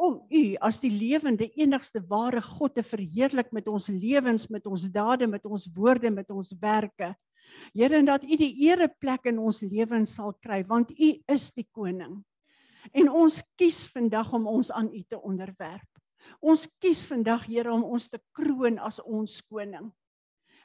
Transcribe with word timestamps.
om 0.00 0.16
u 0.32 0.44
as 0.64 0.80
die 0.80 0.92
lewende 0.92 1.46
enigste 1.60 2.00
ware 2.08 2.40
God 2.42 2.74
te 2.78 2.84
verheerlik 2.86 3.52
met 3.52 3.68
ons 3.68 3.90
lewens, 3.92 4.48
met 4.48 4.66
ons 4.66 4.86
dade, 4.92 5.28
met 5.28 5.44
ons 5.46 5.66
woorde, 5.76 6.10
met 6.10 6.30
ons 6.32 6.54
werke. 6.60 7.12
Here 7.74 7.98
en 7.98 8.08
dat 8.08 8.24
u 8.24 8.36
die 8.38 8.52
ereplek 8.68 9.28
in 9.28 9.40
ons 9.42 9.60
lewens 9.66 10.16
sal 10.16 10.32
kry 10.40 10.62
want 10.68 10.92
u 10.94 11.12
is 11.28 11.50
die 11.56 11.66
koning. 11.76 12.20
En 12.96 13.10
ons 13.12 13.42
kies 13.60 13.84
vandag 13.92 14.32
om 14.36 14.46
ons 14.48 14.70
aan 14.72 14.88
u 14.94 15.02
te 15.04 15.20
onderwerp. 15.20 15.88
Ons 16.40 16.66
kies 16.80 17.02
vandag 17.08 17.46
Here 17.48 17.72
om 17.72 17.84
ons 17.84 18.08
te 18.08 18.20
kroon 18.36 18.78
as 18.78 19.00
ons 19.04 19.40
koning. 19.48 19.90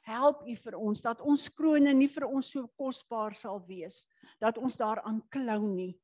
Help 0.06 0.44
u 0.46 0.56
vir 0.56 0.76
ons 0.78 1.02
dat 1.02 1.22
ons 1.26 1.48
krone 1.50 1.94
nie 1.98 2.10
vir 2.12 2.28
ons 2.28 2.52
so 2.54 2.70
kosbaar 2.78 3.34
sal 3.36 3.64
wees 3.68 4.04
dat 4.40 4.60
ons 4.62 4.78
daaraan 4.78 5.24
klou 5.34 5.64
nie, 5.66 5.96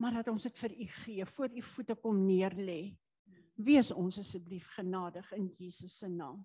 maar 0.00 0.16
dat 0.16 0.30
ons 0.32 0.46
dit 0.48 0.58
vir 0.62 0.72
u 0.80 0.86
gee, 1.02 1.26
voor 1.26 1.52
u 1.52 1.62
voete 1.62 1.94
kom 2.00 2.24
neerlê. 2.24 2.96
Wees 3.60 3.92
ons 3.92 4.18
asseblief 4.18 4.70
genadig 4.72 5.28
in 5.36 5.50
Jesus 5.58 5.98
se 5.98 6.08
naam. 6.08 6.40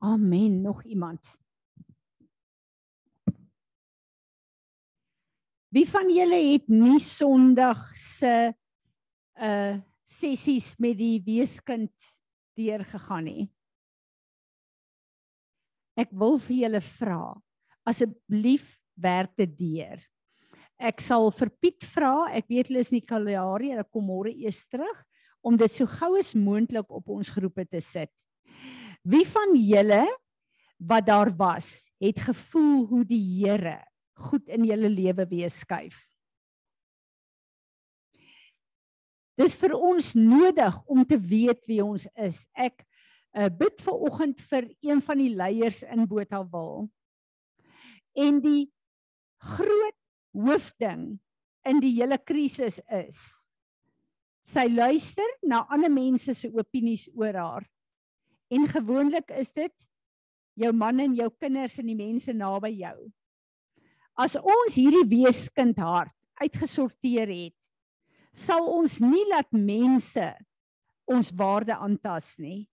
Amen. 0.00 0.62
Nog 0.62 0.82
iemand? 0.84 1.28
Wie 5.68 5.84
van 5.88 6.08
julle 6.12 6.40
het 6.52 6.68
nie 6.68 7.00
Sondag 7.00 7.90
se 7.96 8.52
uh 9.36 9.80
sessies 10.12 10.74
met 10.76 10.98
die 10.98 11.22
weeskind 11.24 12.08
deurgegaan 12.58 13.24
nie? 13.24 13.44
Ek 15.96 16.12
wil 16.12 16.36
vir 16.44 16.56
julle 16.66 16.82
vra, 16.84 17.22
asseblief 17.88 18.66
werk 19.00 19.32
dit 19.40 19.54
deur. 19.56 20.02
Ek 20.82 20.98
sal 20.98 21.28
vir 21.30 21.50
Piet 21.62 21.84
vra, 21.92 22.26
ek 22.34 22.48
weet 22.50 22.72
hulle 22.72 22.80
is 22.82 22.90
in 22.90 22.98
die 22.98 23.06
Kalahari, 23.06 23.70
hulle 23.70 23.86
kom 23.86 24.08
môre 24.10 24.32
eers 24.34 24.64
terug 24.66 25.04
om 25.46 25.54
dit 25.58 25.70
so 25.70 25.86
gou 25.86 26.16
as 26.18 26.32
moontlik 26.34 26.90
op 26.90 27.12
ons 27.14 27.30
groepe 27.30 27.64
te 27.70 27.78
sit. 27.82 28.10
Wie 29.06 29.22
van 29.30 29.54
julle 29.58 30.02
wat 30.82 31.06
daar 31.06 31.30
was, 31.38 31.86
het 32.02 32.18
gevoel 32.22 32.86
hoe 32.90 33.02
die 33.06 33.20
Here 33.22 33.78
goed 34.26 34.50
in 34.50 34.66
julle 34.66 34.90
lewe 34.90 35.26
weer 35.30 35.54
skuif? 35.54 36.00
Dis 39.38 39.54
vir 39.58 39.78
ons 39.78 40.12
nodig 40.18 40.82
om 40.90 41.06
te 41.06 41.18
weet 41.18 41.62
wie 41.70 41.80
ons 41.82 42.08
is. 42.18 42.42
Ek 42.58 42.82
uh, 43.38 43.48
bid 43.48 43.78
ver 43.86 44.02
oggend 44.10 44.42
vir 44.50 44.68
een 44.82 45.02
van 45.02 45.22
die 45.22 45.30
leiers 45.30 45.82
in 45.86 46.06
Botawil. 46.10 46.88
En 48.18 48.42
die 48.42 48.66
groot 49.42 50.01
hoofding 50.34 51.18
in 51.68 51.80
die 51.80 51.94
hele 52.00 52.18
krisis 52.18 52.80
is 52.90 53.42
sy 54.42 54.66
luister 54.68 55.28
na 55.46 55.62
ander 55.70 55.92
mense 55.92 56.34
se 56.34 56.50
opinies 56.50 57.06
oor 57.14 57.36
haar. 57.38 57.66
En 58.50 58.66
gewoonlik 58.68 59.30
is 59.38 59.52
dit 59.54 59.84
jou 60.58 60.72
man 60.76 61.00
en 61.00 61.14
jou 61.16 61.28
kinders 61.40 61.78
en 61.80 61.88
die 61.88 61.96
mense 61.96 62.34
naby 62.36 62.72
jou. 62.82 62.96
As 64.18 64.34
ons 64.36 64.76
hierdie 64.76 65.06
weeskind 65.08 65.78
hart 65.80 66.12
uitgesorteer 66.42 67.30
het, 67.30 67.58
sal 68.34 68.66
ons 68.66 68.98
nie 69.00 69.24
laat 69.30 69.48
mense 69.54 70.26
ons 71.08 71.32
waarde 71.38 71.76
aantas 71.76 72.34
nie. 72.42 72.66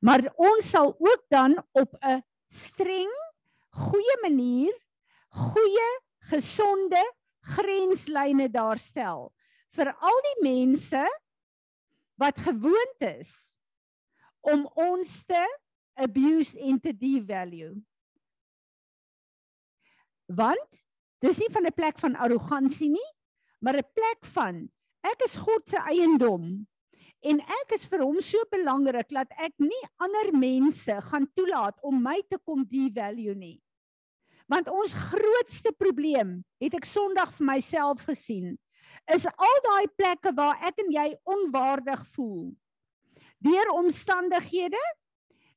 Maar 0.00 0.24
ons 0.38 0.66
sal 0.66 0.94
ook 0.94 1.22
dan 1.30 1.58
op 1.74 1.94
'n 2.02 2.22
streng, 2.50 3.12
goeie 3.70 4.16
manier, 4.22 4.72
goeie 5.28 5.90
gesonde 6.28 7.00
grenslyne 7.54 8.48
daarstel 8.52 9.28
vir 9.76 9.92
al 9.92 10.20
die 10.26 10.38
mense 10.44 11.02
wat 12.18 12.40
gewoond 12.42 13.06
is 13.08 13.32
om 14.44 14.66
ons 14.78 15.22
te 15.28 15.42
abuse 15.98 16.58
en 16.62 16.78
te 16.80 16.92
devalue. 16.94 17.72
Want 20.28 20.82
dis 21.24 21.38
nie 21.40 21.50
van 21.50 21.66
'n 21.66 21.74
plek 21.74 21.98
van 21.98 22.16
arrogansie 22.16 22.90
nie, 22.90 23.10
maar 23.60 23.76
'n 23.76 23.92
plek 23.94 24.24
van 24.34 24.68
ek 25.02 25.22
is 25.24 25.36
God 25.36 25.68
se 25.68 25.76
eiendom 25.76 26.66
en 27.22 27.40
ek 27.40 27.72
is 27.74 27.86
vir 27.86 28.02
hom 28.02 28.20
so 28.20 28.38
belangrik 28.50 29.08
dat 29.08 29.30
ek 29.38 29.54
nie 29.58 29.84
ander 29.98 30.32
mense 30.32 31.00
gaan 31.10 31.26
toelaat 31.34 31.78
om 31.82 32.02
my 32.02 32.22
te 32.30 32.38
kom 32.38 32.64
devalue 32.64 33.34
nie. 33.34 33.60
Want 34.48 34.70
ons 34.72 34.94
grootste 34.96 35.74
probleem, 35.76 36.38
het 36.62 36.74
ek 36.78 36.88
Sondag 36.88 37.34
vir 37.36 37.48
myself 37.50 38.06
gesien, 38.08 38.56
is 39.12 39.26
al 39.28 39.60
daai 39.66 39.88
plekke 39.96 40.32
waar 40.36 40.56
ek 40.64 40.80
en 40.84 40.92
jy 40.92 41.08
onwaardig 41.28 42.04
voel. 42.14 42.48
Deur 43.44 43.70
omstandighede, 43.76 44.80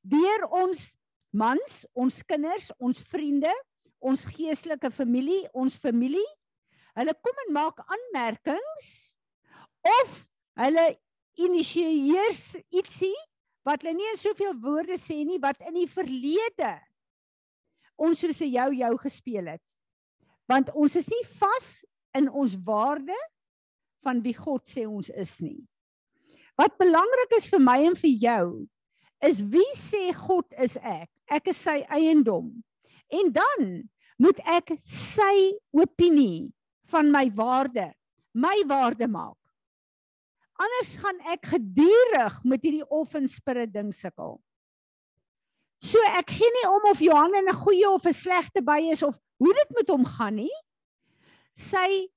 deur 0.03 0.45
ons 0.51 0.91
mans, 1.31 1.77
ons 1.95 2.19
kinders, 2.27 2.69
ons 2.79 2.99
vriende, 3.07 3.51
ons 4.03 4.25
geestelike 4.35 4.91
familie, 4.91 5.45
ons 5.55 5.77
familie, 5.79 6.27
hulle 6.99 7.15
kom 7.23 7.43
en 7.45 7.53
maak 7.55 7.79
aanmerkings 7.85 8.89
of 9.87 10.17
hulle 10.59 10.85
initieer 11.39 12.35
ietsie 12.75 13.15
wat 13.65 13.83
hulle 13.83 13.95
nie 13.95 14.09
in 14.11 14.19
soveel 14.19 14.57
woorde 14.61 14.97
sê 14.99 15.21
nie 15.25 15.39
wat 15.41 15.61
in 15.63 15.77
die 15.79 15.89
verlede 15.89 16.73
ons 17.95 18.19
soos 18.19 18.41
'n 18.41 18.51
jou 18.51 18.69
jou 18.75 18.97
gespeel 18.97 19.47
het. 19.47 19.61
Want 20.47 20.71
ons 20.73 20.95
is 20.95 21.07
nie 21.07 21.25
vas 21.39 21.85
in 22.13 22.29
ons 22.29 22.55
waarde 22.63 23.15
van 24.03 24.21
wie 24.21 24.33
God 24.33 24.67
sê 24.67 24.87
ons 24.87 25.09
is 25.09 25.39
nie. 25.39 25.67
Wat 26.57 26.77
belangrik 26.77 27.37
is 27.37 27.49
vir 27.49 27.59
my 27.59 27.79
en 27.85 27.95
vir 27.95 28.15
jou 28.19 28.67
is 29.21 29.41
wie 29.41 29.73
sê 29.75 30.13
God 30.13 30.45
is 30.57 30.77
ek? 30.77 31.09
Ek 31.29 31.47
is 31.47 31.57
sy 31.57 31.85
eiendom. 31.89 32.63
En 33.09 33.31
dan 33.31 33.89
moet 34.17 34.39
ek 34.39 34.73
sy 34.83 35.57
opinie 35.71 36.51
van 36.91 37.11
my 37.11 37.29
waarde 37.35 37.93
my 38.33 38.63
waarde 38.67 39.07
maak. 39.07 39.37
Anders 40.61 40.93
gaan 41.01 41.19
ek 41.33 41.49
gedurig 41.55 42.37
met 42.47 42.63
hierdie 42.63 42.85
offenspirit 42.85 43.71
ding 43.73 43.91
sukkel. 43.95 44.37
So 45.81 46.01
ek 46.13 46.29
gee 46.37 46.49
nie 46.59 46.67
om 46.69 46.83
of 46.91 46.99
Johan 47.01 47.33
'n 47.35 47.53
goeie 47.53 47.89
of 47.89 48.05
'n 48.05 48.13
slegte 48.13 48.61
by 48.61 48.79
is 48.91 49.03
of 49.03 49.19
hoe 49.39 49.53
dit 49.53 49.69
met 49.75 49.89
hom 49.89 50.05
gaan 50.05 50.35
nie. 50.35 50.53
Sy 51.57 52.07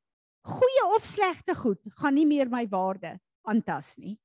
goeie 0.44 0.84
of 0.94 1.04
slegte 1.04 1.54
goed 1.56 1.80
gaan 1.96 2.14
nie 2.14 2.26
meer 2.26 2.48
my 2.48 2.66
waarde 2.68 3.18
aantas 3.48 3.96
nie. 3.96 4.18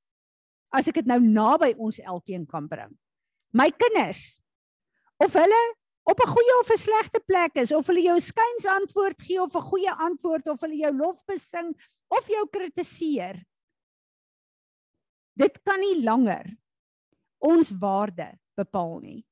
As 0.72 0.88
ek 0.88 1.00
dit 1.00 1.06
nou 1.06 1.18
naby 1.18 1.74
ons 1.78 1.98
elkeen 1.98 2.46
kan 2.46 2.68
bring. 2.68 2.92
My 3.52 3.70
kinders 3.70 4.42
of 5.18 5.32
hulle 5.32 5.62
op 6.04 6.20
'n 6.20 6.32
goeie 6.34 6.54
of 6.60 6.70
'n 6.70 6.78
slegte 6.78 7.20
plek 7.26 7.56
is 7.56 7.72
of 7.72 7.86
hulle 7.86 8.02
jou 8.02 8.20
skuins 8.20 8.66
antwoord 8.66 9.20
gee 9.22 9.40
of 9.40 9.54
'n 9.54 9.68
goeie 9.70 9.90
antwoord 9.90 10.48
of 10.48 10.60
hulle 10.60 10.76
jou 10.76 10.92
lof 10.92 11.24
besing 11.24 11.74
of 12.08 12.28
jou 12.28 12.46
kritiseer. 12.48 13.44
Dit 15.36 15.62
kan 15.64 15.80
nie 15.80 16.02
langer 16.04 16.56
ons 17.38 17.70
waarde 17.70 18.38
bepaal 18.54 19.00
nie. 19.00 19.24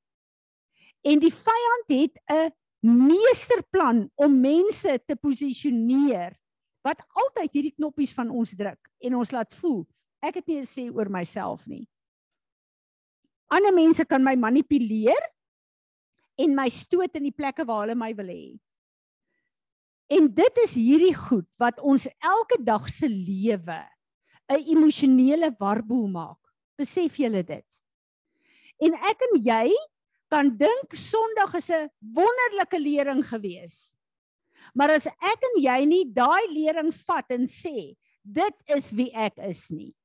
En 1.01 1.19
die 1.19 1.33
vyand 1.33 1.87
het 1.87 2.19
'n 2.27 2.51
meesterplan 2.81 4.09
om 4.15 4.39
mense 4.39 5.01
te 5.05 5.15
posisioneer 5.15 6.37
wat 6.81 7.03
altyd 7.13 7.51
hierdie 7.51 7.75
knoppies 7.75 8.13
van 8.13 8.29
ons 8.29 8.55
druk 8.55 8.79
en 8.99 9.15
ons 9.15 9.31
laat 9.31 9.53
voel 9.53 9.87
ek 10.23 10.35
het 10.39 10.47
nie 10.47 10.59
'n 10.59 10.65
sê 10.65 10.91
oor 10.91 11.09
myself 11.09 11.67
nie. 11.67 11.87
Ander 13.47 13.73
mense 13.73 14.05
kan 14.05 14.23
my 14.23 14.35
manipuleer 14.35 15.23
en 16.37 16.55
my 16.55 16.69
stoot 16.69 17.15
in 17.15 17.23
die 17.23 17.35
plekke 17.35 17.65
waar 17.65 17.87
hulle 17.87 17.95
my 17.95 18.13
wil 18.15 18.27
hê. 18.27 18.59
En 20.09 20.27
dit 20.33 20.57
is 20.63 20.73
hierdie 20.73 21.15
goed 21.15 21.47
wat 21.57 21.79
ons 21.79 22.07
elke 22.19 22.63
dag 22.63 22.89
se 22.89 23.07
lewe 23.07 23.81
'n 24.49 24.63
emosionele 24.65 25.55
warboel 25.59 26.07
maak. 26.07 26.39
Besef 26.77 27.17
julle 27.17 27.43
dit? 27.43 27.81
En 28.79 28.93
ek 28.93 29.21
en 29.21 29.41
jy 29.41 29.73
kan 30.29 30.51
dink 30.57 30.93
Sondag 30.93 31.55
is 31.55 31.69
'n 31.69 31.89
wonderlike 31.99 32.79
lering 32.79 33.23
gewees. 33.25 33.95
Maar 34.73 34.91
as 34.91 35.07
ek 35.07 35.41
en 35.41 35.61
jy 35.61 35.85
nie 35.85 36.05
daai 36.05 36.47
lering 36.53 36.93
vat 36.93 37.25
en 37.31 37.47
sê 37.47 37.95
dit 38.23 38.55
is 38.67 38.91
wie 38.91 39.11
ek 39.13 39.37
is 39.37 39.69
nie. 39.71 39.95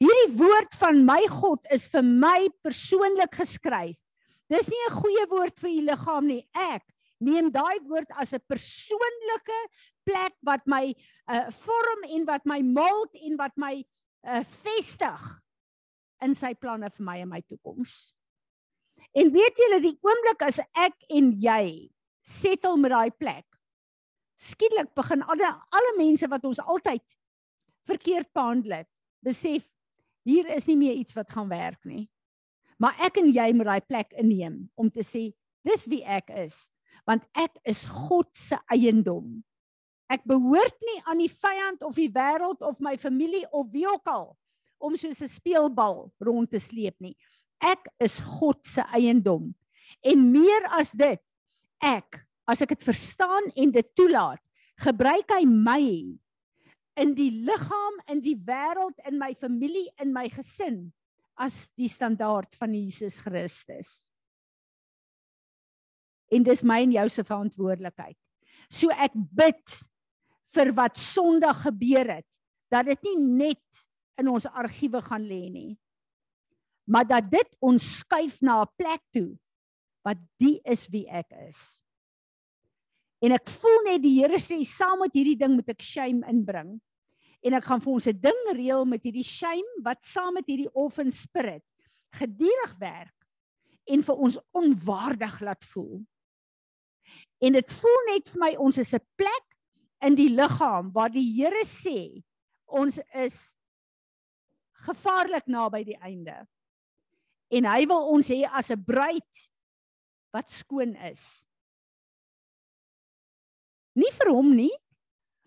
Hierdie 0.00 0.36
woord 0.38 0.74
van 0.80 1.04
my 1.04 1.20
God 1.28 1.60
is 1.70 1.86
vir 1.86 2.02
my 2.02 2.48
persoonlik 2.64 3.34
geskryf. 3.34 3.96
Dis 4.48 4.68
nie 4.68 4.84
'n 4.88 4.96
goeie 5.00 5.26
woord 5.28 5.58
vir 5.58 5.70
die 5.70 5.86
liggaam 5.90 6.26
nie. 6.26 6.48
Ek 6.54 6.82
neem 7.20 7.50
daai 7.50 7.80
woord 7.88 8.10
as 8.16 8.32
'n 8.32 8.40
persoonlike 8.48 9.60
plek 10.04 10.34
wat 10.42 10.66
my 10.66 10.94
uh, 11.28 11.50
vorm 11.50 12.04
en 12.08 12.24
wat 12.24 12.44
my 12.46 12.60
mold 12.60 13.14
en 13.14 13.36
wat 13.36 13.56
my 13.56 13.84
uh, 14.26 14.44
vestig 14.64 15.40
in 16.22 16.34
sy 16.34 16.54
planne 16.54 16.90
vir 16.90 17.04
my 17.04 17.18
en 17.20 17.28
my 17.28 17.40
toekoms. 17.40 18.14
En 19.14 19.30
weet 19.30 19.60
julle 19.62 19.80
die 19.82 19.98
oomblik 20.02 20.42
as 20.42 20.58
ek 20.74 20.96
en 21.14 21.30
jy 21.38 21.90
settle 22.26 22.78
met 22.80 22.90
daai 22.90 23.12
plek. 23.14 23.46
Skielik 24.40 24.90
begin 24.98 25.22
alle 25.22 25.52
alle 25.70 25.92
mense 25.98 26.26
wat 26.30 26.44
ons 26.48 26.58
altyd 26.58 27.04
verkeerd 27.86 28.32
behandel 28.34 28.80
het, 28.80 28.90
besef 29.22 29.68
hier 30.26 30.48
is 30.56 30.66
nie 30.66 30.78
meer 30.80 30.98
iets 30.98 31.14
wat 31.14 31.30
gaan 31.30 31.50
werk 31.52 31.80
nie. 31.86 32.08
Maar 32.80 32.96
ek 33.06 33.20
en 33.22 33.30
jy 33.30 33.50
moet 33.54 33.70
daai 33.70 33.86
plek 33.86 34.14
inneem 34.18 34.64
om 34.74 34.90
te 34.90 35.04
sê 35.06 35.28
dis 35.64 35.86
wie 35.88 36.02
ek 36.02 36.32
is, 36.42 36.66
want 37.06 37.22
ek 37.38 37.54
is 37.70 37.84
God 37.86 38.28
se 38.36 38.58
eiendom. 38.72 39.44
Ek 40.10 40.24
behoort 40.28 40.76
nie 40.84 40.98
aan 41.08 41.22
die 41.22 41.30
vyand 41.30 41.84
of 41.86 41.94
die 41.96 42.10
wêreld 42.12 42.64
of 42.66 42.82
my 42.82 42.96
familie 43.00 43.46
of 43.52 43.70
wie 43.72 43.86
ook 43.88 44.10
al 44.10 44.34
om 44.84 44.96
soos 45.00 45.22
'n 45.22 45.28
speelbal 45.28 46.10
rond 46.20 46.50
te 46.50 46.58
sleep 46.58 46.98
nie. 47.00 47.16
Ek 47.62 47.86
is 48.02 48.18
God 48.38 48.60
se 48.66 48.84
eiendom. 48.94 49.52
En 50.04 50.26
meer 50.32 50.66
as 50.76 50.92
dit, 50.96 51.20
ek, 51.84 52.20
as 52.48 52.62
ek 52.64 52.74
dit 52.74 52.84
verstaan 52.84 53.48
en 53.56 53.72
dit 53.72 53.88
toelaat, 53.96 54.40
gebruik 54.84 55.30
hy 55.32 55.44
my 55.48 55.84
in 57.00 57.14
die 57.16 57.30
liggaam, 57.46 58.00
in 58.10 58.20
die 58.22 58.36
wêreld, 58.46 58.98
in 59.08 59.18
my 59.18 59.32
familie, 59.38 59.88
in 60.02 60.12
my 60.14 60.26
gesin 60.32 60.88
as 61.40 61.68
die 61.74 61.90
standaard 61.90 62.54
van 62.58 62.74
Jesus 62.76 63.18
Christus. 63.22 64.04
En 66.30 66.44
dis 66.46 66.62
my 66.66 66.80
en 66.84 66.94
jou 66.94 67.08
se 67.10 67.24
verantwoordelikheid. 67.26 68.16
So 68.70 68.92
ek 68.94 69.14
bid 69.14 69.78
vir 70.54 70.70
wat 70.76 70.98
Sondag 71.00 71.64
gebeur 71.66 72.12
het, 72.18 72.28
dat 72.70 72.86
dit 72.90 73.10
nie 73.10 73.18
net 73.44 73.84
in 74.20 74.30
ons 74.30 74.46
argiewe 74.46 75.02
gaan 75.04 75.26
lê 75.26 75.48
nie, 75.50 75.72
maar 76.84 77.06
dat 77.08 77.30
dit 77.30 77.56
ons 77.60 77.82
skuif 77.98 78.40
na 78.40 78.62
'n 78.62 78.72
plek 78.76 79.02
toe 79.10 79.38
wat 80.04 80.18
die 80.38 80.60
is 80.64 80.88
wie 80.88 81.08
ek 81.08 81.30
is. 81.48 81.82
En 83.24 83.32
ek 83.32 83.48
voel 83.48 83.82
net 83.84 84.02
die 84.02 84.20
Here 84.20 84.36
sê 84.36 84.60
saam 84.64 85.00
met 85.00 85.14
hierdie 85.14 85.38
ding 85.38 85.54
moet 85.54 85.68
ek 85.68 85.82
shame 85.82 86.26
inbring 86.28 86.80
en 87.44 87.54
ek 87.54 87.64
gaan 87.64 87.80
vir 87.80 87.92
ons 87.92 88.06
'n 88.06 88.20
ding 88.20 88.40
reël 88.52 88.84
met 88.84 89.02
hierdie 89.02 89.24
shame 89.24 89.82
wat 89.82 90.04
saam 90.04 90.34
met 90.34 90.46
hierdie 90.46 90.72
orphan 90.74 91.10
spirit 91.10 91.64
gedurig 92.12 92.74
werk 92.78 93.16
en 93.88 94.02
vir 94.02 94.16
ons 94.16 94.38
onwaardig 94.52 95.40
laat 95.40 95.64
voel. 95.64 96.04
En 97.40 97.52
dit 97.52 97.72
voel 97.72 98.00
net 98.08 98.28
vir 98.28 98.40
my 98.40 98.52
ons 98.56 98.78
is 98.78 98.94
'n 98.94 99.06
plek 99.16 99.46
in 100.02 100.14
die 100.14 100.28
liggaam 100.28 100.92
waar 100.92 101.10
die 101.10 101.32
Here 101.36 101.64
sê 101.64 102.22
ons 102.66 103.00
is 103.14 103.54
gevaarlik 104.86 105.46
naby 105.46 105.84
die 105.84 106.00
einde. 106.00 106.46
En 107.48 107.64
hy 107.64 107.86
wil 107.86 108.08
ons 108.14 108.28
hê 108.28 108.44
as 108.48 108.70
'n 108.70 108.84
bruid 108.84 109.50
wat 110.32 110.50
skoon 110.50 110.96
is. 110.96 111.46
Nie 113.94 114.10
vir 114.10 114.30
hom 114.30 114.54
nie, 114.56 114.72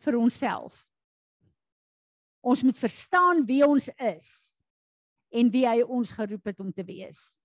vir 0.05 0.15
onsself. 0.15 0.85
Ons 2.41 2.63
moet 2.63 2.77
verstaan 2.77 3.43
wie 3.45 3.65
ons 3.65 3.89
is 3.97 4.29
en 5.35 5.51
wie 5.51 5.65
hy 5.67 5.81
ons 5.83 6.11
geroep 6.15 6.45
het 6.45 6.59
om 6.63 6.71
te 6.71 6.85
wees. 6.87 7.39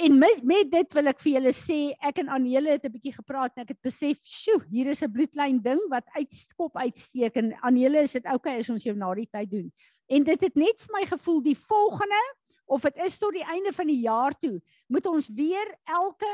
En 0.00 0.18
met, 0.18 0.42
met 0.46 0.68
dit 0.70 0.92
wil 0.96 1.10
ek 1.10 1.18
vir 1.20 1.32
julle 1.34 1.52
sê, 1.56 1.78
ek 2.08 2.20
en 2.22 2.30
Anele 2.36 2.76
het 2.76 2.84
'n 2.86 2.92
bietjie 2.92 3.12
gepraat 3.12 3.56
en 3.56 3.62
ek 3.62 3.74
het 3.74 3.82
besef, 3.82 4.20
"Sjoe, 4.24 4.64
hier 4.70 4.86
is 4.86 5.02
'n 5.02 5.12
bloedlyn 5.12 5.60
ding 5.62 5.80
wat 5.90 6.06
uitskop 6.14 6.76
uitsteek 6.76 7.36
en 7.36 7.52
Anele, 7.62 8.02
is 8.02 8.12
dit 8.12 8.24
oukei 8.24 8.54
okay 8.54 8.58
as 8.60 8.70
ons 8.70 8.84
jou 8.84 8.94
na 8.96 9.14
die 9.14 9.26
tyd 9.26 9.50
doen?" 9.50 9.72
En 10.08 10.24
dit 10.24 10.40
het 10.40 10.56
net 10.56 10.80
vir 10.80 10.92
my 10.92 11.06
gevoel 11.06 11.42
die 11.42 11.56
volgende 11.56 12.22
of 12.70 12.86
dit 12.86 13.02
is 13.06 13.18
tot 13.18 13.34
die 13.34 13.44
einde 13.44 13.72
van 13.74 13.90
die 13.90 14.00
jaar 14.04 14.36
toe, 14.38 14.60
moet 14.86 15.06
ons 15.10 15.28
weer 15.34 15.74
elke 15.90 16.30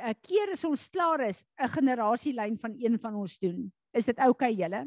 uh, 0.00 0.10
keer 0.20 0.52
as 0.56 0.64
ons 0.66 0.88
klaar 0.90 1.22
is, 1.28 1.44
'n 1.58 1.70
generasielyn 1.78 2.58
van 2.58 2.74
een 2.74 2.98
van 2.98 3.14
ons 3.14 3.38
doen. 3.38 3.72
Is 3.94 4.10
dit 4.10 4.18
oukei 4.18 4.52
okay, 4.52 4.58
julle? 4.58 4.84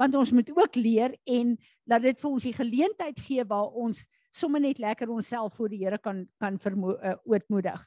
want 0.00 0.16
ons 0.16 0.32
moet 0.32 0.50
ook 0.56 0.74
leer 0.80 1.14
en 1.28 1.54
dat 1.88 2.02
dit 2.02 2.20
vir 2.20 2.30
ons 2.30 2.46
die 2.48 2.56
geleentheid 2.56 3.20
gee 3.26 3.44
waar 3.48 3.70
ons 3.84 4.04
sommer 4.32 4.62
net 4.62 4.78
lekker 4.80 5.10
onsself 5.10 5.56
voor 5.58 5.72
die 5.72 5.82
Here 5.82 5.98
kan 5.98 6.26
kan 6.38 6.56
uh, 6.56 7.16
ootmoedig. 7.24 7.80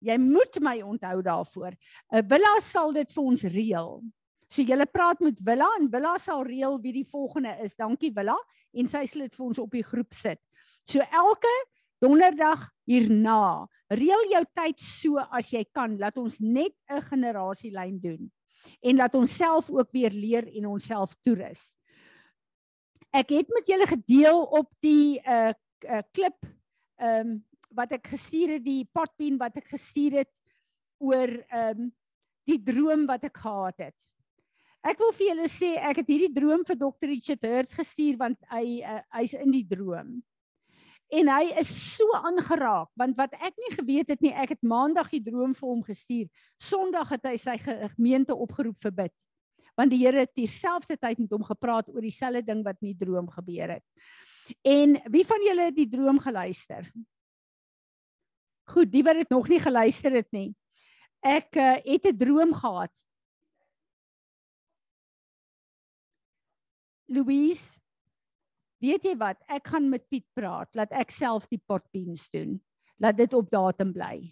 Jy 0.00 0.16
moet 0.22 0.60
my 0.62 0.78
onthou 0.82 1.22
daarvoor. 1.22 1.74
uh, 1.74 2.22
Willa 2.22 2.54
sal 2.62 2.92
dit 2.92 3.12
vir 3.12 3.24
ons 3.24 3.42
reël. 3.42 4.02
So 4.48 4.62
jy 4.62 4.86
praat 4.86 5.20
met 5.20 5.40
Willa 5.44 5.68
en 5.80 5.90
Willa 5.90 6.16
sal 6.18 6.44
reël 6.46 6.78
wie 6.80 6.92
die 6.92 7.08
volgende 7.08 7.56
is. 7.62 7.76
Dankie 7.76 8.12
Willa 8.14 8.36
en 8.72 8.88
sy 8.88 9.04
sal 9.06 9.26
dit 9.26 9.34
vir 9.34 9.46
ons 9.46 9.58
op 9.58 9.70
die 9.70 9.84
groep 9.84 10.14
sit. 10.14 10.40
So 10.88 11.04
elke 11.12 11.52
donderdag 12.00 12.62
hierna, 12.88 13.68
reël 13.92 14.30
jou 14.32 14.42
tyd 14.56 14.80
so 14.80 15.20
as 15.20 15.50
jy 15.52 15.64
kan, 15.74 15.98
laat 16.00 16.16
ons 16.20 16.40
net 16.40 16.72
'n 16.88 17.02
generasielyn 17.10 17.98
doen 18.00 18.30
en 18.82 18.96
laat 18.96 19.14
ons 19.14 19.36
self 19.36 19.70
ook 19.70 19.92
weer 19.92 20.10
leer 20.10 20.48
en 20.56 20.66
onsself 20.66 21.14
toerus. 21.22 21.76
Ek 23.12 23.30
het 23.30 23.48
met 23.48 23.66
julle 23.66 23.86
gedeel 23.86 24.42
op 24.42 24.68
die 24.80 25.20
uh, 25.24 25.52
uh 25.86 26.02
klip 26.12 26.38
ehm 26.98 27.20
um, 27.20 27.44
wat 27.70 27.92
ek 27.92 28.08
gestuur 28.08 28.56
het 28.56 28.64
die 28.64 28.88
potpien 28.92 29.36
wat 29.38 29.56
ek 29.56 29.68
gestuur 29.68 30.24
het 30.24 30.32
oor 30.98 31.28
ehm 31.28 31.84
um, 31.84 31.92
die 32.48 32.62
droom 32.64 33.04
wat 33.06 33.24
ek 33.28 33.36
gehad 33.36 33.76
het. 33.76 34.08
Ek 34.80 34.98
wil 34.98 35.12
vir 35.12 35.26
julle 35.28 35.48
sê 35.52 35.74
ek 35.76 36.00
het 36.00 36.08
hierdie 36.08 36.32
droom 36.32 36.64
vir 36.64 36.78
Dr. 36.80 37.10
Richard 37.10 37.44
Hurt 37.44 37.74
gestuur 37.76 38.16
want 38.16 38.38
hy 38.48 38.80
uh, 38.80 39.02
hy's 39.18 39.34
in 39.36 39.52
die 39.52 39.66
droom. 39.68 40.22
En 41.08 41.30
hy 41.32 41.52
is 41.56 41.70
so 41.96 42.04
aangeraak 42.12 42.90
want 43.00 43.16
wat 43.16 43.32
ek 43.40 43.56
nie 43.56 43.72
geweet 43.72 44.10
het 44.12 44.20
nie, 44.20 44.34
ek 44.36 44.52
het 44.56 44.62
maandag 44.66 45.08
die 45.14 45.22
droom 45.24 45.54
vir 45.56 45.68
hom 45.68 45.82
gestuur. 45.86 46.28
Sondag 46.60 47.14
het 47.16 47.24
hy 47.30 47.36
sy 47.40 47.56
gemeente 47.64 48.36
opgeroep 48.36 48.76
vir 48.82 48.94
bid. 49.04 49.14
Want 49.78 49.94
die 49.94 50.02
Here 50.02 50.26
het 50.26 50.34
dieselfde 50.36 50.98
tyd 51.00 51.22
met 51.22 51.32
hom 51.32 51.44
gepraat 51.46 51.88
oor 51.88 52.04
dieselfde 52.04 52.42
ding 52.44 52.64
wat 52.66 52.80
in 52.82 52.90
die 52.92 52.98
droom 52.98 53.30
gebeur 53.32 53.78
het. 53.78 53.86
En 54.66 54.98
wie 55.12 55.24
van 55.28 55.44
julle 55.44 55.68
het 55.70 55.76
die 55.76 55.88
droom 55.88 56.20
geluister? 56.20 56.88
Goed, 58.68 58.92
die 58.92 59.04
wat 59.04 59.22
dit 59.22 59.30
nog 59.32 59.48
nie 59.48 59.60
geluister 59.64 60.12
het 60.12 60.28
nie. 60.36 60.50
Ek 61.24 61.56
uh, 61.56 61.76
het 61.84 62.04
'n 62.06 62.16
droom 62.16 62.52
gehad. 62.52 62.92
Louise, 67.08 67.80
weet 68.80 69.04
jy 69.04 69.14
wat, 69.18 69.40
ek 69.48 69.70
gaan 69.72 69.88
met 69.90 70.06
Piet 70.08 70.26
praat, 70.36 70.70
laat 70.78 70.92
ek 70.92 71.10
self 71.10 71.48
die 71.50 71.60
potbeans 71.60 72.28
doen. 72.34 72.58
Laat 72.98 73.16
dit 73.18 73.34
op 73.34 73.50
datum 73.50 73.92
bly. 73.94 74.28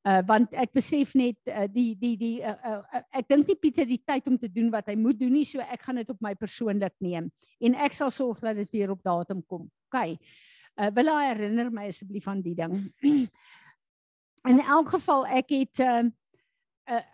Uh 0.00 0.22
want 0.24 0.54
ek 0.56 0.70
besef 0.72 1.10
net 1.18 1.36
uh, 1.52 1.66
die 1.68 1.92
die 2.00 2.14
die 2.16 2.36
uh, 2.40 2.54
uh, 2.64 2.78
uh, 2.80 3.00
ek 3.20 3.26
dink 3.28 3.50
nie 3.50 3.56
Piet 3.60 3.82
het 3.82 3.88
die 3.90 4.00
tyd 4.00 4.30
om 4.30 4.38
te 4.40 4.48
doen 4.48 4.70
wat 4.72 4.86
hy 4.88 4.94
moet 4.96 5.18
doen 5.20 5.34
nie, 5.36 5.44
so 5.44 5.60
ek 5.60 5.84
gaan 5.84 6.00
dit 6.00 6.08
op 6.08 6.22
my 6.24 6.32
persoonlik 6.40 6.94
neem 7.04 7.26
en 7.60 7.76
ek 7.84 7.92
sal 7.98 8.08
sorg 8.08 8.40
dat 8.40 8.56
dit 8.56 8.70
weer 8.72 8.94
op 8.94 9.02
datum 9.04 9.42
kom. 9.44 9.66
OK. 9.90 10.16
Uh 10.80 10.88
wil 10.96 11.12
hy 11.12 11.26
herinner 11.34 11.68
my 11.68 11.84
asseblief 11.92 12.30
aan 12.32 12.40
die 12.40 12.56
ding. 12.56 12.78
In 14.50 14.62
elk 14.64 14.94
geval 14.96 15.26
ek 15.36 15.52
het 15.52 15.84
uh, 15.84 16.08
uh 16.88 17.04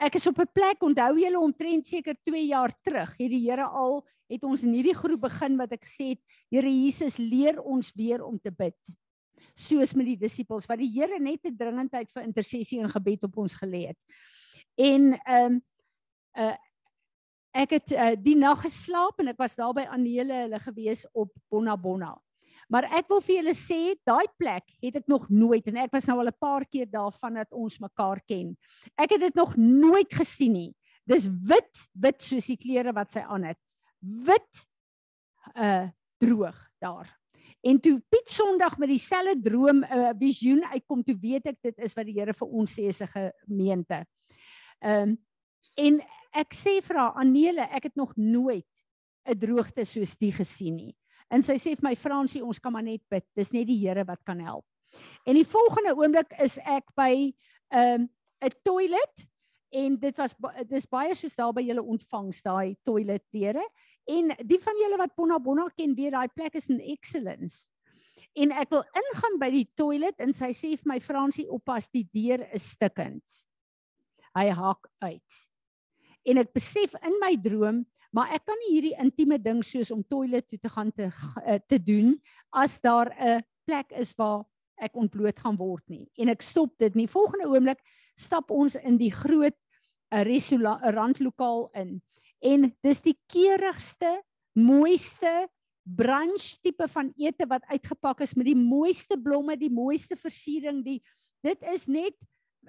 ek 0.00 0.16
is 0.16 0.26
op 0.32 0.40
'n 0.40 0.48
plek 0.56 0.80
onthou 0.80 1.12
julle 1.20 1.40
omtrent 1.40 1.86
seker 1.86 2.16
2 2.24 2.46
jaar 2.48 2.72
terug 2.80 3.12
het 3.18 3.28
die 3.28 3.44
Here 3.44 3.68
al 3.68 4.00
het 4.30 4.46
ons 4.46 4.62
in 4.66 4.74
hierdie 4.76 4.96
groep 4.96 5.26
begin 5.26 5.58
wat 5.58 5.74
ek 5.74 5.84
gesê 5.88 6.14
het, 6.14 6.22
Here 6.50 6.70
Jesus 6.70 7.18
leer 7.18 7.60
ons 7.60 7.92
weer 7.98 8.22
om 8.24 8.38
te 8.38 8.52
bid. 8.54 8.78
Soos 9.58 9.94
met 9.98 10.06
die 10.12 10.18
disippels 10.20 10.68
wat 10.70 10.80
die 10.80 10.90
Here 10.94 11.18
net 11.18 11.44
'n 11.44 11.56
dringendheid 11.56 12.10
vir 12.10 12.24
intersessie 12.24 12.80
en 12.80 12.90
gebed 12.90 13.24
op 13.24 13.36
ons 13.38 13.54
gelê 13.56 13.88
het. 13.90 13.98
En 14.78 15.14
ehm 15.26 15.52
um, 15.52 15.62
uh 16.38 16.56
ek 17.50 17.70
het 17.70 17.92
uh, 17.92 18.14
die 18.14 18.36
nag 18.38 18.60
geslaap 18.62 19.18
en 19.18 19.32
ek 19.32 19.38
was 19.42 19.56
daar 19.58 19.72
by 19.74 19.82
Anele 19.90 20.44
hulle 20.44 20.58
gewees 20.62 21.02
op 21.12 21.32
Bonnabonna. 21.50 22.14
Maar 22.70 22.86
ek 22.94 23.08
wil 23.10 23.18
vir 23.20 23.40
julle 23.40 23.54
sê, 23.58 23.96
daai 24.06 24.30
plek 24.38 24.62
het 24.78 25.00
ek 25.00 25.08
nog 25.10 25.24
nooit 25.28 25.66
en 25.66 25.80
ek 25.82 25.90
was 25.90 26.06
nou 26.06 26.20
al 26.20 26.30
'n 26.30 26.38
paar 26.38 26.64
keer 26.64 26.86
daar 26.86 27.10
vandat 27.10 27.50
ons 27.50 27.80
mekaar 27.82 28.22
ken. 28.22 28.56
Ek 28.94 29.10
het 29.10 29.20
dit 29.20 29.34
nog 29.34 29.56
nooit 29.56 30.14
gesien 30.14 30.52
nie. 30.52 30.74
Dis 31.04 31.26
wit, 31.26 31.74
wit 31.92 32.22
soos 32.22 32.46
die 32.46 32.56
klere 32.56 32.92
wat 32.92 33.10
sy 33.10 33.26
aan 33.26 33.50
het 33.50 33.58
wit 34.00 34.68
uh 35.54 35.88
droog 36.20 36.58
daar. 36.78 37.08
En 37.60 37.80
toe 37.80 38.00
Piet 38.08 38.28
Sondag 38.28 38.78
met 38.78 38.88
dieselfde 38.88 39.40
droom 39.40 39.84
'n 39.84 39.92
uh, 39.92 40.10
visioen 40.18 40.64
uitkom, 40.64 41.02
toe 41.02 41.16
weet 41.20 41.46
ek 41.46 41.56
dit 41.60 41.78
is 41.78 41.94
wat 41.94 42.04
die 42.04 42.16
Here 42.18 42.34
vir 42.34 42.48
ons 42.48 42.72
sê 42.78 42.92
se 42.92 43.06
gemeente. 43.06 44.04
Ehm 44.80 45.08
um, 45.08 45.18
en 45.76 46.00
ek 46.32 46.54
sê 46.54 46.80
vir 46.82 46.96
haar 46.96 47.14
Anele, 47.16 47.64
ek 47.72 47.82
het 47.82 47.96
nog 47.96 48.16
nooit 48.16 48.84
'n 49.28 49.38
droogte 49.38 49.84
soos 49.84 50.16
die 50.16 50.32
gesien 50.32 50.76
nie. 50.76 50.96
En 51.30 51.42
sy 51.42 51.54
sê 51.54 51.76
vir 51.76 51.88
my 51.88 51.96
Fransie, 51.96 52.44
ons 52.44 52.58
kan 52.58 52.72
maar 52.72 52.82
net 52.82 53.02
bid. 53.08 53.24
Dis 53.36 53.52
net 53.52 53.66
die 53.66 53.78
Here 53.78 54.04
wat 54.04 54.22
kan 54.24 54.40
help. 54.40 54.66
En 55.24 55.34
die 55.34 55.46
volgende 55.46 55.94
oomblik 55.94 56.32
is 56.40 56.58
ek 56.58 56.84
by 56.96 57.32
ehm 57.70 58.00
um, 58.00 58.08
'n 58.40 58.56
toilet 58.64 59.28
en 59.70 59.96
dit 60.02 60.16
was 60.18 60.34
dis 60.68 60.86
baie 60.90 61.14
soos 61.14 61.36
daar 61.38 61.52
by 61.54 61.62
julle 61.66 61.82
ontvangs 61.82 62.42
daai 62.42 62.76
toilet 62.86 63.24
deure 63.34 63.64
en 64.10 64.32
die 64.42 64.58
van 64.62 64.80
julle 64.82 64.98
wat 65.00 65.14
Bonna 65.16 65.38
Bonna 65.38 65.68
ken 65.76 65.94
weet 65.98 66.16
daai 66.16 66.28
plek 66.34 66.58
is 66.58 66.70
in 66.72 66.80
excellence 66.80 67.68
en 68.34 68.54
ek 68.54 68.70
wil 68.74 68.82
ingaan 69.02 69.38
by 69.42 69.50
die 69.54 69.68
toilet 69.78 70.18
en 70.22 70.34
sy 70.34 70.50
sê 70.56 70.74
vir 70.74 70.94
my 70.94 70.98
Fransie 71.02 71.48
oppas 71.50 71.90
die 71.90 72.06
deur 72.14 72.46
is 72.54 72.72
stikkend 72.74 73.40
hy 74.38 74.50
hak 74.54 74.90
uit 75.06 75.40
en 76.30 76.42
ek 76.42 76.52
besef 76.54 76.98
in 77.06 77.18
my 77.22 77.34
droom 77.40 77.84
Maar 78.10 78.32
ek 78.34 78.42
kan 78.48 78.58
nie 78.58 78.72
hierdie 78.74 78.96
intieme 78.98 79.38
ding 79.38 79.60
soos 79.62 79.92
om 79.94 80.02
toilet 80.02 80.48
toe 80.50 80.58
te 80.58 80.70
gaan 80.72 80.90
te 80.90 81.06
uh, 81.06 81.58
te 81.70 81.78
doen 81.78 82.16
as 82.50 82.80
daar 82.82 83.14
'n 83.14 83.42
plek 83.64 83.92
is 83.94 84.14
waar 84.18 84.42
ek 84.80 84.96
ontbloot 84.96 85.38
gaan 85.38 85.56
word 85.56 85.84
nie. 85.88 86.08
En 86.18 86.28
ek 86.28 86.42
stop 86.42 86.72
dit 86.78 86.94
nie. 86.94 87.06
Volgende 87.06 87.46
oomblik 87.46 87.78
stap 88.20 88.50
ons 88.50 88.76
in 88.76 88.98
die 89.00 89.12
groot 89.14 89.56
uh, 89.56 90.22
restaurantlokaal 90.26 91.68
in. 91.80 91.96
En 92.40 92.68
dis 92.84 93.02
die 93.04 93.16
keurigste, 93.30 94.20
mooiste 94.56 95.48
brunch 95.84 96.56
tipe 96.62 96.86
van 96.92 97.12
ete 97.18 97.46
wat 97.48 97.64
uitgepak 97.70 98.20
is 98.24 98.34
met 98.36 98.48
die 98.50 98.58
mooiste 98.58 99.16
blomme, 99.20 99.56
die 99.58 99.72
mooiste 99.72 100.16
versiering, 100.18 100.84
die 100.84 101.00
dit 101.44 101.62
is 101.72 101.86
net 101.88 102.16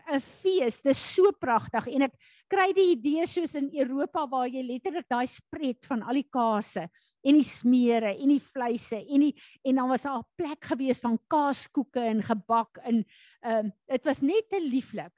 'n 0.07 0.19
fees. 0.19 0.81
Dit 0.81 0.95
is 0.95 1.01
so 1.15 1.31
pragtig 1.31 1.87
en 1.87 2.07
ek 2.07 2.15
kry 2.49 2.71
die 2.73 2.91
idee 2.95 3.25
soos 3.27 3.53
in 3.55 3.69
Europa 3.75 4.25
waar 4.27 4.47
jy 4.47 4.63
letterlik 4.63 5.07
daai 5.09 5.27
spread 5.27 5.85
van 5.85 6.01
al 6.03 6.19
die 6.19 6.27
kase 6.31 6.87
en 7.23 7.37
die 7.37 7.45
smeere 7.45 8.15
en 8.15 8.33
die 8.33 8.41
vleise 8.41 9.01
en 9.01 9.27
die 9.27 9.33
en 9.67 9.75
dan 9.75 9.89
was 9.89 10.03
daar 10.03 10.19
'n 10.19 10.29
plek 10.35 10.63
gewees 10.63 10.99
van 10.99 11.19
kaaskoeke 11.27 11.99
en 11.99 12.23
gebak 12.23 12.77
en 12.83 13.05
ehm 13.43 13.65
um, 13.65 13.71
dit 13.87 14.05
was 14.05 14.21
net 14.21 14.49
te 14.49 14.59
lieflik. 14.59 15.13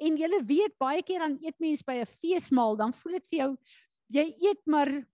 En 0.00 0.16
jy 0.16 0.28
weet 0.44 0.78
baie 0.78 1.02
keer 1.02 1.18
dan 1.18 1.38
eet 1.42 1.58
mense 1.60 1.84
by 1.84 2.00
'n 2.00 2.06
feesmaal, 2.06 2.76
dan 2.76 2.92
voel 2.92 3.12
dit 3.12 3.26
vir 3.26 3.38
jou 3.38 3.56
jy 4.10 4.34
eet 4.40 4.62
maar 4.66 5.06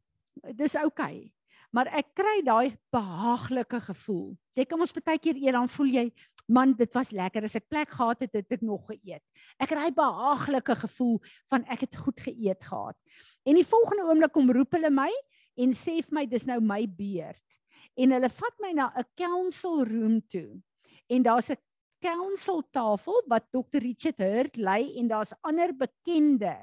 dis 0.55 0.75
oukei. 0.75 1.17
Okay 1.27 1.37
maar 1.77 1.91
ek 1.93 2.15
kry 2.17 2.41
daai 2.45 2.73
behaaglike 2.95 3.83
gevoel. 3.91 4.31
Jy 4.57 4.65
kan 4.69 4.81
ons 4.81 4.95
baie 4.97 5.21
keer 5.21 5.37
eet 5.37 5.57
dan 5.57 5.69
voel 5.77 5.93
jy 5.93 6.07
man 6.47 6.77
dit 6.79 6.93
was 6.95 7.11
lekker 7.11 7.45
as 7.49 7.57
ek 7.59 7.67
plek 7.67 7.91
gehad 7.91 8.21
het 8.23 8.37
het 8.39 8.55
ek 8.55 8.63
nog 8.63 8.87
geëet. 8.89 9.23
Ek 9.59 9.73
kry 9.73 9.91
behaaglike 9.95 10.77
gevoel 10.85 11.19
van 11.51 11.67
ek 11.73 11.85
het 11.89 11.99
goed 11.99 12.23
geëet 12.23 12.63
gehad. 12.63 12.97
En 13.45 13.59
die 13.59 13.67
volgende 13.67 14.07
oomblik 14.07 14.33
kom 14.33 14.53
roep 14.55 14.79
hulle 14.79 14.93
my 14.95 15.11
en 15.59 15.75
sê 15.75 15.99
vir 15.99 16.21
my 16.21 16.25
dis 16.31 16.47
nou 16.49 16.61
my 16.63 16.85
beurt. 16.87 17.59
En 17.99 18.15
hulle 18.15 18.31
vat 18.31 18.63
my 18.63 18.73
na 18.73 18.93
'n 18.95 19.11
council 19.19 19.85
room 19.85 20.21
toe. 20.31 20.63
En 21.11 21.23
daar's 21.23 21.51
'n 21.51 21.61
council 22.07 22.63
tafel 22.71 23.23
wat 23.31 23.49
Dr 23.55 23.83
Richard 23.83 24.21
Hurt 24.23 24.59
lei 24.61 24.97
en 25.01 25.09
daar's 25.11 25.35
ander 25.47 25.73
bekende 25.75 26.55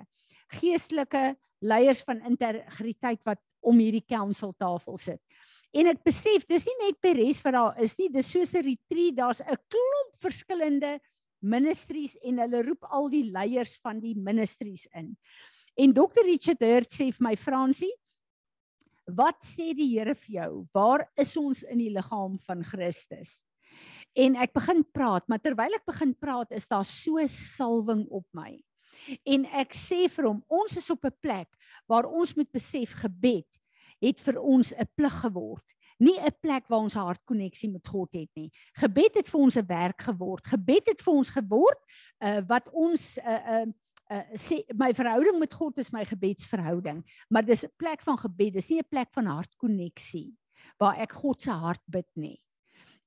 geestelike 0.59 1.33
leiers 1.63 2.03
van 2.07 2.21
integriteit 2.27 3.21
wat 3.27 3.41
om 3.63 3.79
hierdie 3.79 4.03
council 4.07 4.53
tafel 4.59 5.00
sit. 5.00 5.21
En 5.73 5.89
ek 5.89 6.03
besef 6.05 6.45
dis 6.47 6.67
nie 6.69 6.75
net 6.83 7.00
Peres 7.01 7.41
wat 7.45 7.55
daar 7.55 7.79
is 7.81 7.95
nie, 7.97 8.09
dis 8.12 8.29
soos 8.29 8.53
'n 8.53 8.63
retreat, 8.63 9.15
daar's 9.15 9.41
'n 9.41 9.57
klomp 9.71 10.12
verskillende 10.19 11.00
ministries 11.41 12.15
en 12.23 12.39
hulle 12.39 12.63
roep 12.63 12.83
al 12.89 13.09
die 13.09 13.31
leiers 13.31 13.79
van 13.81 14.00
die 14.00 14.15
ministries 14.15 14.88
in. 14.93 15.17
En 15.75 15.93
Dr 15.93 16.23
Richard 16.23 16.62
Hurt 16.62 16.91
sê 16.91 17.12
vir 17.12 17.23
my 17.23 17.35
Fransie, 17.35 17.93
wat 19.07 19.41
sê 19.41 19.73
die 19.75 19.89
Here 19.97 20.15
vir 20.15 20.33
jou? 20.41 20.67
Waar 20.73 21.09
is 21.17 21.35
ons 21.38 21.63
in 21.63 21.77
die 21.77 21.89
liggaam 21.89 22.38
van 22.39 22.63
Christus? 22.63 23.43
En 24.13 24.36
ek 24.36 24.53
begin 24.53 24.84
praat, 24.93 25.25
maar 25.27 25.41
terwyl 25.41 25.74
ek 25.74 25.86
begin 25.89 26.13
praat, 26.13 26.51
is 26.51 26.67
daar 26.70 26.86
so 26.86 27.22
salwing 27.27 28.05
op 28.13 28.25
my. 28.38 28.62
En 29.25 29.46
ek 29.60 29.74
sê 29.74 30.05
vir 30.12 30.29
hom, 30.29 30.43
ons 30.48 30.77
is 30.77 30.89
op 30.93 31.05
'n 31.05 31.17
plek 31.22 31.50
waar 31.88 32.05
ons 32.05 32.36
moet 32.36 32.51
besef 32.51 32.93
gebed 33.01 33.50
het 34.01 34.20
vir 34.20 34.39
ons 34.39 34.74
'n 34.74 34.88
plig 34.96 35.15
geword. 35.22 35.65
Nie 36.00 36.20
'n 36.20 36.36
plek 36.41 36.67
waar 36.67 36.84
ons 36.84 36.93
hartkonneksie 36.93 37.72
met 37.72 37.88
God 37.88 38.10
het 38.13 38.29
nie. 38.36 38.51
Gebed 38.77 39.15
het 39.15 39.29
vir 39.29 39.39
ons 39.39 39.58
'n 39.58 39.65
werk 39.65 40.01
geword. 40.01 40.46
Gebed 40.48 40.88
het 40.88 41.01
vir 41.01 41.13
ons 41.13 41.29
geword 41.29 41.82
uh, 42.20 42.41
wat 42.48 42.70
ons 42.72 43.17
'n 43.17 43.27
uh, 43.27 43.65
'n 43.65 43.74
uh, 44.12 44.17
uh, 44.17 44.38
sê 44.38 44.63
my 44.75 44.93
verhouding 44.93 45.39
met 45.39 45.53
God 45.53 45.77
is 45.77 45.91
my 45.91 46.05
gebedsverhouding, 46.05 47.03
maar 47.29 47.46
dis 47.46 47.63
'n 47.63 47.72
plek 47.77 48.01
van 48.01 48.17
gebed, 48.17 48.53
dis 48.53 48.70
nie 48.70 48.79
'n 48.79 48.89
plek 48.89 49.10
van 49.13 49.25
hartkonneksie 49.25 50.36
waar 50.77 50.98
ek 50.98 51.12
God 51.12 51.41
se 51.41 51.51
hart 51.51 51.82
bid 51.88 52.10
nie. 52.15 52.42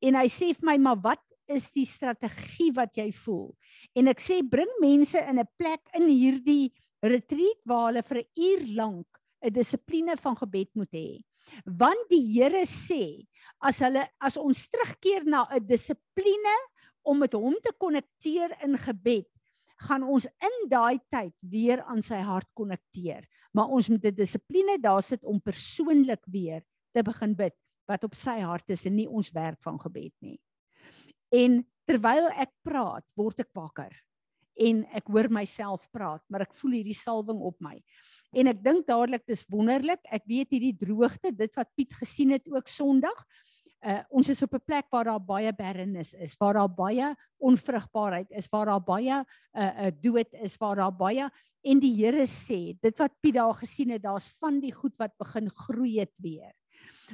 En 0.02 0.18
hy 0.20 0.26
sê 0.28 0.52
vir 0.54 0.66
my, 0.68 0.76
maar 0.78 1.00
wat 1.00 1.22
is 1.48 1.70
die 1.74 1.86
strategie 1.86 2.72
wat 2.74 2.96
jy 2.98 3.10
voel? 3.14 3.54
En 3.96 4.10
ek 4.10 4.20
sê 4.20 4.40
bring 4.42 4.70
mense 4.82 5.18
in 5.18 5.38
'n 5.38 5.48
plek 5.58 5.82
in 5.94 6.08
hierdie 6.08 6.72
retreat 7.02 7.60
waar 7.64 7.92
hulle 7.92 8.02
vir 8.02 8.18
'n 8.18 8.28
uur 8.36 8.62
lank 8.74 9.06
'n 9.42 9.52
dissipline 9.52 10.16
van 10.16 10.36
gebed 10.36 10.70
moet 10.74 10.92
hê. 10.92 11.22
Want 11.64 12.08
die 12.10 12.24
Here 12.34 12.64
sê 12.66 13.26
as 13.60 13.80
hulle 13.80 14.08
as 14.20 14.36
ons 14.36 14.68
terugkeer 14.68 15.24
na 15.24 15.46
'n 15.50 15.66
dissipline 15.66 16.56
om 17.04 17.18
met 17.18 17.32
hom 17.32 17.54
te 17.62 17.72
konnekteer 17.78 18.56
in 18.64 18.76
gebed, 18.76 19.28
gaan 19.78 20.02
ons 20.02 20.26
in 20.26 20.68
daai 20.68 20.98
tyd 21.12 21.34
weer 21.40 21.82
aan 21.84 22.02
sy 22.02 22.18
hart 22.18 22.48
konnekteer. 22.54 23.22
Maar 23.54 23.68
ons 23.68 23.88
moet 23.88 24.04
'n 24.04 24.14
dissipline 24.14 24.78
daar 24.80 25.02
sit 25.02 25.24
om 25.24 25.40
persoonlik 25.40 26.24
weer 26.26 26.62
te 26.92 27.02
begin 27.02 27.34
bid 27.34 27.54
wat 27.88 28.04
op 28.04 28.16
sy 28.18 28.40
hart 28.42 28.70
is 28.74 28.86
en 28.88 28.96
nie 28.96 29.08
ons 29.08 29.32
werk 29.34 29.60
van 29.64 29.78
gebed 29.80 30.14
nie. 30.24 30.38
En 31.34 31.62
terwyl 31.86 32.28
ek 32.34 32.52
praat, 32.66 33.06
word 33.18 33.40
ek 33.46 33.52
wakker 33.56 33.94
en 34.56 34.84
ek 34.96 35.10
hoor 35.12 35.28
myself 35.28 35.84
praat, 35.92 36.22
maar 36.32 36.46
ek 36.46 36.54
voel 36.56 36.78
hierdie 36.78 36.96
salwing 36.96 37.42
op 37.44 37.58
my. 37.60 37.74
En 38.32 38.48
ek 38.48 38.62
dink 38.64 38.86
dadelik 38.88 39.26
dis 39.28 39.44
wonderlik. 39.52 40.00
Ek 40.08 40.24
weet 40.28 40.54
hierdie 40.56 40.72
droogte, 40.80 41.28
dit 41.28 41.58
wat 41.58 41.68
Piet 41.76 41.92
gesien 41.98 42.32
het 42.32 42.48
ook 42.48 42.70
Sondag. 42.72 43.20
Uh 43.84 44.00
ons 44.08 44.30
is 44.32 44.40
op 44.42 44.54
'n 44.56 44.64
plek 44.64 44.86
waar 44.90 45.04
daar 45.04 45.20
baie 45.20 45.52
barrenness 45.52 46.14
is, 46.14 46.34
waar 46.40 46.54
daar 46.54 46.72
baie 46.72 47.14
onvrugbaarheid 47.38 48.30
is, 48.30 48.48
waar 48.48 48.66
daar 48.66 48.80
baie 48.80 49.20
uh, 49.20 49.86
uh 49.86 49.92
dood 50.00 50.32
is, 50.32 50.56
waar 50.56 50.76
daar 50.76 50.96
baie 50.96 51.28
en 51.66 51.80
die 51.82 51.92
Here 51.98 52.26
sê, 52.30 52.76
dit 52.80 52.98
wat 52.98 53.14
Piet 53.20 53.34
daar 53.34 53.54
gesien 53.54 53.90
het, 53.90 54.02
daar's 54.02 54.30
van 54.40 54.60
die 54.62 54.72
goed 54.72 54.94
wat 54.98 55.16
begin 55.18 55.50
groei 55.50 55.98
het 56.00 56.12
weer. 56.22 56.52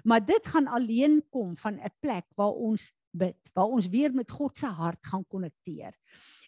Maar 0.02 0.24
dit 0.24 0.46
gaan 0.46 0.66
alleen 0.66 1.22
kom 1.30 1.56
van 1.56 1.74
'n 1.74 1.94
plek 2.00 2.26
waar 2.34 2.52
ons 2.52 2.92
bid, 3.10 3.50
waar 3.52 3.68
ons 3.68 3.88
weer 3.88 4.12
met 4.14 4.30
God 4.30 4.56
se 4.56 4.66
hart 4.66 5.06
gaan 5.06 5.26
konnekteer. 5.26 5.92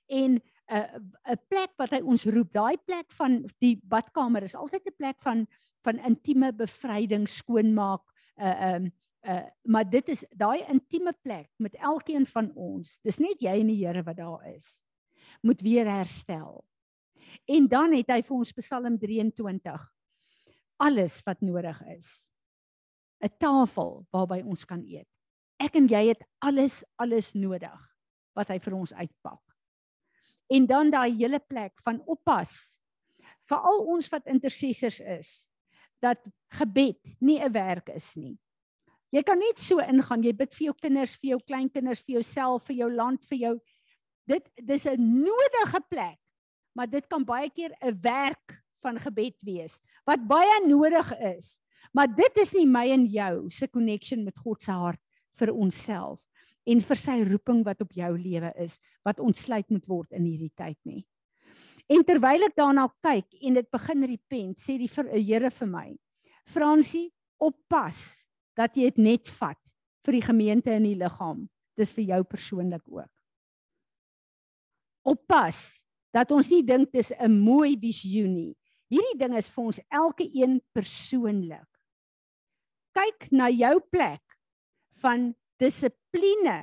En 0.06 0.30
'n 0.34 0.42
uh, 0.72 1.32
'n 1.32 1.40
plek 1.48 1.72
wat 1.76 1.90
hy 1.90 2.00
ons 2.00 2.24
roep, 2.24 2.52
daai 2.52 2.76
plek 2.84 3.12
van 3.12 3.44
die 3.58 3.80
badkamer 3.82 4.42
is 4.42 4.54
altyd 4.54 4.86
'n 4.86 4.96
plek 4.96 5.20
van 5.22 5.46
van 5.84 5.98
intieme 5.98 6.52
bevryding, 6.52 7.28
skoonmaak, 7.28 8.02
uh 8.36 8.74
um 8.74 8.92
uh 9.28 9.44
maar 9.62 9.90
dit 9.90 10.08
is 10.08 10.24
daai 10.30 10.64
intieme 10.68 11.12
plek 11.22 11.50
met 11.56 11.74
elkeen 11.74 12.26
van 12.26 12.52
ons. 12.54 13.00
Dis 13.00 13.18
net 13.18 13.40
jy 13.40 13.60
en 13.60 13.66
die 13.66 13.86
Here 13.86 14.02
wat 14.02 14.16
daar 14.16 14.54
is. 14.54 14.84
Moet 15.42 15.60
weer 15.60 15.86
herstel. 15.86 16.64
En 17.44 17.68
dan 17.68 17.92
het 17.92 18.08
hy 18.08 18.22
vir 18.22 18.36
ons 18.36 18.52
Psalm 18.52 18.98
23 18.98 19.92
alles 20.76 21.22
wat 21.22 21.40
nodig 21.40 21.82
is. 21.96 22.33
'n 23.24 23.32
Tafel 23.38 24.06
waarby 24.12 24.42
ons 24.44 24.64
kan 24.64 24.84
eet 24.84 25.08
ek 25.64 25.78
en 25.78 25.88
jy 25.88 26.10
het 26.10 26.22
alles 26.44 26.82
alles 27.00 27.32
nodig 27.34 27.80
wat 28.34 28.50
hy 28.50 28.58
vir 28.58 28.74
ons 28.76 28.92
uitpak. 28.92 29.42
En 30.52 30.66
dan 30.66 30.90
daai 30.92 31.14
hele 31.14 31.40
plek 31.40 31.78
van 31.84 32.00
oppas 32.10 32.80
vir 33.48 33.68
al 33.70 33.84
ons 33.94 34.08
wat 34.12 34.26
intercessors 34.30 35.00
is 35.00 35.30
dat 36.02 36.20
gebed 36.58 37.00
nie 37.20 37.40
'n 37.40 37.52
werk 37.52 37.88
is 37.88 38.16
nie. 38.16 38.36
Jy 39.12 39.22
kan 39.22 39.38
net 39.38 39.58
so 39.58 39.78
ingaan, 39.78 40.22
jy 40.22 40.32
bid 40.32 40.54
vir 40.54 40.66
jou 40.66 40.74
kinders, 40.74 41.16
vir 41.16 41.30
jou 41.30 41.40
kleinkinders, 41.46 42.02
vir 42.02 42.14
jouself, 42.14 42.66
vir 42.66 42.76
jou 42.76 42.90
land, 42.90 43.24
vir 43.24 43.38
jou 43.38 43.60
dit 44.26 44.50
dis 44.56 44.86
'n 44.86 44.98
nodige 44.98 45.80
plek. 45.88 46.18
Maar 46.76 46.86
dit 46.90 47.06
kan 47.08 47.24
baie 47.24 47.50
keer 47.50 47.72
'n 47.80 48.00
werk 48.00 48.64
van 48.82 48.98
gebed 48.98 49.36
wees 49.40 49.80
wat 50.04 50.26
baie 50.26 50.66
nodig 50.66 51.12
is. 51.20 51.60
Maar 51.92 52.08
dit 52.08 52.38
is 52.42 52.54
nie 52.54 52.66
my 52.66 52.86
en 52.94 53.06
jou 53.06 53.50
se 53.50 53.68
connection 53.68 54.24
met 54.24 54.36
God 54.38 54.62
se 54.62 54.72
hart 54.72 55.00
vir 55.38 55.52
onsself 55.52 56.22
en 56.64 56.80
vir 56.80 56.96
sy 56.96 57.18
roeping 57.28 57.64
wat 57.66 57.82
op 57.84 57.92
jou 57.92 58.12
lewe 58.16 58.52
is 58.62 58.78
wat 59.04 59.20
ontsluit 59.20 59.68
moet 59.70 59.84
word 59.88 60.12
in 60.12 60.24
hierdie 60.24 60.52
tyd 60.56 60.78
nie. 60.84 61.04
En 61.90 62.00
terwyl 62.04 62.46
ek 62.46 62.56
daarna 62.56 62.88
kyk 63.04 63.36
en 63.44 63.58
dit 63.60 63.70
begin 63.70 64.06
repent, 64.08 64.58
sê 64.58 64.78
die 64.78 64.88
Here 64.88 65.50
vir 65.50 65.66
my: 65.68 65.96
"Fransie, 66.46 67.12
oppas 67.38 68.24
dat 68.56 68.76
jy 68.76 68.88
dit 68.90 68.98
net 68.98 69.28
vat 69.40 69.60
vir 70.04 70.18
die 70.18 70.24
gemeente 70.24 70.72
in 70.74 70.86
die 70.86 70.98
liggaam. 70.98 71.46
Dis 71.76 71.92
vir 71.96 72.14
jou 72.14 72.22
persoonlik 72.28 72.84
ook. 72.86 73.10
Oppas 75.04 75.84
dat 76.14 76.30
ons 76.32 76.48
nie 76.50 76.62
dink 76.62 76.92
dis 76.92 77.12
'n 77.12 77.30
mooi 77.30 77.76
visioenie. 77.76 78.54
Hierdie 78.88 79.18
ding 79.18 79.36
is 79.36 79.50
vir 79.50 79.64
ons 79.64 79.80
elke 79.90 80.24
een 80.24 80.60
persoonlik. 80.72 81.66
Kyk 82.94 83.28
na 83.34 83.48
jou 83.50 83.78
plek 83.90 84.22
van 85.02 85.32
dissipline 85.58 86.58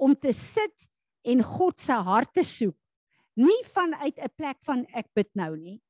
om 0.00 0.14
te 0.16 0.32
sit 0.32 0.88
en 1.28 1.42
God 1.44 1.80
se 1.80 1.92
hart 1.92 2.32
te 2.34 2.44
soek. 2.46 2.76
Nie 3.36 3.62
vanuit 3.74 4.18
'n 4.18 4.32
plek 4.36 4.58
van 4.64 4.86
ek 4.94 5.06
bid 5.14 5.28
nou 5.34 5.56
nie. 5.56 5.80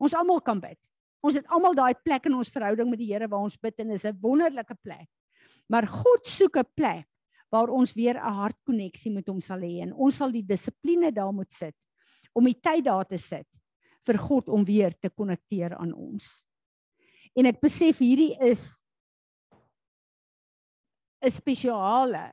Ons 0.00 0.14
almal 0.14 0.40
kan 0.40 0.60
bid. 0.60 0.78
Ons 1.22 1.34
het 1.34 1.46
almal 1.46 1.74
daai 1.74 1.94
plek 1.94 2.26
in 2.26 2.34
ons 2.34 2.48
verhouding 2.48 2.90
met 2.90 2.98
die 2.98 3.12
Here 3.12 3.28
waar 3.28 3.44
ons 3.44 3.56
bid 3.56 3.78
en 3.80 3.90
is 3.90 4.04
'n 4.04 4.18
wonderlike 4.20 4.74
plek. 4.82 5.08
Maar 5.68 5.86
God 5.86 6.26
soek 6.26 6.56
'n 6.56 6.72
plek 6.74 7.06
waar 7.50 7.68
ons 7.68 7.94
weer 7.94 8.16
'n 8.16 8.34
hartkonneksie 8.34 9.12
met 9.12 9.26
hom 9.28 9.40
sal 9.40 9.58
hê 9.58 9.82
en 9.82 9.92
ons 9.92 10.16
sal 10.16 10.30
die 10.30 10.44
dissipline 10.44 11.12
daar 11.12 11.32
moet 11.32 11.52
sit 11.52 11.74
om 12.34 12.44
die 12.44 12.60
tyd 12.60 12.84
daar 12.84 13.04
te 13.04 13.18
sit 13.18 13.46
vir 14.06 14.18
God 14.18 14.48
om 14.48 14.64
weer 14.64 14.94
te 15.00 15.10
konnekteer 15.10 15.76
aan 15.76 15.92
ons. 15.92 16.44
En 17.36 17.46
ek 17.46 17.60
besef 17.60 17.98
hierdie 17.98 18.36
is 18.40 18.84
'n 21.20 21.30
spesiale 21.30 22.32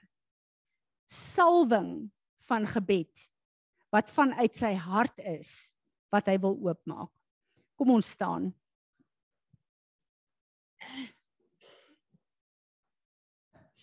salwing 1.10 2.12
van 2.48 2.66
gebed 2.66 3.30
wat 3.90 4.12
vanuit 4.12 4.56
sy 4.56 4.74
hart 4.74 5.20
is 5.20 5.76
wat 6.14 6.28
hy 6.30 6.38
wil 6.42 6.58
oopmaak. 6.62 7.12
Kom 7.76 7.92
ons 7.92 8.10
staan. 8.16 8.54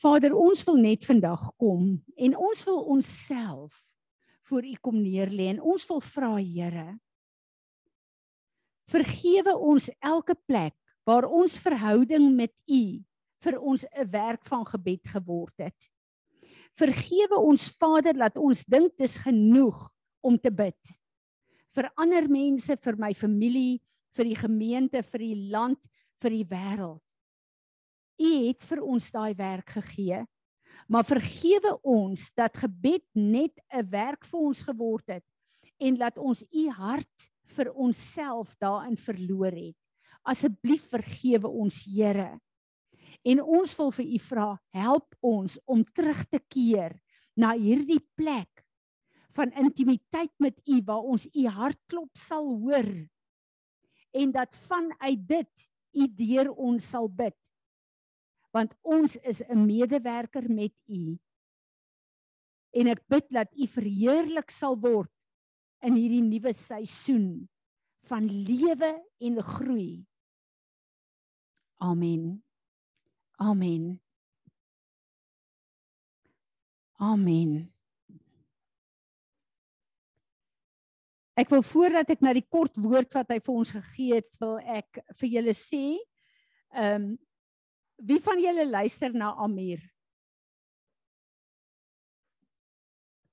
Vader, 0.02 0.34
ons 0.34 0.64
wil 0.66 0.78
net 0.82 1.04
vandag 1.06 1.52
kom 1.60 2.02
en 2.16 2.36
ons 2.36 2.64
wil 2.66 2.80
onsself 2.94 3.84
voor 4.50 4.66
U 4.66 4.74
kom 4.80 4.98
neerlê 5.02 5.48
en 5.52 5.60
ons 5.62 5.86
wil 5.88 6.00
vra 6.02 6.36
Here 6.38 6.98
vergewe 8.92 9.54
ons 9.56 9.88
elke 10.02 10.34
plek 10.34 10.74
waar 11.08 11.26
ons 11.26 11.58
verhouding 11.62 12.32
met 12.36 12.52
U 12.66 12.82
vir 13.42 13.58
ons 13.60 13.84
'n 13.84 14.10
werk 14.10 14.44
van 14.46 14.64
gebed 14.66 15.08
geword 15.08 15.54
het. 15.58 15.88
Vergewe 16.72 17.36
ons 17.36 17.68
Vader 17.76 18.14
dat 18.14 18.36
ons 18.36 18.64
dink 18.64 18.96
dis 18.96 19.16
genoeg 19.16 19.90
om 20.22 20.38
te 20.38 20.50
bid. 20.50 20.78
Vir 21.74 21.90
ander 21.96 22.28
mense, 22.28 22.76
vir 22.76 22.96
my 22.96 23.12
familie, 23.14 23.80
vir 24.16 24.24
die 24.24 24.36
gemeente, 24.36 25.02
vir 25.02 25.18
die 25.18 25.50
land, 25.50 25.80
vir 26.20 26.30
die 26.30 26.44
wêreld. 26.44 27.02
U 28.20 28.30
het 28.46 28.62
vir 28.62 28.82
ons 28.84 29.10
daai 29.10 29.34
werk 29.34 29.70
gegee. 29.70 30.22
Maar 30.88 31.04
vergewe 31.04 31.76
ons 31.82 32.32
dat 32.36 32.56
gebed 32.56 33.04
net 33.14 33.52
'n 33.72 33.88
werk 33.90 34.24
vir 34.24 34.40
ons 34.40 34.62
geword 34.62 35.08
het 35.08 35.24
en 35.80 35.96
dat 35.96 36.18
ons 36.18 36.44
u 36.50 36.68
hart 36.68 37.30
vir 37.56 37.72
onsself 37.72 38.54
daarin 38.60 38.96
verloor 38.96 39.52
het. 39.52 39.76
Asseblief 40.22 40.88
vergewe 40.88 41.48
ons 41.48 41.84
Here. 41.84 42.38
En 43.22 43.42
ons 43.42 43.76
wil 43.78 43.92
vir 43.94 44.06
u 44.16 44.18
vra, 44.18 44.48
help 44.74 45.14
ons 45.22 45.58
om 45.70 45.84
terug 45.94 46.24
te 46.26 46.40
keer 46.50 46.96
na 47.38 47.52
hierdie 47.54 48.00
plek 48.18 48.64
van 49.36 49.52
intimiteit 49.56 50.32
met 50.42 50.58
u 50.68 50.80
waar 50.84 51.06
ons 51.14 51.28
u 51.30 51.46
hartklop 51.48 52.10
sal 52.18 52.50
hoor 52.64 52.90
en 54.12 54.32
dat 54.34 54.56
vanuit 54.66 55.22
dit 55.28 55.68
u 55.96 56.08
deur 56.18 56.50
ons 56.52 56.84
sal 56.84 57.08
bid. 57.08 57.36
Want 58.52 58.74
ons 58.84 59.16
is 59.16 59.40
'n 59.48 59.64
medewerker 59.64 60.50
met 60.50 60.74
u. 60.88 61.16
En 62.72 62.86
ek 62.86 63.00
bid 63.08 63.30
dat 63.30 63.48
u 63.56 63.66
verheerlik 63.66 64.50
sal 64.50 64.76
word 64.76 65.12
in 65.80 65.94
hierdie 65.94 66.22
nuwe 66.22 66.52
seisoen 66.52 67.48
van 68.04 68.26
lewe 68.28 68.92
en 69.20 69.42
groei. 69.42 70.04
Amen 71.80 72.42
amen 73.42 73.90
amen 77.02 77.72
Ek 81.32 81.48
wil 81.48 81.62
voordat 81.64 82.10
ek 82.12 82.20
na 82.20 82.34
die 82.36 82.44
kort 82.44 82.76
woord 82.76 83.14
wat 83.16 83.30
hy 83.32 83.38
vir 83.40 83.54
ons 83.56 83.70
gegee 83.72 84.18
het, 84.18 84.34
wil 84.36 84.58
ek 84.60 85.00
vir 85.16 85.30
julle 85.38 85.54
sê, 85.56 85.96
ehm 86.76 87.12
um, 87.12 87.12
wie 88.02 88.18
van 88.18 88.40
julle 88.42 88.64
luister 88.66 89.12
na 89.14 89.28
Amir? 89.44 89.78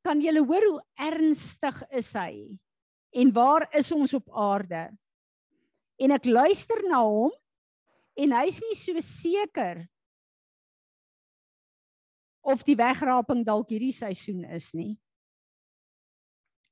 Kan 0.05 0.21
julle 0.21 0.43
hoor 0.45 0.65
hoe 0.67 0.81
ernstig 1.09 1.79
is 1.97 2.11
hy? 2.13 2.59
En 3.17 3.31
waar 3.33 3.65
is 3.73 3.89
ons 3.95 4.13
op 4.13 4.29
aarde? 4.29 4.83
En 5.97 6.13
ek 6.13 6.29
luister 6.29 6.83
na 6.85 7.01
hom 7.01 7.33
en 8.19 8.35
hy's 8.37 8.59
nie 8.61 8.77
so 8.77 9.01
seker 9.01 9.87
of 12.49 12.65
die 12.65 12.77
wegraping 12.79 13.43
dalk 13.45 13.69
hierdie 13.69 13.93
seisoen 13.93 14.43
is 14.49 14.71
nie. 14.73 14.95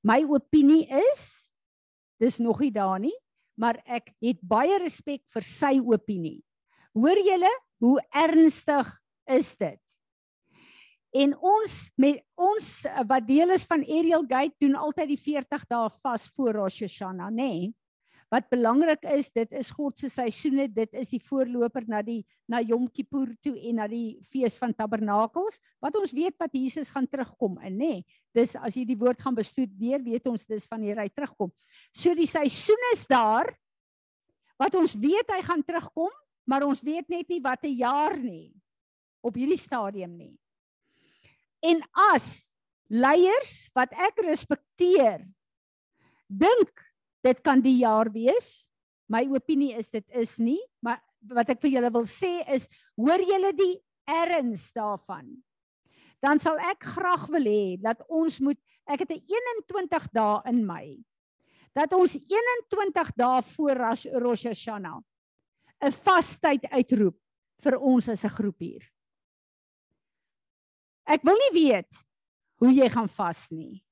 My 0.05 0.23
opinie 0.25 0.85
is 1.11 1.51
dis 2.21 2.39
nog 2.41 2.61
nie 2.63 2.71
daar 2.73 2.97
nie, 3.01 3.13
maar 3.57 3.77
ek 3.85 4.09
het 4.23 4.39
baie 4.41 4.77
respek 4.81 5.21
vir 5.33 5.45
sy 5.45 5.77
opinie. 5.81 6.39
Hoor 6.97 7.19
julle 7.21 7.51
hoe 7.83 7.97
ernstig 8.09 8.89
is 9.29 9.51
dit? 9.59 9.81
En 11.17 11.33
ons 11.39 11.73
met 11.97 12.21
ons 12.37 12.69
wat 13.09 13.27
deel 13.27 13.53
is 13.55 13.65
van 13.69 13.85
Ariel 13.85 14.25
Gate 14.29 14.55
doen 14.61 14.75
altyd 14.77 15.13
die 15.13 15.21
40 15.21 15.67
dae 15.69 15.89
vas 16.01 16.25
voor 16.35 16.57
Rosh 16.61 16.81
Hashanah, 16.85 17.29
nê? 17.29 17.51
Nee? 17.51 17.69
Wat 18.27 18.49
belangrik 18.51 19.05
is, 19.15 19.29
dit 19.31 19.53
is 19.55 19.69
God 19.71 19.99
se 19.99 20.09
seisoene, 20.11 20.65
dit 20.67 20.97
is 20.99 21.13
die 21.13 21.21
voorloper 21.23 21.85
na 21.87 22.01
die 22.03 22.19
na 22.47 22.59
Yom 22.59 22.89
Kippur 22.91 23.29
toe 23.43 23.53
en 23.69 23.79
na 23.79 23.85
die 23.91 24.19
fees 24.27 24.57
van 24.59 24.73
Tabernakels, 24.75 25.61
wat 25.83 25.95
ons 25.99 26.11
weet 26.15 26.35
wat 26.39 26.55
Jesus 26.55 26.91
gaan 26.91 27.07
terugkom 27.07 27.55
in, 27.67 27.77
nê. 27.79 27.93
Dis 28.35 28.55
as 28.59 28.75
jy 28.75 28.83
die 28.87 28.97
woord 28.99 29.23
gaan 29.23 29.35
bestudeer, 29.35 30.03
weet 30.03 30.27
ons 30.27 30.43
dis 30.47 30.67
wanneer 30.71 30.99
hy 31.03 31.07
terugkom. 31.11 31.53
So 31.95 32.15
die 32.15 32.27
seisoen 32.27 32.89
is 32.93 33.05
daar 33.07 33.51
wat 34.59 34.75
ons 34.75 34.97
weet 34.97 35.31
hy 35.31 35.39
gaan 35.45 35.63
terugkom, 35.63 36.11
maar 36.47 36.65
ons 36.67 36.83
weet 36.83 37.07
net 37.11 37.27
nie 37.31 37.43
watter 37.43 37.71
jaar 37.71 38.17
nie 38.19 38.51
op 39.23 39.35
hierdie 39.39 39.59
stadium 39.59 40.15
nie. 40.17 40.35
En 41.63 41.79
as 42.11 42.53
leiers 42.91 43.67
wat 43.75 43.91
ek 44.07 44.23
respekteer 44.23 45.23
dink 46.27 46.86
dit 47.23 47.41
kan 47.43 47.61
die 47.61 47.79
jaar 47.81 48.09
wees. 48.13 48.69
My 49.07 49.23
opinie 49.31 49.73
is 49.79 49.89
dit 49.89 50.05
is 50.15 50.37
nie, 50.39 50.59
maar 50.83 51.01
wat 51.33 51.49
ek 51.53 51.61
vir 51.63 51.77
julle 51.77 51.91
wil 51.95 52.07
sê 52.09 52.41
is 52.53 52.67
hoor 52.99 53.21
julle 53.23 53.53
die 53.57 53.75
erns 54.07 54.69
daarvan. 54.75 55.29
Dan 56.23 56.41
sal 56.41 56.57
ek 56.71 56.85
graag 56.95 57.27
wil 57.31 57.45
hê 57.47 57.77
dat 57.81 58.01
ons 58.09 58.39
moet 58.43 58.59
ek 58.87 59.05
het 59.05 59.11
'n 59.11 59.23
21 59.69 60.07
dae 60.11 60.41
in 60.49 60.65
my. 60.65 60.97
Dat 61.75 61.93
ons 61.93 62.15
21 62.15 63.11
dae 63.15 63.41
voor 63.41 63.75
Rosh 64.19 64.45
Hashanah 64.45 65.01
'n 65.81 65.91
vastyd 65.91 66.65
uitroep 66.71 67.17
vir 67.61 67.77
ons 67.77 68.09
as 68.09 68.23
'n 68.23 68.29
groep 68.29 68.59
hier. 68.59 68.83
Ek 71.05 71.23
wil 71.23 71.35
nie 71.35 71.53
weet 71.53 71.93
hoe 72.59 72.71
jy 72.73 72.89
gaan 72.89 73.07
vas 73.07 73.51
nie 73.51 73.86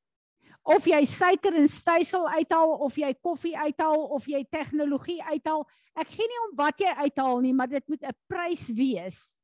of 0.65 0.87
jy 0.89 1.03
suiker 1.05 1.53
en 1.53 1.67
stysel 1.69 2.25
uithaal 2.33 2.71
of 2.81 2.95
jy 2.97 3.11
koffie 3.21 3.53
uithaal 3.53 4.07
of 4.17 4.25
jy 4.25 4.41
tegnologie 4.49 5.21
uithaal. 5.21 5.61
Ek 5.93 6.09
gee 6.09 6.25
nie 6.25 6.41
om 6.47 6.55
wat 6.57 6.81
jy 6.81 6.93
uithaal 7.05 7.41
nie, 7.45 7.53
maar 7.53 7.69
dit 7.69 7.85
moet 7.87 8.03
'n 8.03 8.17
prys 8.27 8.67
wees. 8.73 9.37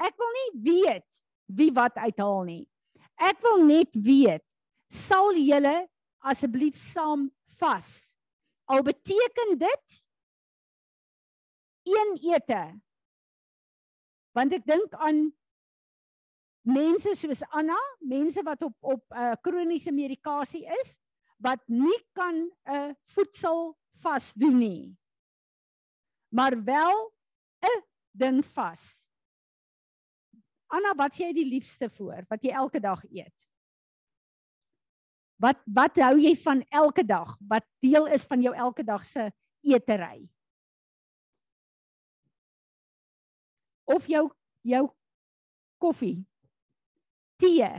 Ek 0.00 0.16
wil 0.18 0.32
nie 0.34 0.50
weet 0.72 1.22
wie 1.46 1.70
wat 1.70 1.94
uithaal 1.94 2.42
nie. 2.44 2.68
Ek 3.16 3.38
wil 3.42 3.62
net 3.64 3.94
weet 3.94 4.42
sal 4.90 5.32
julle 5.38 5.88
asseblief 6.18 6.76
saam 6.76 7.30
vas. 7.60 8.16
Al 8.66 8.82
beteken 8.82 9.58
dit 9.58 9.86
een 11.84 12.18
ete. 12.34 12.80
Want 14.34 14.52
ek 14.52 14.66
dink 14.66 14.94
aan 14.98 15.28
mense 16.64 17.12
soos 17.14 17.42
Anna, 17.52 17.76
mense 18.00 18.42
wat 18.44 18.62
op 18.64 18.76
op 18.80 19.02
uh, 19.12 19.34
kroniese 19.44 19.92
medikasie 19.92 20.64
is 20.80 20.96
wat 21.36 21.60
nie 21.68 21.98
kan 22.16 22.34
'n 22.34 22.50
uh, 22.72 22.92
voedsel 23.12 23.76
vas 24.00 24.32
doen 24.32 24.58
nie. 24.58 24.96
Maar 26.32 26.64
wel 26.64 27.12
'n 27.60 27.82
ding 28.10 28.44
vas. 28.44 29.08
Anna, 30.66 30.94
wat 30.94 31.12
sê 31.12 31.28
jy 31.28 31.32
die 31.32 31.50
liefste 31.50 31.90
voor 31.90 32.24
wat 32.28 32.42
jy 32.42 32.50
elke 32.50 32.80
dag 32.80 33.04
eet? 33.10 33.46
Wat 35.36 35.60
wat 35.64 35.96
hou 35.96 36.16
jy 36.18 36.34
van 36.36 36.64
elke 36.70 37.04
dag? 37.04 37.36
Wat 37.40 37.66
deel 37.80 38.06
is 38.06 38.24
van 38.24 38.40
jou 38.40 38.54
elke 38.54 38.84
dag 38.84 39.04
se 39.04 39.32
eetery? 39.60 40.30
Of 43.84 44.06
jou 44.06 44.32
jou 44.62 44.88
koffie 45.78 46.24
tee. 47.44 47.70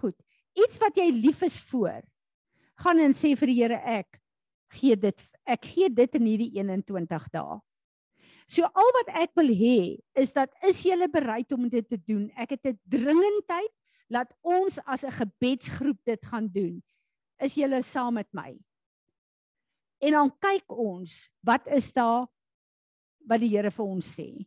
Goed. 0.00 0.16
Iets 0.56 0.80
wat 0.82 0.96
jy 0.96 1.10
lief 1.12 1.42
is 1.46 1.58
voor. 1.70 2.04
Gaan 2.82 3.00
en 3.02 3.14
sê 3.16 3.34
vir 3.36 3.52
die 3.52 3.60
Here 3.62 3.80
ek 4.00 4.20
gee 4.76 4.96
dit 4.98 5.24
ek 5.46 5.66
gee 5.70 5.88
dit 5.92 6.18
in 6.18 6.26
hierdie 6.26 6.50
21 6.58 7.28
dae. 7.34 7.58
So 8.50 8.66
al 8.66 8.92
wat 8.98 9.12
ek 9.22 9.32
wil 9.38 9.50
hê 9.54 9.98
is 10.18 10.32
dat 10.34 10.52
is 10.66 10.82
jy 10.86 10.96
bereid 11.10 11.50
om 11.54 11.68
dit 11.70 11.86
te 11.86 11.98
doen? 11.98 12.30
Ek 12.36 12.54
het 12.54 12.66
'n 12.66 12.78
dringendheid 12.86 13.72
dat 14.10 14.30
ons 14.42 14.78
as 14.86 15.04
'n 15.04 15.10
gebedsgroep 15.10 15.98
dit 16.04 16.22
gaan 16.26 16.48
doen. 16.48 16.82
Is 17.40 17.54
jy 17.54 17.82
saam 17.82 18.14
met 18.14 18.28
my? 18.32 18.56
En 20.00 20.12
dan 20.12 20.30
kyk 20.38 20.64
ons, 20.68 21.30
wat 21.42 21.66
is 21.66 21.92
daar 21.92 22.26
wat 23.26 23.40
die 23.40 23.48
Here 23.48 23.70
vir 23.70 23.84
ons 23.84 24.06
sê? 24.06 24.46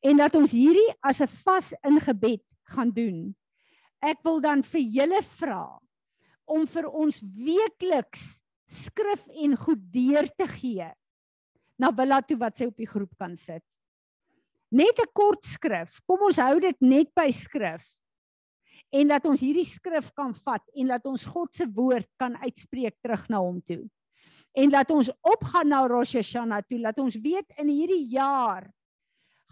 En 0.00 0.16
dat 0.16 0.34
ons 0.34 0.50
hierdie 0.50 0.94
as 1.02 1.20
'n 1.20 1.26
vas 1.26 1.72
in 1.84 2.00
gebed 2.00 2.42
gaan 2.74 2.90
doen. 2.94 3.34
Ek 4.04 4.22
wil 4.24 4.40
dan 4.40 4.62
vir 4.62 4.80
julle 4.80 5.22
vra 5.38 5.64
om 6.48 6.66
vir 6.66 6.86
ons 6.88 7.20
weekliks 7.34 8.38
skrif 8.68 9.24
en 9.32 9.56
goed 9.56 9.82
deur 9.92 10.28
te 10.36 10.46
gee 10.58 10.86
na 11.78 11.90
Willa 11.94 12.20
toe 12.22 12.36
wat 12.40 12.58
sy 12.58 12.68
op 12.68 12.78
die 12.78 12.88
groep 12.88 13.14
kan 13.18 13.36
sit. 13.36 13.62
Net 14.70 14.98
'n 15.00 15.12
kort 15.14 15.44
skrif. 15.44 16.00
Kom 16.06 16.26
ons 16.28 16.36
hou 16.36 16.60
dit 16.60 16.76
net 16.80 17.14
by 17.14 17.30
skrif. 17.30 17.86
En 18.92 19.08
dat 19.08 19.24
ons 19.26 19.40
hierdie 19.40 19.64
skrif 19.64 20.12
kan 20.14 20.34
vat 20.34 20.64
en 20.74 20.86
dat 20.88 21.06
ons 21.06 21.24
God 21.24 21.54
se 21.54 21.66
woord 21.66 22.08
kan 22.18 22.36
uitspreek 22.36 22.96
terug 23.02 23.28
na 23.28 23.38
hom 23.38 23.60
toe. 23.62 23.88
En 24.54 24.70
laat 24.70 24.90
ons 24.90 25.10
opgaan 25.22 25.68
na 25.68 25.86
Rosh 25.86 26.14
Hashanah 26.14 26.62
toe, 26.68 26.78
laat 26.78 26.98
ons 26.98 27.16
weet 27.16 27.46
in 27.58 27.68
hierdie 27.68 28.08
jaar 28.10 28.70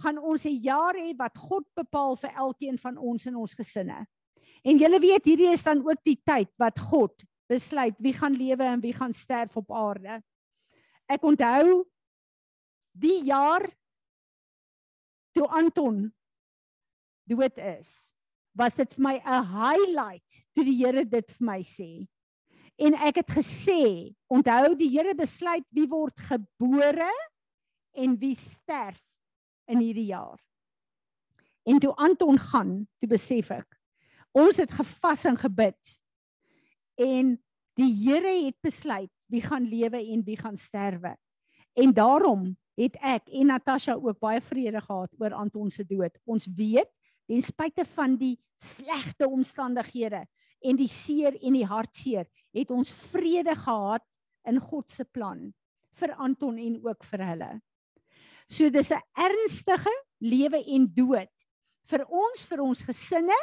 gaan 0.03 0.19
ons 0.19 0.45
'n 0.45 0.61
jaar 0.61 0.95
hê 0.95 1.17
wat 1.17 1.37
God 1.39 1.65
bepaal 1.75 2.17
vir 2.17 2.33
elkeen 2.37 2.79
van 2.79 2.97
ons 2.97 3.27
in 3.27 3.37
ons 3.37 3.55
gesinne. 3.55 4.07
En 4.65 4.79
julle 4.79 5.01
weet 5.01 5.25
hierdie 5.25 5.53
is 5.53 5.63
dan 5.63 5.79
ook 5.79 6.03
die 6.05 6.21
tyd 6.25 6.51
wat 6.59 6.79
God 6.79 7.25
besluit 7.49 7.95
wie 7.99 8.13
gaan 8.13 8.35
lewe 8.35 8.65
en 8.65 8.81
wie 8.81 8.93
gaan 8.93 9.15
sterf 9.15 9.57
op 9.57 9.71
aarde. 9.73 10.23
Ek 11.09 11.23
onthou 11.23 11.85
die 12.93 13.23
jaar 13.29 13.63
toe 15.37 15.47
Anton 15.49 16.13
dood 17.29 17.59
is, 17.59 18.13
was 18.57 18.75
dit 18.75 18.95
vir 18.95 19.03
my 19.03 19.17
'n 19.21 19.45
highlight 19.53 20.45
toe 20.55 20.65
die 20.65 20.79
Here 20.83 21.05
dit 21.05 21.31
vir 21.31 21.47
my 21.47 21.61
sê. 21.63 22.09
En 22.79 22.95
ek 22.95 23.17
het 23.17 23.31
gesê, 23.31 24.15
onthou 24.29 24.75
die 24.75 24.89
Here 24.89 25.15
besluit 25.15 25.65
wie 25.71 25.87
word 25.87 26.17
gebore 26.17 27.13
en 27.95 28.17
wie 28.19 28.35
sterf 28.35 29.06
in 29.67 29.83
hierdie 29.83 30.11
jaar. 30.11 30.41
En 31.67 31.79
toe 31.83 31.95
Anton 31.95 32.39
gaan, 32.39 32.87
toe 32.99 33.11
besef 33.11 33.51
ek, 33.51 33.79
ons 34.37 34.59
het 34.61 34.71
gevas 34.71 35.25
en 35.27 35.39
gebid. 35.41 35.97
En 37.01 37.35
die 37.77 37.91
Here 38.05 38.33
het 38.45 38.57
besluit 38.65 39.11
wie 39.33 39.43
gaan 39.43 39.67
lewe 39.69 39.99
en 39.99 40.23
wie 40.25 40.39
gaan 40.39 40.57
sterwe. 40.57 41.17
En 41.77 41.93
daarom 41.93 42.55
het 42.77 42.97
ek 43.01 43.29
en 43.33 43.51
Natasha 43.51 43.97
ook 43.97 44.21
baie 44.21 44.41
vrede 44.41 44.81
gehad 44.81 45.13
oor 45.21 45.35
Anton 45.35 45.71
se 45.73 45.85
dood. 45.85 46.15
Ons 46.25 46.47
weet 46.57 46.89
ten 47.27 47.43
spyte 47.43 47.85
van 47.97 48.17
die 48.21 48.37
slegte 48.63 49.29
omstandighede 49.29 50.23
en 50.65 50.79
die 50.79 50.89
seer 50.89 51.37
en 51.43 51.57
die 51.57 51.67
hartseer, 51.69 52.27
het 52.57 52.71
ons 52.73 52.95
vrede 53.13 53.55
gehad 53.59 54.05
in 54.49 54.61
God 54.63 54.91
se 54.91 55.05
plan 55.05 55.51
vir 55.97 56.13
Anton 56.21 56.59
en 56.61 56.79
ook 56.85 57.05
vir 57.11 57.25
hulle. 57.31 57.51
So 58.49 58.71
dis 58.71 58.93
'n 58.93 59.03
ernstige 59.15 59.95
lewe 60.21 60.63
en 60.75 60.87
dood 60.87 61.33
vir 61.91 62.05
ons 62.09 62.47
vir 62.47 62.61
ons 62.63 62.83
gesinne 62.83 63.39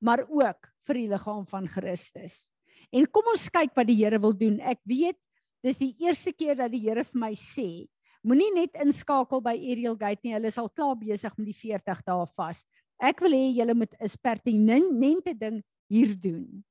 maar 0.00 0.24
ook 0.28 0.68
vir 0.84 0.94
die 0.94 1.08
liggaam 1.08 1.46
van 1.48 1.68
Christus. 1.68 2.48
En 2.92 3.06
kom 3.08 3.26
ons 3.32 3.48
kyk 3.48 3.72
wat 3.76 3.88
die 3.88 3.96
Here 3.96 4.20
wil 4.20 4.34
doen. 4.36 4.60
Ek 4.60 4.80
weet 4.84 5.16
dis 5.64 5.80
die 5.80 5.94
eerste 6.04 6.32
keer 6.32 6.58
dat 6.58 6.70
die 6.74 6.82
Here 6.84 7.04
vir 7.04 7.20
my 7.20 7.32
sê, 7.34 7.86
moenie 8.24 8.50
net 8.54 8.76
inskakel 8.84 9.40
by 9.44 9.54
Ariel 9.56 9.96
Gate 9.96 10.20
nie. 10.24 10.34
Hulle 10.36 10.52
is 10.52 10.60
al 10.60 10.68
klaar 10.68 10.96
besig 11.00 11.32
met 11.38 11.48
die 11.48 11.56
40 11.56 12.02
dae 12.04 12.26
vas. 12.36 12.64
Ek 13.00 13.20
wil 13.24 13.32
hê 13.36 13.48
julle 13.56 13.74
moet 13.74 13.94
'n 14.00 14.08
pertinente 14.22 15.34
ding 15.34 15.62
hier 15.88 16.14
doen. 16.14 16.64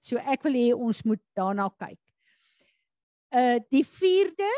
So 0.00 0.16
ek 0.16 0.42
wil 0.44 0.54
hê 0.54 0.74
ons 0.74 1.04
moet 1.04 1.20
daarna 1.36 1.68
kyk. 1.68 1.98
Uh 3.32 3.58
die 3.70 3.84
4de 3.84 4.50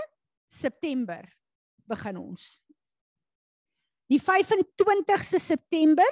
September 0.49 1.27
begin 1.91 2.21
ons. 2.21 2.57
Die 4.11 4.19
25ste 4.23 5.39
September 5.43 6.09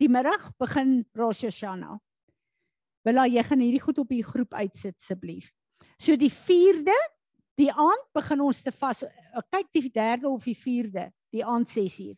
die 0.00 0.10
middag 0.10 0.48
begin 0.58 1.02
Rosh 1.14 1.44
Hashanah. 1.46 1.98
Wil 3.06 3.24
jy 3.30 3.42
gaan 3.46 3.62
hierdie 3.62 3.82
goed 3.82 3.98
op 4.02 4.10
die 4.10 4.24
groep 4.24 4.54
uitsit 4.54 4.96
asseblief. 4.98 5.50
So 5.98 6.16
die 6.18 6.32
4de 6.32 6.96
die 7.60 7.70
aand 7.70 8.08
begin 8.16 8.40
ons 8.46 8.62
te 8.64 8.72
vas. 8.72 9.04
Kyk 9.52 9.68
die 9.76 9.84
3de 9.90 10.30
of 10.30 10.46
die 10.48 10.56
4de, 10.56 11.10
die 11.34 11.44
aand 11.44 11.68
6uur. 11.68 12.16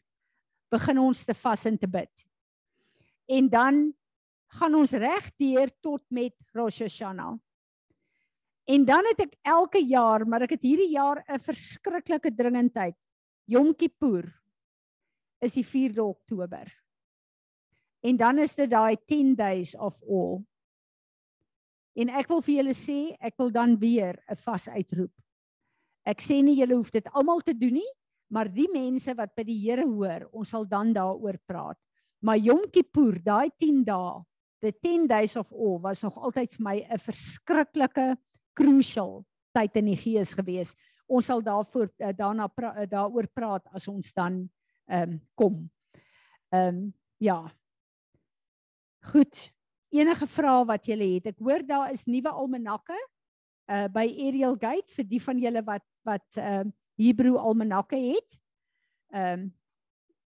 Begin 0.73 1.01
ons 1.03 1.25
te 1.27 1.35
vas 1.35 1.67
en 1.69 1.79
te 1.79 1.91
bid. 1.91 2.25
En 3.27 3.49
dan 3.51 3.83
gaan 4.59 4.77
ons 4.79 4.93
reg 4.93 5.31
deur 5.41 5.73
tot 5.83 6.03
met 6.15 6.35
Rosh 6.55 6.85
Hashanah. 6.85 7.35
En 8.65 8.85
dan 8.85 9.05
het 9.11 9.21
ek 9.27 9.35
elke 9.45 9.81
jaar, 9.85 10.25
maar 10.27 10.47
ek 10.47 10.57
het 10.57 10.65
hierdie 10.65 10.93
jaar 10.97 11.21
'n 11.29 11.39
verskriklike 11.39 12.33
dringendheid. 12.35 12.97
Yom 13.47 13.75
Kippur 13.75 14.25
is 15.41 15.55
die 15.55 15.65
4de 15.65 16.03
Oktober. 16.03 16.73
En 18.01 18.17
dan 18.17 18.39
is 18.39 18.55
dit 18.55 18.71
daai 18.71 18.97
10 19.07 19.35
days 19.35 19.75
of 19.77 20.01
all. 20.03 20.45
En 21.95 22.09
ek 22.09 22.29
wil 22.29 22.41
vir 22.41 22.55
julle 22.55 22.75
sê, 22.75 23.17
ek 23.21 23.37
wil 23.39 23.51
dan 23.51 23.79
weer 23.79 24.17
'n 24.29 24.37
vas 24.37 24.69
uitroep. 24.69 25.13
Ek 26.05 26.21
sê 26.21 26.43
nie 26.43 26.57
julle 26.57 26.77
hoef 26.77 26.91
dit 26.91 27.07
almal 27.13 27.41
te 27.41 27.55
doen 27.55 27.75
nie, 27.75 27.93
maar 28.31 28.49
die 28.49 28.69
mense 28.73 29.15
wat 29.15 29.35
by 29.37 29.43
die 29.43 29.61
Here 29.61 29.87
hoor, 29.87 30.29
ons 30.33 30.51
sal 30.51 30.65
dan 30.65 30.93
daaroor 30.93 31.39
praat. 31.47 31.79
Maar 32.23 32.39
Yom 32.39 32.71
Kippur, 32.71 33.23
daai 33.23 33.51
10 33.59 33.85
dae, 33.85 34.25
the 34.61 34.73
10 34.73 35.07
days 35.07 35.37
of 35.37 35.53
all 35.53 35.79
was 35.81 36.03
nog 36.03 36.17
altyd 36.17 36.53
vir 36.53 36.65
my 36.65 36.77
'n 36.81 36.99
verskriklike 36.99 38.17
crucial 38.55 39.23
tyd 39.55 39.77
in 39.81 39.93
die 39.93 39.99
gees 39.99 40.35
gewees. 40.35 40.75
Ons 41.07 41.29
sal 41.31 41.43
daarvoor 41.45 41.91
uh, 41.91 42.13
daarna 42.17 42.49
pra, 42.49 42.73
uh, 42.81 42.87
daaroor 42.89 43.29
praat 43.35 43.67
as 43.75 43.89
ons 43.89 44.13
dan 44.17 44.45
ehm 44.87 45.15
um, 45.15 45.19
kom. 45.35 45.59
Ehm 46.53 46.69
um, 46.69 46.95
ja. 47.23 47.39
Goed. 49.13 49.51
Enige 49.95 50.27
vrae 50.27 50.65
wat 50.67 50.87
julle 50.89 51.07
het. 51.15 51.29
Ek 51.33 51.39
hoor 51.39 51.63
daar 51.67 51.93
is 51.93 52.07
nuwe 52.07 52.31
almanakke 52.31 52.97
uh 53.71 53.87
by 53.89 54.05
Ariel 54.05 54.57
Gate 54.61 54.93
vir 54.93 55.07
die 55.09 55.21
van 55.23 55.39
julle 55.41 55.63
wat 55.65 55.85
wat 56.05 56.41
ehm 56.41 56.69
uh, 56.69 56.73
Hebreë 57.01 57.39
almanakke 57.39 57.99
het. 57.99 58.41
Ehm 59.15 59.47
um, 59.47 59.53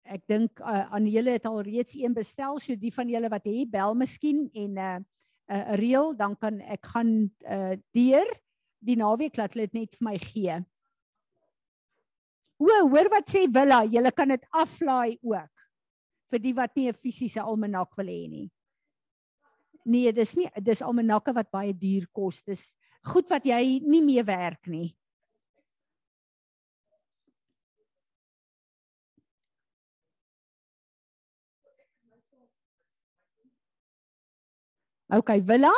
ek 0.04 0.26
dink 0.28 0.60
uh, 0.60 0.84
aan 0.92 1.06
julle 1.08 1.32
het 1.38 1.46
al 1.48 1.62
reeds 1.64 1.94
een 1.96 2.12
bestel, 2.12 2.58
so 2.60 2.76
die 2.76 2.92
van 2.92 3.08
julle 3.08 3.28
wat 3.32 3.46
het, 3.48 3.70
bel 3.72 3.94
miskien 3.96 4.50
en 4.52 4.76
uh 4.76 4.96
uh, 5.50 5.74
reël, 5.80 6.14
dan 6.16 6.36
kan 6.36 6.60
ek 6.60 6.86
gaan 6.94 7.10
uh 7.48 7.74
deur 7.96 8.30
die 8.84 8.96
naweek 9.00 9.36
laat 9.36 9.54
hulle 9.54 9.68
dit 9.70 9.80
net 9.80 9.96
vir 9.96 10.06
my 10.08 10.16
gee. 10.20 10.56
O, 12.60 12.70
hoor 12.88 13.10
wat 13.12 13.28
sê 13.28 13.46
Willa, 13.50 13.82
jy 13.88 14.02
kan 14.14 14.30
dit 14.34 14.44
aflaai 14.52 15.18
ook 15.22 15.50
vir 16.30 16.42
die 16.42 16.54
wat 16.54 16.76
nie 16.76 16.88
'n 16.88 16.94
fisiese 16.94 17.40
almanak 17.40 17.96
wil 17.96 18.06
hê 18.06 18.28
nie. 18.28 18.50
Nee, 19.84 20.12
dis 20.12 20.34
nie 20.36 20.48
dis 20.62 20.82
almanakke 20.82 21.34
wat 21.34 21.50
baie 21.50 21.72
duur 21.72 22.06
kos. 22.12 22.42
Dis 22.42 22.74
goed 23.04 23.28
wat 23.28 23.44
jy 23.44 23.80
nie 23.84 24.02
mee 24.02 24.22
werk 24.22 24.66
nie. 24.66 24.96
Okay, 35.14 35.40
Willa. 35.46 35.70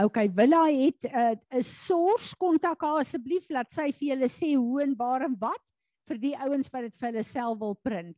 Okay, 0.00 0.30
Willa 0.32 0.64
het 0.64 1.04
'n 1.04 1.12
uh, 1.12 1.58
'n 1.58 1.62
source 1.62 2.36
kontak 2.36 2.80
haar 2.80 3.00
asseblief 3.00 3.48
laat 3.48 3.70
sy 3.70 3.92
vir 3.92 4.08
julle 4.08 4.28
sê 4.28 4.54
hoe 4.56 4.82
en 4.82 4.96
waar 4.96 5.22
en 5.22 5.36
wat 5.38 5.62
vir 6.08 6.18
die 6.18 6.36
ouens 6.36 6.70
wat 6.72 6.82
dit 6.82 6.96
vir 6.96 7.08
hulle 7.10 7.22
self 7.22 7.58
wil 7.58 7.74
print. 7.74 8.16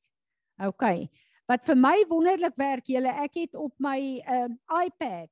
Okay. 0.59 1.11
Wat 1.49 1.64
vir 1.64 1.77
my 1.77 2.05
wonderlik 2.09 2.57
werk, 2.57 2.87
julle, 2.87 3.09
ek 3.09 3.35
het 3.35 3.55
op 3.55 3.75
my 3.79 4.21
uh, 4.21 4.49
iPad 4.85 5.31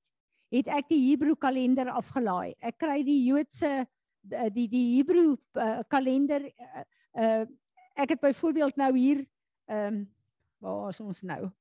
het 0.51 0.69
ek 0.69 0.89
die 0.89 1.11
Hebreë 1.11 1.37
kalender 1.39 1.91
afgelaai. 1.91 2.55
Ek 2.61 2.79
kry 2.79 3.03
die 3.05 3.21
Joodse 3.27 3.87
uh, 3.87 4.49
die 4.51 4.67
die 4.69 4.97
Hebreë 4.97 5.37
uh, 5.55 5.83
kalender 5.89 6.43
uh, 6.51 6.83
uh, 7.15 7.45
ek 7.95 8.17
het 8.17 8.21
byvoorbeeld 8.21 8.77
nou 8.77 8.93
hier 8.97 9.27
ehm 9.67 9.95
um, 9.95 10.05
waar 10.59 10.89
is 10.89 11.01
ons 11.01 11.23
nou? 11.23 11.53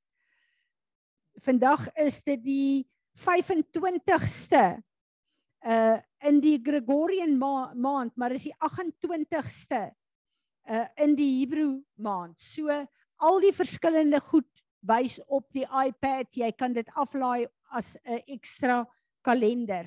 Vandag 1.44 1.88
is 2.00 2.22
dit 2.24 2.44
die 2.44 2.88
25ste 3.16 4.66
uh 5.66 5.98
in 6.26 6.40
die 6.42 6.58
Gregorian 6.58 7.36
ma 7.38 7.70
maand, 7.78 8.16
maar 8.18 8.34
is 8.34 8.48
die 8.48 8.56
28ste 8.66 9.82
uh 10.70 10.86
in 10.98 11.14
die 11.16 11.42
Hebreë 11.42 11.84
maand. 12.02 12.40
So 12.42 12.72
al 13.22 13.40
die 13.44 13.54
verskillende 13.54 14.20
goed 14.20 14.50
wys 14.86 15.20
op 15.28 15.46
die 15.54 15.66
iPad. 15.66 16.32
Jy 16.34 16.52
kan 16.58 16.74
dit 16.74 16.90
aflaai 16.96 17.48
as 17.72 17.96
'n 18.06 18.22
ekstra 18.28 18.86
kalender. 19.22 19.86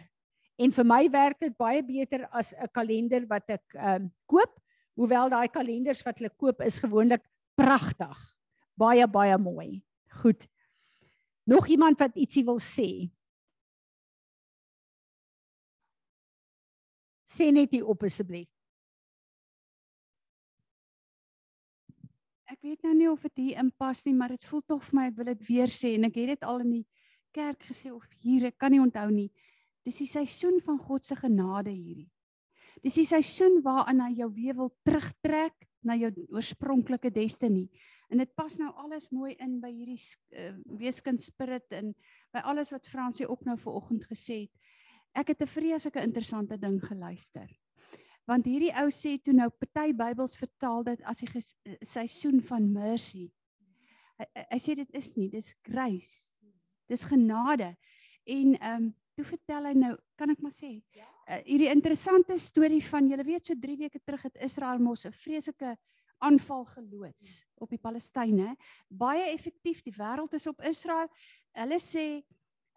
En 0.58 0.70
vir 0.74 0.84
my 0.84 1.08
werk 1.10 1.40
dit 1.40 1.56
baie 1.56 1.82
beter 1.82 2.28
as 2.32 2.52
'n 2.52 2.68
kalender 2.72 3.26
wat 3.26 3.50
ek 3.50 3.64
ehm 3.74 4.02
um, 4.02 4.12
koop, 4.26 4.58
hoewel 4.96 5.30
daai 5.30 5.48
kalenders 5.48 6.02
wat 6.02 6.18
hulle 6.18 6.30
koop 6.36 6.60
is 6.60 6.78
gewoonlik 6.78 7.22
pragtig. 7.54 8.18
Baie 8.76 9.06
baie 9.06 9.38
mooi. 9.38 9.82
Goed. 10.22 10.48
Nog 11.48 11.68
iemand 11.72 11.98
wat 11.98 12.16
ietsie 12.20 12.44
wil 12.44 12.60
sê? 12.60 13.08
Sê 17.24 17.48
net 17.52 17.72
hier 17.72 17.88
op 17.88 18.04
asseblief. 18.04 18.50
Ek 22.48 22.60
weet 22.64 22.84
nou 22.84 22.92
nie 22.96 23.08
of 23.08 23.24
dit 23.24 23.42
hier 23.44 23.62
inpas 23.62 24.04
nie, 24.04 24.14
maar 24.16 24.32
dit 24.34 24.44
voel 24.48 24.64
tog 24.68 24.84
vir 24.88 24.96
my 24.98 25.06
ek 25.08 25.16
wil 25.16 25.28
dit 25.30 25.42
weer 25.48 25.72
sê 25.72 25.94
en 25.96 26.08
ek 26.08 26.20
het 26.20 26.34
dit 26.34 26.46
al 26.48 26.62
in 26.64 26.70
die 26.78 26.86
kerk 27.36 27.64
gesê 27.68 27.92
of 27.92 28.04
hier, 28.24 28.48
ek 28.50 28.58
kan 28.60 28.72
nie 28.72 28.80
onthou 28.82 29.08
nie. 29.12 29.28
Dis 29.86 30.00
die 30.02 30.08
seisoen 30.10 30.60
van 30.64 30.76
God 30.80 31.06
se 31.08 31.16
genade 31.16 31.72
hierdie. 31.72 32.08
Dis 32.84 32.98
die 33.00 33.08
seisoen 33.08 33.60
waaraan 33.64 34.04
hy 34.04 34.10
jou 34.20 34.28
weer 34.36 34.56
wil 34.58 34.72
terugtrek 34.84 35.68
na 35.86 35.96
jou 35.96 36.10
oorspronklike 36.28 37.12
destiny. 37.14 37.68
En 38.08 38.18
dit 38.18 38.34
pas 38.34 38.56
nou 38.58 38.70
alles 38.80 39.10
mooi 39.12 39.34
in 39.36 39.58
by 39.60 39.70
hierdie 39.72 40.00
uh, 40.00 40.54
weeskind 40.80 41.22
spirit 41.22 41.72
en 41.76 41.92
by 42.32 42.40
alles 42.48 42.72
wat 42.72 42.88
Fransie 42.88 43.28
ook 43.28 43.44
nou 43.44 43.58
vanoggend 43.60 44.06
gesê 44.08 44.46
het. 44.46 44.76
Ek 45.12 45.32
het 45.32 45.42
'n 45.42 45.46
vreeslike 45.46 46.00
interessante 46.00 46.58
ding 46.58 46.80
geluister. 46.84 47.48
Want 48.28 48.44
hierdie 48.44 48.72
ou 48.76 48.88
sê 48.92 49.16
toe 49.22 49.32
nou 49.32 49.48
party 49.50 49.92
Bybels 49.96 50.36
vertaal 50.36 50.84
dit 50.84 51.02
as 51.02 51.20
die 51.24 51.28
eh, 51.32 51.76
seisoen 51.80 52.42
van 52.44 52.72
mercy. 52.72 53.30
Hy, 54.18 54.26
hy 54.50 54.58
sê 54.58 54.74
dit 54.74 54.90
is 54.94 55.14
nie, 55.16 55.28
dis 55.32 55.54
grace. 55.62 56.28
Dis 56.88 57.04
genade. 57.04 57.74
En 58.24 58.56
ehm 58.58 58.82
um, 58.82 58.94
toe 59.18 59.24
vertel 59.26 59.64
hy 59.66 59.72
nou, 59.74 59.94
kan 60.14 60.30
ek 60.30 60.42
maar 60.44 60.54
sê, 60.54 60.76
uh, 60.94 61.40
hierdie 61.42 61.72
interessante 61.72 62.36
storie 62.38 62.84
van 62.86 63.08
julle 63.10 63.24
weet 63.26 63.48
so 63.50 63.58
3 63.58 63.76
weke 63.80 63.98
terug 64.06 64.22
het 64.28 64.36
Israel 64.46 64.78
mos 64.78 65.06
'n 65.06 65.12
vreeslike 65.12 65.72
aanval 66.18 66.64
geloods 66.64 67.42
op 67.58 67.70
die 67.70 67.80
Palestynë. 67.80 68.54
Baie 68.88 69.30
effektief, 69.32 69.82
die 69.82 69.94
wêreld 69.96 70.34
is 70.34 70.46
op 70.46 70.62
Israel. 70.66 71.08
Hulle 71.58 71.78
sê 71.82 72.08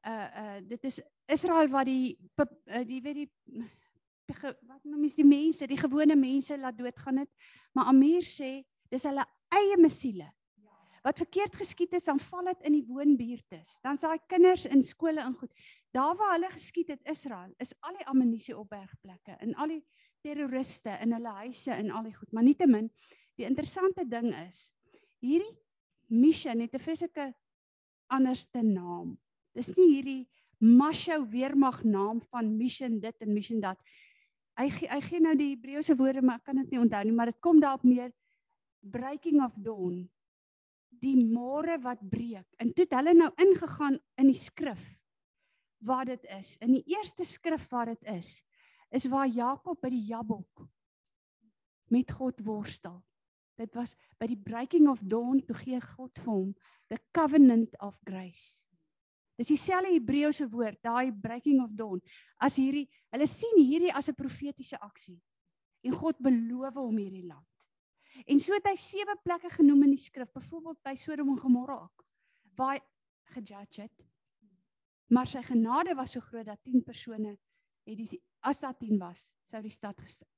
uh 0.07 0.27
uh 0.41 0.59
dit 0.65 0.83
is 0.89 1.01
Israel 1.29 1.69
wat 1.69 1.85
die 1.85 2.17
uh, 2.41 2.83
die 2.87 3.01
weet 3.01 3.21
die 3.21 3.29
wat 4.41 4.83
noem 4.83 5.01
mens 5.03 5.15
die 5.17 5.27
mense, 5.27 5.67
die 5.67 5.79
gewone 5.79 6.15
mense 6.15 6.57
laat 6.57 6.77
doodgaan 6.77 7.23
het. 7.23 7.31
Maar 7.75 7.91
Amir 7.91 8.23
sê 8.25 8.61
dis 8.89 9.03
hulle 9.07 9.25
eie 9.51 9.77
mesiele. 9.77 10.29
Wat 11.01 11.17
verkeerd 11.17 11.55
geskied 11.57 11.95
is, 11.97 12.05
dan 12.05 12.19
val 12.21 12.45
dit 12.51 12.67
in 12.69 12.75
die 12.77 12.85
woonbuurtes. 12.85 13.79
Dan's 13.81 14.03
daai 14.05 14.19
kinders 14.29 14.67
in 14.69 14.83
skole 14.85 15.23
in 15.23 15.33
goed. 15.33 15.53
Daar 15.95 16.13
waar 16.15 16.35
hulle 16.35 16.51
geskied 16.53 16.91
het 16.93 17.01
Israel, 17.09 17.49
is 17.57 17.73
al 17.81 17.97
die 17.97 18.05
ammunisie 18.11 18.53
op 18.57 18.69
bergplekke 18.69 19.39
en 19.41 19.55
al 19.57 19.73
die 19.73 19.81
terroriste 20.21 20.93
in 21.01 21.15
hulle 21.17 21.33
huise 21.41 21.73
en 21.73 21.89
al 21.89 22.05
die 22.05 22.13
goed. 22.13 22.29
Maar 22.31 22.45
nietemin, 22.45 22.91
die 23.37 23.47
interessante 23.47 24.05
ding 24.07 24.31
is, 24.47 24.71
hierdie 25.21 25.57
mission 26.07 26.59
het 26.59 26.73
'n 26.75 26.79
fisieke 26.79 27.33
anderste 28.09 28.61
naam. 28.63 29.17
Dis 29.55 29.75
nie 29.75 29.89
hierdie 29.95 30.29
Mashou 30.61 31.25
weermag 31.25 31.83
naam 31.83 32.21
van 32.29 32.57
mission 32.57 32.99
dit 32.99 33.15
en 33.19 33.33
mission 33.33 33.59
dat. 33.59 33.79
Hy 34.59 34.67
hy 34.69 34.99
gee 35.01 35.19
nou 35.19 35.33
die 35.35 35.55
Hebreëse 35.55 35.95
woorde, 35.97 36.21
maar 36.21 36.37
ek 36.37 36.43
kan 36.45 36.59
dit 36.61 36.69
nie 36.71 36.79
onthou 36.79 37.03
nie, 37.03 37.15
maar 37.17 37.31
dit 37.31 37.39
kom 37.41 37.59
daarop 37.59 37.83
neer 37.83 38.11
breaking 38.81 39.41
of 39.41 39.55
dawn. 39.57 40.03
Die 41.01 41.15
môre 41.17 41.79
wat 41.81 42.01
breek. 42.09 42.45
En 42.61 42.73
toe 42.73 42.85
het 42.85 42.93
hulle 42.93 43.15
nou 43.17 43.31
ingegaan 43.41 43.97
in 44.21 44.29
die 44.29 44.37
skrif 44.37 44.83
wat 45.81 46.11
dit 46.11 46.27
is. 46.37 46.53
In 46.61 46.75
die 46.77 46.83
eerste 46.93 47.25
skrif 47.25 47.65
wat 47.71 47.95
dit 47.95 48.11
is, 48.13 48.43
is 48.93 49.07
waar 49.09 49.25
Jakob 49.25 49.81
by 49.81 49.89
die 49.89 50.05
Jabok 50.11 50.67
met 51.89 52.11
God 52.13 52.43
worstel. 52.45 52.99
Dit 53.61 53.77
was 53.77 53.95
by 54.19 54.27
die 54.31 54.39
breaking 54.39 54.89
of 54.89 55.01
dawn 55.05 55.41
toe 55.45 55.55
gee 55.61 55.79
God 55.93 56.17
vir 56.17 56.31
hom 56.31 56.51
the 56.89 56.99
covenant 57.15 57.75
of 57.79 57.97
grace. 58.07 58.63
Dis 59.39 59.53
dieselfde 59.53 59.93
Hebreëse 59.93 60.45
woord, 60.51 60.81
daai 60.83 61.13
breaking 61.13 61.61
of 61.63 61.71
dawn, 61.77 62.01
as 62.41 62.57
hierdie 62.59 62.87
hulle 63.13 63.27
sien 63.29 63.57
hierdie 63.61 63.93
as 63.93 64.09
'n 64.09 64.17
profetiese 64.17 64.77
aksie. 64.81 65.21
En 65.83 65.93
God 65.93 66.19
beloof 66.19 66.75
hom 66.75 66.97
hierdie 66.97 67.25
land. 67.25 67.47
En 68.27 68.39
so 68.39 68.53
het 68.53 68.67
hy 68.67 68.75
sewe 68.75 69.15
plekke 69.23 69.49
genoem 69.49 69.83
in 69.83 69.95
die 69.95 70.03
skrif, 70.03 70.29
byvoorbeeld 70.33 70.83
by 70.83 70.95
Sodom 70.95 71.29
en 71.29 71.39
Gomorra 71.39 71.79
ook, 71.87 72.05
waar 72.55 72.79
gejudge 73.33 73.81
het 73.81 74.11
Maar 75.11 75.27
sy 75.27 75.41
genade 75.43 75.95
was 75.99 76.13
so 76.15 76.23
groot 76.23 76.47
dat 76.47 76.61
10 76.63 76.83
persone 76.87 77.33
het 77.83 77.97
die 77.99 78.21
as 78.47 78.61
daar 78.63 78.77
10 78.79 78.97
was, 78.97 79.27
sou 79.43 79.59
die 79.61 79.73
stad 79.73 79.99
ges, 80.01 80.21
ges, 80.21 80.29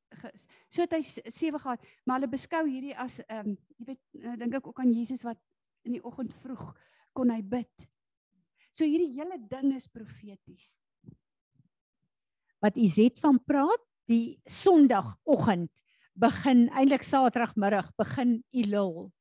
so 0.69 0.81
het 0.83 0.93
hy 0.95 1.01
sewe 1.03 1.59
gehad, 1.59 1.83
maar 2.05 2.19
hulle 2.19 2.31
beskou 2.31 2.63
hierdie 2.67 2.95
as 2.97 3.19
ehm 3.27 3.53
um, 3.53 3.57
jy 3.77 3.87
weet 3.91 4.01
uh, 4.23 4.35
dink 4.41 4.59
ek 4.59 4.67
ook 4.67 4.79
aan 4.83 4.93
Jesus 4.93 5.25
wat 5.27 5.39
in 5.87 5.97
die 5.97 6.03
oggend 6.03 6.33
vroeg 6.43 6.71
kon 7.13 7.31
hy 7.33 7.41
bid. 7.41 7.87
So 8.73 8.87
hierdie 8.87 9.13
hele 9.13 9.37
ding 9.37 9.73
is 9.77 9.87
profeties. 9.91 10.73
Wat 12.63 12.77
Izet 12.79 13.19
van 13.21 13.37
praat, 13.43 13.81
die 14.09 14.39
Sondagoggend 14.49 15.71
begin 16.19 16.67
eintlik 16.73 17.03
Saterdagmiddag 17.05 17.91
begin 17.97 18.41
Elul. 18.51 19.11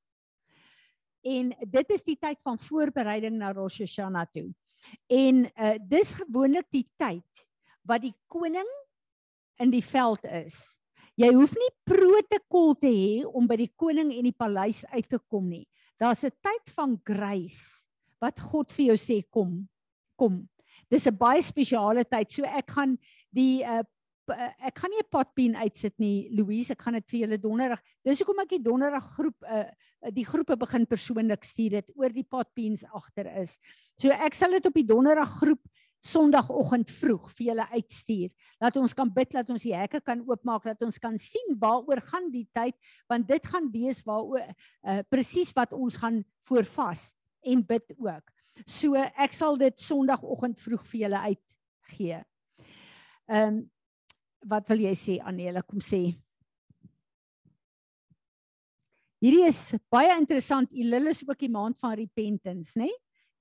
En 1.23 1.53
dit 1.71 1.93
is 1.95 2.05
die 2.07 2.19
tyd 2.19 2.41
van 2.43 2.59
voorbereiding 2.59 3.37
na 3.39 3.53
Rosh 3.55 3.81
Hashanah 3.85 4.27
toe. 4.33 4.51
En 5.07 5.47
uh 5.47 5.75
dis 5.79 6.15
gewoonlik 6.19 6.67
die 6.75 6.87
tyd 6.99 7.47
wat 7.87 8.03
die 8.03 8.15
koning 8.27 8.69
in 9.63 9.71
die 9.71 9.85
veld 9.85 10.25
is. 10.27 10.79
Jy 11.21 11.29
hoef 11.35 11.53
nie 11.59 11.73
protokol 11.85 12.75
te 12.81 12.89
hê 12.89 13.25
om 13.29 13.47
by 13.47 13.59
die 13.61 13.73
koning 13.77 14.13
en 14.15 14.25
die 14.25 14.37
paleis 14.37 14.85
uit 14.95 15.09
te 15.09 15.19
kom 15.19 15.49
nie. 15.49 15.67
Daar's 16.01 16.25
'n 16.25 16.31
tyd 16.31 16.75
van 16.75 16.97
grace 17.05 17.87
wat 18.21 18.41
God 18.41 18.73
vir 18.73 18.87
jou 18.87 18.97
sê 18.97 19.23
kom. 19.31 19.69
Kom. 20.17 20.49
Dis 20.91 21.07
'n 21.07 21.17
baie 21.17 21.43
spesiale 21.43 22.05
tyd. 22.05 22.31
So 22.31 22.43
ek 22.45 22.71
gaan 22.71 22.99
die 23.31 23.63
uh 23.65 23.83
ek 24.31 24.75
kan 24.75 24.91
nie 24.91 25.03
'n 25.03 25.11
potpien 25.11 25.57
uitsit 25.57 25.99
nie 25.99 26.29
Louise 26.31 26.71
ek 26.71 26.83
gaan 26.83 26.95
dit 26.95 27.07
vir 27.11 27.21
julle 27.21 27.39
donderdag 27.39 27.81
dis 28.05 28.19
hoekom 28.21 28.41
ek 28.41 28.49
die 28.55 28.63
donderdag 28.63 29.05
groep 29.17 29.37
uh, 29.43 29.67
die 30.11 30.25
groepe 30.25 30.57
begin 30.57 30.87
persoonlik 30.87 31.45
stuur 31.45 31.71
dit 31.71 31.91
oor 31.97 32.09
die 32.09 32.25
potpiens 32.25 32.85
agter 32.85 33.27
is 33.43 33.59
so 33.99 34.11
ek 34.11 34.35
sal 34.35 34.51
dit 34.51 34.67
op 34.67 34.75
die 34.75 34.87
donderdag 34.87 35.29
groep 35.41 35.63
Sondagoggend 36.03 36.91
vroeg 36.91 37.29
vir 37.37 37.47
julle 37.53 37.67
uitstuur. 37.77 38.31
Dat 38.59 38.77
ons 38.81 38.95
kan 38.99 39.11
bid 39.15 39.31
dat 39.37 39.51
ons 39.55 39.63
die 39.63 39.75
hekke 39.77 40.01
kan 40.03 40.23
oopmaak 40.27 40.67
dat 40.67 40.83
ons 40.83 40.99
kan 40.99 41.19
sien 41.23 41.55
waaroor 41.63 42.03
gaan 42.09 42.27
die 42.33 42.49
tyd 42.55 42.75
want 43.11 43.29
dit 43.29 43.47
gaan 43.47 43.69
wees 43.71 44.03
waaroor 44.09 44.49
uh, 44.49 45.03
presies 45.13 45.55
wat 45.55 45.77
ons 45.77 46.01
gaan 46.03 46.23
voorvas 46.49 47.13
en 47.47 47.63
bid 47.67 47.95
ook. 47.99 48.35
So 48.67 48.99
ek 48.99 49.37
sal 49.37 49.59
dit 49.61 49.79
Sondagoggend 49.81 50.59
vroeg 50.61 50.83
vir 50.91 51.05
julle 51.07 51.23
uitgee. 51.31 52.19
Ehm 53.31 53.63
um, 53.63 53.63
wat 54.51 54.67
wil 54.73 54.81
jy 54.83 54.91
sê 54.99 55.13
Anela 55.23 55.61
kom 55.63 55.79
sê. 55.79 56.17
Hierdie 59.23 59.45
is 59.47 59.61
baie 59.87 60.17
interessant. 60.19 60.73
Elil 60.75 61.13
is 61.13 61.21
ook 61.23 61.39
die 61.39 61.53
maand 61.53 61.79
van 61.79 61.95
repentance 61.95 62.75
nê 62.75 62.91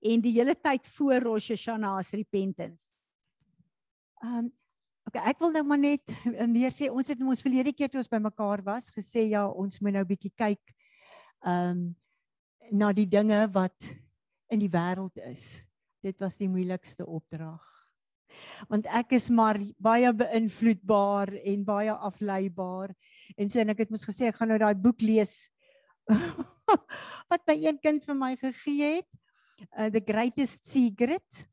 en 0.02 0.24
die 0.24 0.34
hele 0.34 0.56
tyd 0.58 0.88
voor 0.98 1.28
Rosh 1.28 1.52
Hashanah 1.54 2.00
is 2.02 2.12
repentance. 2.16 2.88
Ehm 4.24 4.46
um, 4.46 4.52
okay 5.10 5.24
ek 5.32 5.40
wil 5.42 5.54
nou 5.56 5.64
maar 5.66 5.82
net 5.82 6.14
meer 6.48 6.74
sê 6.74 6.92
ons 6.94 7.08
het 7.10 7.22
ons 7.22 7.42
verlede 7.42 7.74
keer 7.74 7.90
toe 7.90 8.00
ons 8.02 8.12
bymekaar 8.12 8.62
was 8.66 8.92
gesê 8.94 9.26
ja 9.32 9.48
ons 9.50 9.82
moet 9.82 9.98
nou 9.98 10.06
bietjie 10.06 10.34
kyk 10.38 10.62
ehm 11.42 11.72
um, 11.72 11.82
na 12.72 12.94
die 12.96 13.08
dinge 13.10 13.42
wat 13.52 13.90
in 14.52 14.62
die 14.62 14.72
wêreld 14.72 15.18
is. 15.28 15.62
Dit 16.04 16.20
was 16.24 16.38
die 16.40 16.50
moeilikste 16.50 17.06
opdrag. 17.06 17.64
Want 18.72 18.88
ek 18.88 19.18
is 19.18 19.28
maar 19.34 19.60
baie 19.82 20.08
beïnvloedbaar 20.16 21.34
en 21.52 21.66
baie 21.68 21.92
afleibaar. 21.92 22.94
En 23.36 23.52
so 23.52 23.60
en 23.60 23.74
ek 23.74 23.84
het 23.84 23.92
mos 23.92 24.08
gesê 24.08 24.30
ek 24.30 24.40
gaan 24.40 24.54
nou 24.54 24.60
daai 24.62 24.76
boek 24.80 25.04
lees 25.04 25.36
wat 27.30 27.44
my 27.48 27.58
een 27.60 27.80
kind 27.84 28.08
vir 28.08 28.18
my 28.18 28.32
gegee 28.40 28.96
het 29.02 29.21
uh, 29.78 29.90
the 29.90 30.02
greatest 30.06 30.66
secret. 30.66 31.46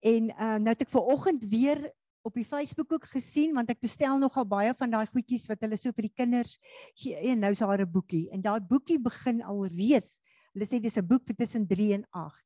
En 0.00 0.30
uh, 0.30 0.56
nou 0.62 0.74
het 0.74 0.84
ek 0.86 0.92
ver 0.92 1.10
oggend 1.14 1.44
weer 1.50 1.80
op 2.26 2.34
die 2.34 2.46
Facebook 2.46 2.92
ook 2.92 3.06
gesien 3.12 3.54
want 3.56 3.70
ek 3.70 3.80
bestel 3.80 4.18
nogal 4.20 4.44
baie 4.46 4.74
van 4.76 4.90
daai 4.90 5.06
goedjies 5.06 5.46
wat 5.48 5.62
hulle 5.64 5.78
so 5.80 5.94
vir 5.96 6.08
die 6.08 6.16
kinders 6.16 6.58
gee. 6.94 7.16
En 7.30 7.40
nou 7.40 7.52
is 7.52 7.62
daar 7.64 7.80
'n 7.82 7.90
boekie. 7.90 8.28
En 8.30 8.42
daai 8.42 8.60
boekie 8.60 8.98
begin 8.98 9.42
al 9.42 9.66
reeds 9.66 10.20
hulle 10.52 10.66
sê 10.66 10.80
dis 10.80 10.98
'n 10.98 11.06
boek 11.06 11.24
vir 11.26 11.36
tussen 11.36 11.66
3 11.66 11.94
en 11.94 12.04
8 12.10 12.44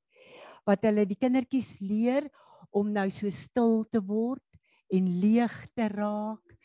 wat 0.67 0.85
hulle 0.87 1.07
die 1.07 1.19
kindertjies 1.19 1.81
leer 1.81 2.29
om 2.71 2.93
nou 2.93 3.09
so 3.11 3.31
stil 3.31 3.85
te 3.85 4.01
word 4.01 4.45
en 4.93 5.09
leeg 5.21 5.55
te 5.75 5.89
raak 5.89 6.57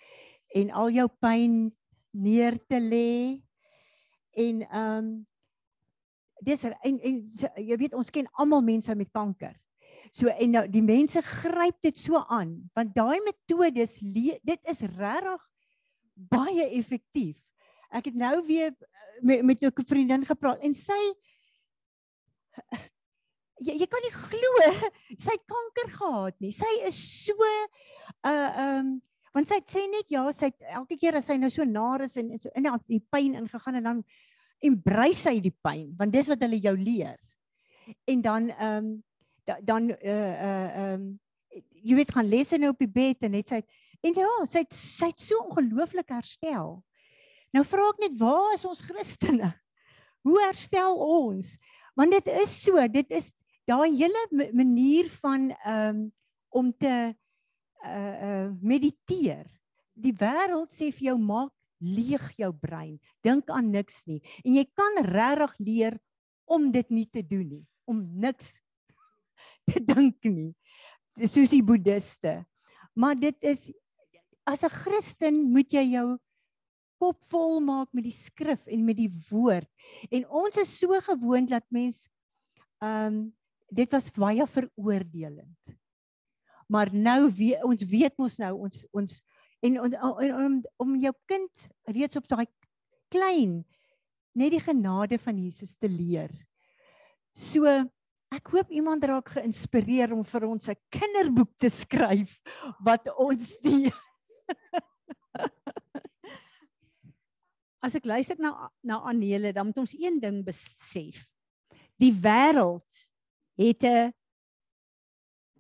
en 0.56 0.72
al 0.72 0.90
jou 0.90 1.08
pyn 1.22 1.72
neer 2.12 2.58
te 2.68 2.80
lê. 2.80 3.42
En 4.38 4.62
ehm 4.62 4.98
um, 4.98 5.26
dis 6.46 6.64
en, 6.68 7.00
en 7.00 7.16
jy 7.58 7.78
weet 7.80 7.96
ons 7.98 8.10
ken 8.14 8.28
almal 8.38 8.62
mense 8.66 8.96
met 8.96 9.10
kanker. 9.14 9.56
So 10.16 10.32
en 10.32 10.54
nou 10.56 10.64
die 10.72 10.84
mense 10.86 11.22
gryp 11.26 11.80
dit 11.84 11.98
so 12.00 12.22
aan 12.32 12.56
want 12.78 12.96
daai 12.96 13.20
metodes 13.26 13.98
dit 14.02 14.72
is 14.72 14.84
regtig 14.96 15.44
baie 16.32 16.70
effektief. 16.80 17.38
Ek 17.94 18.10
het 18.10 18.18
nou 18.18 18.42
weer 18.48 18.72
eh, 18.72 19.22
met, 19.22 19.44
met 19.44 19.64
'n 19.64 19.72
vriendin 19.86 20.26
gepraat 20.26 20.64
en 20.64 20.74
sy 20.74 21.02
jy, 23.66 23.74
jy 23.74 23.88
kan 23.88 24.02
nie 24.06 24.14
glo 24.16 24.54
sy 25.18 25.34
het 25.34 25.46
kanker 25.46 25.92
gehad 25.98 26.36
nie. 26.40 26.52
Sy 26.52 26.72
is 26.88 26.98
so 27.26 27.36
uh 28.26 28.52
um 28.68 28.98
want 29.34 29.50
sy 29.50 29.60
sê 29.70 29.84
net 29.86 30.10
ja, 30.10 30.24
sy 30.34 30.50
elke 30.74 30.98
keer 30.98 31.20
as 31.20 31.28
sy 31.30 31.38
nou 31.38 31.50
so 31.54 31.66
nar 31.66 32.02
is 32.02 32.18
en 32.18 32.34
so 32.42 32.50
in 32.58 32.70
die 32.88 33.04
pyn 33.12 33.36
ingegaan 33.38 33.76
en 33.76 33.84
dan 33.84 34.04
embrace 34.64 35.22
sy 35.28 35.38
die 35.44 35.54
pyn 35.64 35.92
want 35.98 36.14
dis 36.14 36.30
wat 36.32 36.42
hulle 36.46 36.60
jou 36.62 36.76
leer. 36.78 37.18
En 38.08 38.22
dan 38.22 38.52
um 38.52 38.94
da, 39.48 39.58
dan 39.64 39.92
uh 39.92 40.34
uh 40.50 40.94
um 40.94 41.10
jy 41.82 41.96
weet 41.96 42.12
gaan 42.12 42.28
lesse 42.28 42.58
nou 42.60 42.74
op 42.74 42.82
die 42.82 42.92
bed 42.92 43.24
en 43.24 43.38
net 43.38 43.54
sy 43.54 43.62
En 44.06 44.14
ja, 44.18 44.34
sy 44.46 44.64
het 44.64 44.76
sy 44.76 45.10
het 45.12 45.24
so 45.24 45.40
ongelooflik 45.48 46.12
herstel. 46.14 46.78
Nou 47.56 47.64
vra 47.66 47.90
ek 47.94 48.04
net 48.06 48.18
waar 48.20 48.54
is 48.54 48.66
ons 48.68 48.84
Christene? 48.86 49.50
Hoe 50.28 50.38
herstel 50.44 51.00
ons? 51.02 51.56
Want 51.98 52.14
dit 52.14 52.30
is 52.44 52.54
so, 52.62 52.82
dit 52.92 53.16
is 53.16 53.32
daai 53.68 53.90
hele 53.98 54.52
manier 54.56 55.10
van 55.22 55.52
ehm 55.58 55.90
um, 55.90 56.06
om 56.58 56.70
te 56.72 56.94
uh 57.86 58.14
uh 58.28 58.46
mediteer. 58.64 59.46
Die 59.94 60.14
wêreld 60.16 60.72
sê 60.74 60.92
vir 60.94 61.12
jou 61.12 61.18
maak 61.20 61.52
leeg 61.80 62.24
jou 62.38 62.52
brein. 62.54 62.98
Dink 63.26 63.50
aan 63.54 63.72
niks 63.72 64.04
nie. 64.10 64.22
En 64.44 64.58
jy 64.58 64.66
kan 64.78 65.02
regtig 65.06 65.58
leer 65.60 65.98
om 66.48 66.70
dit 66.72 66.90
nie 66.90 67.08
te 67.12 67.22
doen 67.22 67.48
nie, 67.48 67.66
om 67.86 68.00
niks 68.22 68.56
te 69.70 69.82
dink 69.84 70.24
nie. 70.24 70.54
Soos 71.18 71.52
die 71.52 71.64
boeddiste. 71.66 72.40
Maar 72.98 73.18
dit 73.20 73.38
is 73.44 73.68
as 74.48 74.64
'n 74.64 74.72
Christen 74.72 75.52
moet 75.52 75.74
jy 75.74 75.84
jou 75.98 76.18
kop 76.98 77.20
vol 77.30 77.60
maak 77.62 77.90
met 77.94 78.08
die 78.08 78.16
skrif 78.16 78.64
en 78.66 78.86
met 78.86 78.98
die 78.98 79.12
woord. 79.30 79.70
En 80.10 80.26
ons 80.30 80.58
is 80.58 80.80
so 80.80 80.98
gewoond 81.02 81.50
dat 81.50 81.66
mens 81.70 82.08
ehm 82.82 83.14
um, 83.14 83.34
dit 83.68 83.92
was 83.92 84.12
baie 84.16 84.46
veroordelend. 84.48 85.76
Maar 86.72 86.94
nou 86.94 87.32
weet 87.32 87.64
ons 87.64 87.84
weet 87.84 88.16
mos 88.18 88.38
nou 88.40 88.54
ons 88.68 88.86
ons 88.96 89.18
en 89.62 89.80
om 89.82 90.64
om 90.78 90.96
jou 91.02 91.14
kind 91.26 91.70
reeds 91.86 92.18
op 92.20 92.28
daai 92.28 92.48
klein 93.10 93.66
net 94.38 94.52
die 94.54 94.62
genade 94.62 95.18
van 95.18 95.38
Jesus 95.42 95.76
te 95.78 95.90
leer. 95.90 96.30
So 97.34 97.66
ek 98.34 98.52
hoop 98.52 98.70
iemand 98.76 99.04
raak 99.08 99.30
geïnspireer 99.38 100.14
om 100.14 100.24
vir 100.26 100.46
ons 100.46 100.70
'n 100.70 100.76
kinderboek 100.92 101.58
te 101.58 101.70
skryf 101.70 102.40
wat 102.84 103.08
ons 103.18 103.58
die 103.64 103.92
as 107.82 107.96
ek 107.96 108.06
luister 108.06 108.36
na 108.40 108.70
na 108.84 109.00
Anele, 109.08 109.54
dan 109.54 109.66
moet 109.70 109.78
ons 109.78 109.96
een 109.96 110.20
ding 110.20 110.44
besef. 110.46 111.24
Die 111.98 112.14
wêreld 112.14 113.14
het 113.58 113.84
'n 113.84 114.14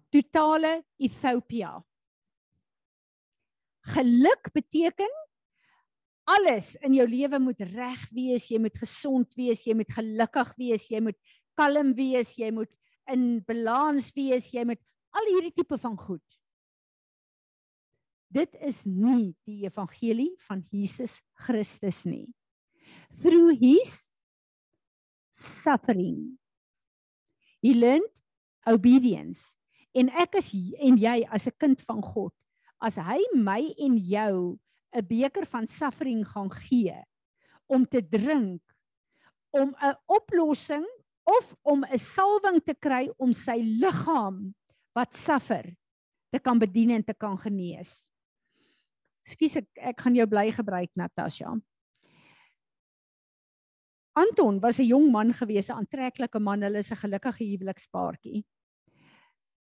totale 0.09 0.83
Ethiopië. 0.97 1.83
Geluk 3.87 4.51
beteken 4.53 5.11
alles 6.27 6.73
in 6.83 6.97
jou 6.97 7.05
lewe 7.07 7.39
moet 7.39 7.61
reg 7.71 8.01
wees, 8.11 8.49
jy 8.51 8.59
moet 8.59 8.75
gesond 8.81 9.37
wees, 9.39 9.63
jy 9.63 9.75
moet 9.79 9.91
gelukkig 9.95 10.51
wees, 10.59 10.89
jy 10.91 10.99
moet 11.05 11.17
kalm 11.57 11.93
wees, 11.97 12.33
jy 12.39 12.51
moet 12.51 12.71
in 13.07 13.39
balans 13.47 14.11
wees, 14.17 14.51
jy 14.51 14.65
moet 14.67 14.81
al 15.15 15.29
hierdie 15.31 15.55
tipe 15.55 15.79
van 15.79 15.95
goed. 15.97 16.25
Dit 18.27 18.57
is 18.59 18.83
nie 18.83 19.31
die 19.47 19.63
evangelie 19.63 20.33
van 20.49 20.65
Jesus 20.67 21.21
Christus 21.47 22.03
nie. 22.03 22.27
Through 23.21 23.55
his 23.61 24.11
suffering 25.37 26.37
he 27.63 27.73
learned 27.73 28.21
obedience 28.67 29.55
en 29.95 30.11
ek 30.19 30.37
is 30.41 30.51
en 30.83 30.97
jy 30.99 31.23
as 31.31 31.47
'n 31.47 31.55
kind 31.57 31.81
van 31.87 32.01
God 32.03 32.33
as 32.81 32.97
hy 33.01 33.19
my 33.33 33.73
en 33.77 33.97
jou 33.97 34.59
'n 34.93 35.05
beker 35.05 35.45
van 35.45 35.67
suffering 35.67 36.25
gaan 36.25 36.51
gee 36.51 36.95
om 37.67 37.85
te 37.85 38.01
drink 38.01 38.61
om 39.51 39.75
'n 39.81 39.95
oplossing 40.05 40.85
of 41.23 41.55
om 41.61 41.83
'n 41.83 41.97
salwing 41.97 42.63
te 42.63 42.73
kry 42.73 43.09
om 43.17 43.33
sy 43.33 43.57
liggaam 43.61 44.53
wat 44.95 45.15
suffer 45.15 45.75
te 46.31 46.39
kan 46.39 46.59
bedien 46.59 46.91
en 46.91 47.03
te 47.03 47.13
kan 47.13 47.37
genees. 47.37 48.09
Skus 49.21 49.57
ek 49.57 49.67
ek 49.75 50.01
gaan 50.01 50.15
jou 50.15 50.27
bly 50.27 50.51
gebruik 50.51 50.91
Natasha. 50.95 51.55
Anton 54.15 54.59
was 54.59 54.79
'n 54.79 54.87
jong 54.87 55.11
man 55.11 55.33
gewees, 55.33 55.69
'n 55.69 55.77
aantreklike 55.83 56.39
man, 56.39 56.61
hulle 56.61 56.79
is 56.79 56.91
'n 56.91 56.95
gelukkige 56.95 57.43
huwelikspaartjie. 57.43 58.45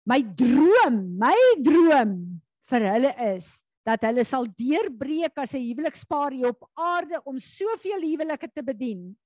My 0.06 0.22
droom, 0.22 1.18
my 1.18 1.38
droom 1.62 2.42
vir 2.70 2.88
hulle 2.94 3.12
is 3.36 3.64
dat 3.88 4.04
hulle 4.06 4.24
sal 4.28 4.46
deurbreek 4.46 5.38
as 5.38 5.56
'n 5.56 5.66
huwelikspaar 5.66 6.32
hier 6.32 6.50
op 6.50 6.70
aarde 6.74 7.22
om 7.24 7.40
soveel 7.40 8.02
huwelike 8.02 8.52
te 8.54 8.64
bedien. 8.64 9.18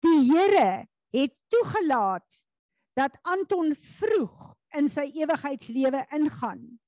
Die 0.00 0.20
Here 0.30 0.86
het 1.10 1.34
toegelaat 1.48 2.46
dat 2.94 3.18
Anton 3.22 3.74
vroeg 3.74 4.54
in 4.74 4.88
sy 4.88 5.10
ewigheidslewe 5.14 6.06
ingaan 6.12 6.78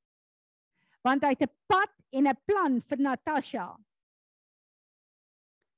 want 1.02 1.22
hy 1.22 1.34
het 1.34 1.42
'n 1.42 1.54
pad 1.66 1.92
en 2.12 2.26
'n 2.28 2.42
plan 2.44 2.80
vir 2.80 2.98
Natasha 2.98 3.76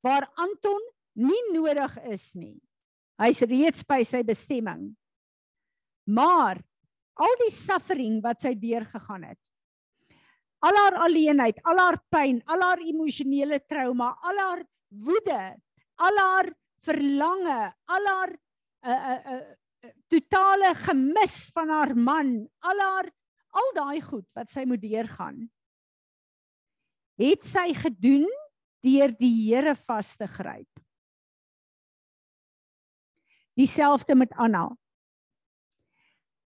waar 0.00 0.30
Anton 0.34 0.80
nie 1.18 1.42
nodig 1.52 1.98
is 2.06 2.34
nie. 2.38 2.56
Hy's 3.18 3.42
reeds 3.42 3.82
by 3.82 4.04
sy 4.06 4.22
bestemming. 4.22 4.92
Maar 6.06 6.62
al 7.18 7.34
die 7.42 7.52
suffering 7.54 8.20
wat 8.22 8.42
sy 8.44 8.54
deurgegaan 8.58 9.26
het. 9.30 9.38
Al 10.64 10.74
haar 10.74 10.96
alleenheid, 11.06 11.60
al 11.70 11.78
haar 11.78 11.98
pyn, 12.10 12.40
al 12.50 12.64
haar 12.66 12.82
emosionele 12.82 13.60
trauma, 13.66 14.12
al 14.26 14.40
haar 14.42 14.64
woede, 14.88 15.42
al 16.02 16.18
haar 16.22 16.50
verlange, 16.86 17.60
al 17.86 18.10
haar 18.12 18.32
'n 18.34 18.90
uh, 18.90 18.94
'n 18.94 18.96
uh, 18.96 19.18
'n 19.18 19.34
uh, 19.34 19.88
uh, 19.88 19.92
totale 20.08 20.74
gemis 20.74 21.50
van 21.54 21.68
haar 21.68 21.94
man, 21.96 22.48
al 22.62 22.78
haar 22.80 23.10
al 23.50 23.70
daai 23.74 24.00
goed 24.00 24.26
wat 24.34 24.50
sy 24.50 24.64
moet 24.66 24.82
deurgaan 24.82 25.48
het 27.18 27.42
sy 27.46 27.72
gedoen 27.74 28.26
deur 28.84 29.12
die 29.18 29.32
Here 29.48 29.74
vas 29.74 30.14
te 30.16 30.26
gryp. 30.30 30.70
Dieselfde 33.58 34.14
met 34.14 34.32
Anna. 34.38 34.68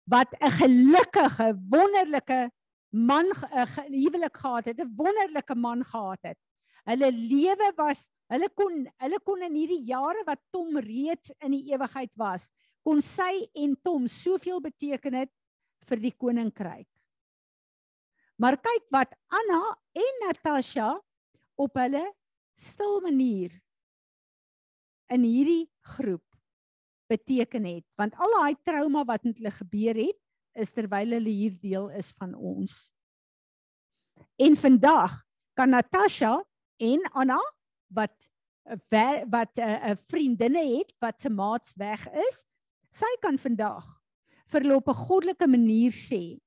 Wat 0.08 0.32
'n 0.40 0.52
gelukkige, 0.52 1.48
wonderlike 1.70 2.52
man 2.90 3.28
'n 3.28 3.94
huwelik 3.94 4.38
gehad 4.38 4.66
het, 4.66 4.80
'n 4.80 4.94
wonderlike 4.96 5.56
man 5.56 5.84
gehad 5.84 6.20
het. 6.22 6.38
Hulle 6.86 7.12
lewe 7.12 7.74
was, 7.76 8.10
hulle 8.32 8.50
kon 8.56 8.88
hulle 8.98 9.20
kon 9.20 9.42
in 9.42 9.56
hierdie 9.56 9.84
jare 9.84 10.24
wat 10.26 10.40
Tom 10.52 10.78
reeds 10.78 11.32
in 11.40 11.52
die 11.52 11.74
ewigheid 11.74 12.12
was, 12.16 12.52
kon 12.84 13.02
sy 13.02 13.50
en 13.54 13.76
Tom 13.84 14.08
soveel 14.08 14.62
beteken 14.64 15.14
het 15.14 15.32
vir 15.88 16.00
die 16.00 16.16
koninkryk. 16.16 16.88
Maar 18.38 18.58
kyk 18.62 18.86
wat 18.94 19.16
Anna 19.28 19.76
en 19.98 20.20
Natasha 20.28 21.02
op 21.58 21.76
hulle 21.76 22.06
stil 22.56 23.02
manier 23.02 23.52
in 25.10 25.24
hierdie 25.24 25.66
groep 25.82 26.27
beteken 27.08 27.66
het, 27.66 27.86
want 27.96 28.16
al 28.16 28.34
daai 28.40 28.56
trauma 28.64 29.04
wat 29.06 29.24
met 29.24 29.38
hulle 29.38 29.52
gebeur 29.52 29.96
het, 29.96 30.20
is 30.58 30.74
terwyl 30.74 31.14
hulle 31.18 31.30
hier 31.30 31.56
deel 31.62 31.90
is 31.98 32.12
van 32.18 32.34
ons. 32.36 32.90
En 34.42 34.56
vandag 34.58 35.22
kan 35.58 35.70
Natasha 35.70 36.34
en 36.78 37.06
Anna 37.14 37.40
wat 37.94 38.32
wat 39.32 39.56
'n 39.56 39.92
uh, 39.92 39.96
vriendinne 40.12 40.64
het 40.78 40.92
wat 41.00 41.20
se 41.22 41.30
maats 41.30 41.74
weg 41.76 42.08
is, 42.12 42.44
sy 42.92 43.12
kan 43.22 43.38
vandag 43.38 43.86
vir 44.52 44.62
hulle 44.62 44.76
op 44.76 44.90
'n 44.90 45.04
goddelike 45.08 45.48
manier 45.48 45.92
sê 45.92 46.40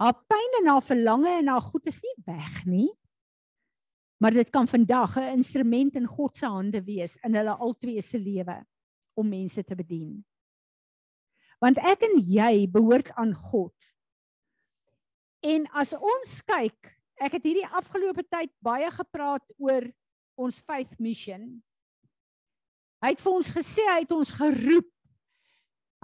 haar 0.00 0.16
pyn 0.26 0.56
en 0.60 0.70
haar 0.72 0.82
verlange 0.82 1.28
en 1.28 1.48
haar 1.48 1.60
goed 1.60 1.86
is 1.86 2.00
nie 2.00 2.16
weg 2.24 2.64
nie. 2.64 2.90
Maar 4.20 4.32
dit 4.32 4.50
kan 4.50 4.68
vandag 4.68 5.16
'n 5.16 5.36
instrument 5.36 5.94
in 5.94 6.06
God 6.06 6.36
se 6.36 6.46
hande 6.46 6.82
wees 6.84 7.16
in 7.16 7.34
hulle 7.34 7.54
albei 7.56 8.02
se 8.02 8.18
lewe 8.18 8.64
om 9.20 9.28
mense 9.28 9.62
te 9.64 9.76
bedien. 9.76 10.20
Want 11.60 11.80
ek 11.84 12.06
en 12.08 12.16
jy 12.24 12.66
behoort 12.72 13.12
aan 13.20 13.34
God. 13.36 13.74
En 15.44 15.66
as 15.76 15.92
ons 15.96 16.36
kyk, 16.48 16.92
ek 17.20 17.36
het 17.36 17.44
hierdie 17.44 17.68
afgelope 17.76 18.24
tyd 18.28 18.52
baie 18.64 18.88
gepraat 18.92 19.44
oor 19.60 19.84
ons 20.40 20.60
faith 20.64 20.96
mission. 21.00 21.60
Hy 23.04 23.12
het 23.14 23.20
vir 23.20 23.32
ons 23.32 23.52
gesê 23.52 23.84
hy 23.88 24.00
het 24.02 24.16
ons 24.16 24.32
geroep. 24.36 24.88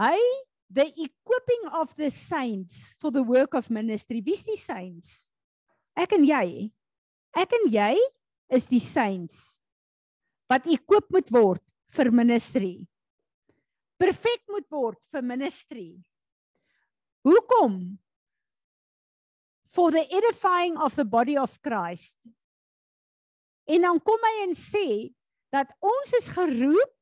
Hy 0.01 0.21
the 0.69 0.89
equipping 0.93 1.65
of 1.73 1.95
the 1.97 2.11
saints 2.11 2.95
for 2.99 3.11
the 3.11 3.23
work 3.23 3.55
of 3.55 3.71
ministry. 3.71 4.21
Wie's 4.21 4.45
die 4.45 4.59
saints? 4.59 5.31
Ek 5.97 6.17
en 6.17 6.25
jy. 6.27 6.69
Ek 7.37 7.53
en 7.61 7.69
jy 7.73 7.95
is 8.53 8.69
die 8.71 8.83
saints 8.83 9.61
wat 10.51 10.67
equip 10.71 11.09
moet 11.11 11.31
word 11.35 11.63
vir 11.97 12.13
ministry. 12.15 12.87
Perfek 13.97 14.43
moet 14.53 14.67
word 14.71 14.99
vir 15.13 15.25
ministry. 15.25 15.89
Hoekom? 17.27 17.97
For 19.73 19.91
the 19.91 20.05
edifying 20.05 20.77
of 20.77 20.97
the 20.97 21.05
body 21.05 21.37
of 21.37 21.59
Christ. 21.63 22.17
En 23.67 23.83
dan 23.83 24.01
kom 24.01 24.23
hy 24.23 24.35
en 24.47 24.55
sê 24.57 24.89
dat 25.53 25.73
ons 25.83 26.13
is 26.21 26.29
geroep 26.31 26.93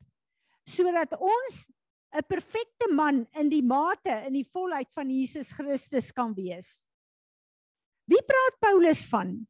sodat 0.65 1.13
ons 1.19 1.67
'n 2.15 2.25
perfekte 2.29 2.89
man 2.95 3.27
in 3.35 3.51
die 3.51 3.63
mate 3.63 4.15
in 4.27 4.33
die 4.39 4.47
volheid 4.47 4.89
van 4.95 5.11
Jesus 5.11 5.51
Christus 5.53 6.13
kan 6.13 6.33
wees. 6.35 6.87
Wie 8.07 8.23
praat 8.23 8.61
Paulus 8.61 9.05
van? 9.11 9.47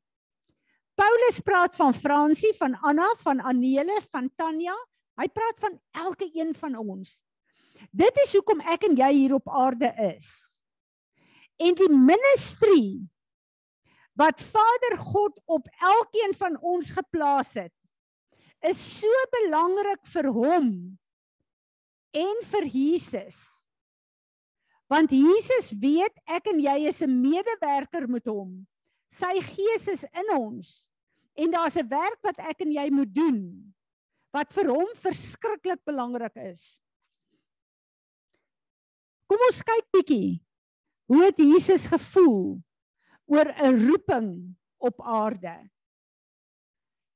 Paulus 0.95 1.41
praat 1.43 1.75
van 1.75 1.95
Fransie, 1.95 2.55
van 2.55 2.75
Anna, 2.83 3.07
van 3.23 3.41
Anele, 3.41 4.01
van 4.11 4.31
Tanya. 4.39 4.75
Hy 5.19 5.27
praat 5.29 5.59
van 5.59 5.79
elke 5.93 6.31
een 6.33 6.55
van 6.55 6.77
ons. 6.79 7.21
Dit 7.91 8.17
is 8.25 8.33
hoekom 8.37 8.61
ek 8.61 8.87
en 8.89 8.97
jy 8.97 9.13
hier 9.13 9.35
op 9.35 9.49
aarde 9.49 9.91
is. 10.17 10.31
En 11.61 11.75
die 11.79 11.91
ministry 11.91 13.05
wat 14.19 14.43
Vader 14.43 14.99
God 14.99 15.41
op 15.51 15.67
elkeen 15.83 16.35
van 16.39 16.59
ons 16.63 16.93
geplaas 16.95 17.55
het, 17.59 17.75
is 18.65 18.79
so 19.01 19.25
belangrik 19.35 20.07
vir 20.07 20.31
hom 20.33 20.69
en 22.15 22.45
vir 22.53 22.69
Jesus. 22.71 23.41
Want 24.89 25.13
Jesus 25.13 25.73
weet 25.81 26.15
ek 26.31 26.47
en 26.53 26.61
jy 26.63 26.87
is 26.89 27.03
'n 27.03 27.21
medewerker 27.21 28.09
met 28.09 28.27
hom. 28.27 28.67
Sy 29.11 29.41
gees 29.43 29.89
is 29.89 30.05
in 30.05 30.37
ons 30.37 30.89
en 31.35 31.51
daar's 31.51 31.77
'n 31.77 31.89
werk 31.89 32.21
wat 32.23 32.39
ek 32.39 32.61
en 32.61 32.73
jy 32.73 32.91
moet 32.91 33.15
doen 33.15 33.75
wat 34.33 34.53
vir 34.53 34.69
hom 34.69 34.89
verskriklik 34.95 35.85
belangrik 35.85 36.37
is. 36.37 36.81
Kom 39.35 39.49
ons 39.51 39.65
kyk 39.67 39.87
bietjie. 39.91 40.39
Hoe 41.11 41.25
het 41.25 41.41
Jesus 41.43 41.89
gevoel 41.91 42.63
oor 43.27 43.49
'n 43.51 43.75
roeping 43.83 44.55
op 44.79 45.03
aarde? 45.03 45.71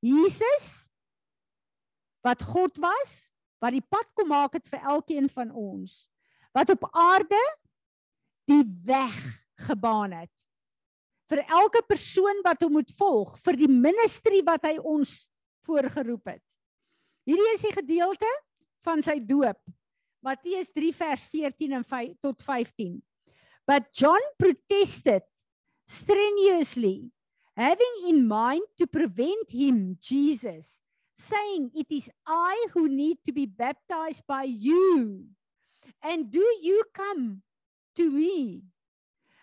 Jesus 0.03 0.91
wat 2.27 2.43
God 2.43 2.75
was, 2.83 3.31
wat 3.63 3.71
die 3.71 3.87
pad 3.87 4.11
kom 4.19 4.35
maak 4.35 4.59
het 4.59 4.67
vir 4.67 4.83
elkeen 4.83 5.31
van 5.31 5.55
ons, 5.55 6.11
wat 6.51 6.71
op 6.75 6.91
aarde 6.91 7.39
die 8.51 8.67
weg 8.83 9.15
gebaan 9.55 10.11
het 10.13 10.35
vir 11.31 11.45
elke 11.47 11.83
persoon 11.87 12.43
wat 12.43 12.63
hom 12.65 12.73
moet 12.81 12.91
volg, 12.99 13.39
vir 13.45 13.57
die 13.61 13.71
ministry 13.71 14.43
wat 14.43 14.65
hy 14.65 14.79
ons 14.81 15.31
voorgeroep 15.69 16.27
het. 16.27 16.43
Hierdie 17.29 17.55
is 17.55 17.63
die 17.63 17.75
gedeelte 17.77 18.31
van 18.83 19.05
sy 19.05 19.21
doop. 19.21 19.61
Matteus 20.29 20.69
3 20.77 20.93
vers 20.93 21.25
14 21.25 21.73
en 21.73 21.85
5 21.85 22.17
tot 22.21 22.43
15. 22.45 23.01
But 23.65 23.89
John 23.97 24.21
protested 24.37 25.23
strenuously, 25.87 27.11
having 27.57 27.95
in 28.09 28.27
mind 28.29 28.63
to 28.79 28.87
prevent 28.87 29.51
him, 29.51 29.97
Jesus, 30.01 30.81
saying, 31.17 31.71
It 31.75 31.87
is 31.91 32.11
I 32.27 32.67
who 32.75 32.89
need 32.89 33.19
to 33.25 33.33
be 33.33 33.47
baptized 33.47 34.25
by 34.27 34.45
you. 34.45 35.25
And 36.03 36.31
do 36.31 36.45
you 36.61 36.85
come 36.93 37.43
to 37.97 38.11
me? 38.11 38.63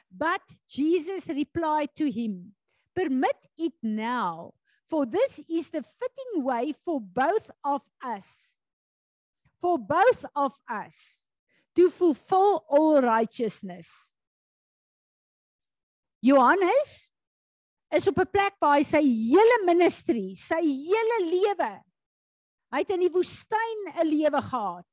But 0.09 0.41
Jesus 0.69 1.27
replied 1.27 1.89
to 1.97 2.09
him, 2.09 2.53
Permit 2.95 3.35
it 3.57 3.73
now, 3.81 4.53
for 4.87 5.05
this 5.05 5.41
is 5.49 5.69
the 5.71 5.83
fitting 5.83 6.45
way 6.45 6.73
for 6.85 7.01
both 7.01 7.51
of 7.63 7.81
us, 8.01 8.57
for 9.65 9.79
both 9.79 10.21
of 10.35 10.53
us 10.69 11.25
to 11.75 11.89
fulfill 11.89 12.63
all 12.69 13.01
righteousness. 13.01 14.13
Johannes 16.21 17.09
is 17.89 18.05
op 18.07 18.19
'n 18.21 18.29
plek 18.29 18.53
waar 18.61 18.77
hy 18.77 18.85
sy 18.85 19.01
hele 19.01 19.57
ministry, 19.65 20.35
sy 20.37 20.61
hele 20.61 21.17
lewe, 21.31 21.71
hy 22.73 22.83
het 22.83 22.93
in 22.93 23.07
die 23.07 23.15
woestyn 23.17 23.81
'n 23.89 24.05
lewe 24.05 24.41
gehad. 24.51 24.85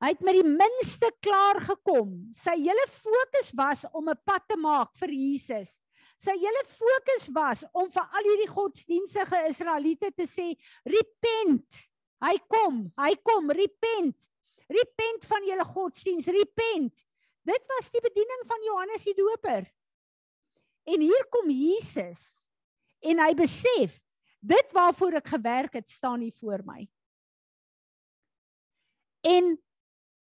Hy 0.00 0.08
het 0.16 0.24
met 0.24 0.40
die 0.40 0.48
minste 0.56 1.12
klaar 1.20 1.60
gekom. 1.60 2.32
Sy 2.32 2.56
hele 2.64 2.88
fokus 2.88 3.52
was 3.52 3.84
om 3.92 4.08
'n 4.08 4.24
pad 4.24 4.48
te 4.48 4.56
maak 4.56 4.96
vir 4.96 5.12
Jesus. 5.12 5.80
Sy 6.16 6.32
hele 6.32 6.64
fokus 6.64 7.28
was 7.28 7.64
om 7.74 7.90
vir 7.90 8.08
al 8.08 8.24
hierdie 8.24 8.52
godsdienstige 8.56 9.48
Israeliete 9.52 10.10
te 10.16 10.24
sê, 10.24 10.56
"Repent." 10.84 11.91
Hy 12.22 12.36
kom, 12.50 12.84
hy 13.00 13.14
kom, 13.26 13.50
repent. 13.50 14.28
Repent 14.72 15.26
van 15.28 15.48
julle 15.48 15.66
godsdiens, 15.66 16.28
repent. 16.32 17.02
Dit 17.42 17.66
was 17.74 17.90
die 17.92 18.02
bediening 18.04 18.44
van 18.46 18.62
Johannes 18.68 19.08
die 19.08 19.16
Doper. 19.18 19.66
En 20.86 21.02
hier 21.02 21.26
kom 21.30 21.50
Jesus 21.50 22.48
en 23.02 23.18
hy 23.18 23.32
besef 23.34 23.98
dit 24.42 24.74
waarvoor 24.74 25.18
ek 25.18 25.32
gewerk 25.34 25.74
het 25.78 25.90
staan 25.90 26.22
hier 26.22 26.34
voor 26.38 26.62
my. 26.66 26.86
En 29.26 29.54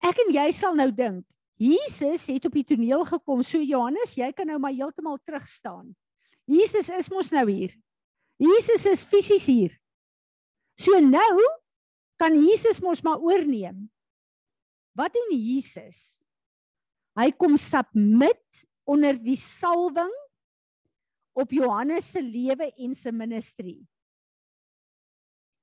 Ek 0.06 0.20
en 0.22 0.32
jy 0.34 0.46
sal 0.54 0.76
nou 0.78 0.90
dink, 0.94 1.24
Jesus 1.56 2.26
het 2.28 2.44
op 2.48 2.56
die 2.56 2.66
toneel 2.68 3.04
gekom, 3.08 3.40
so 3.42 3.58
Johannes, 3.62 4.14
jy 4.18 4.28
kan 4.36 4.48
nou 4.50 4.58
maar 4.60 4.74
heeltemal 4.76 5.16
terug 5.24 5.46
staan. 5.48 5.94
Jesus 6.46 6.90
is 6.92 7.08
mos 7.10 7.32
nou 7.32 7.46
hier. 7.48 7.72
Jesus 8.38 8.84
is 8.86 9.04
fisies 9.08 9.46
hier. 9.48 9.72
So 10.78 11.00
nou 11.00 11.40
kan 12.20 12.36
Jesus 12.36 12.80
mos 12.80 13.02
maar 13.04 13.20
oorneem. 13.20 13.86
Wat 14.96 15.12
doen 15.12 15.36
Jesus? 15.36 16.24
Hy 17.16 17.30
kom 17.36 17.56
submit 17.60 18.64
onder 18.88 19.16
die 19.20 19.38
salwing 19.40 20.12
op 21.36 21.52
Johannes 21.52 22.12
se 22.14 22.22
lewe 22.22 22.70
en 22.76 22.94
se 22.96 23.12
ministry. 23.12 23.76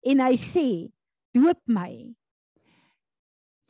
En 0.05 0.21
hy 0.21 0.35
sê, 0.37 0.67
doop 1.33 1.61
my 1.65 2.13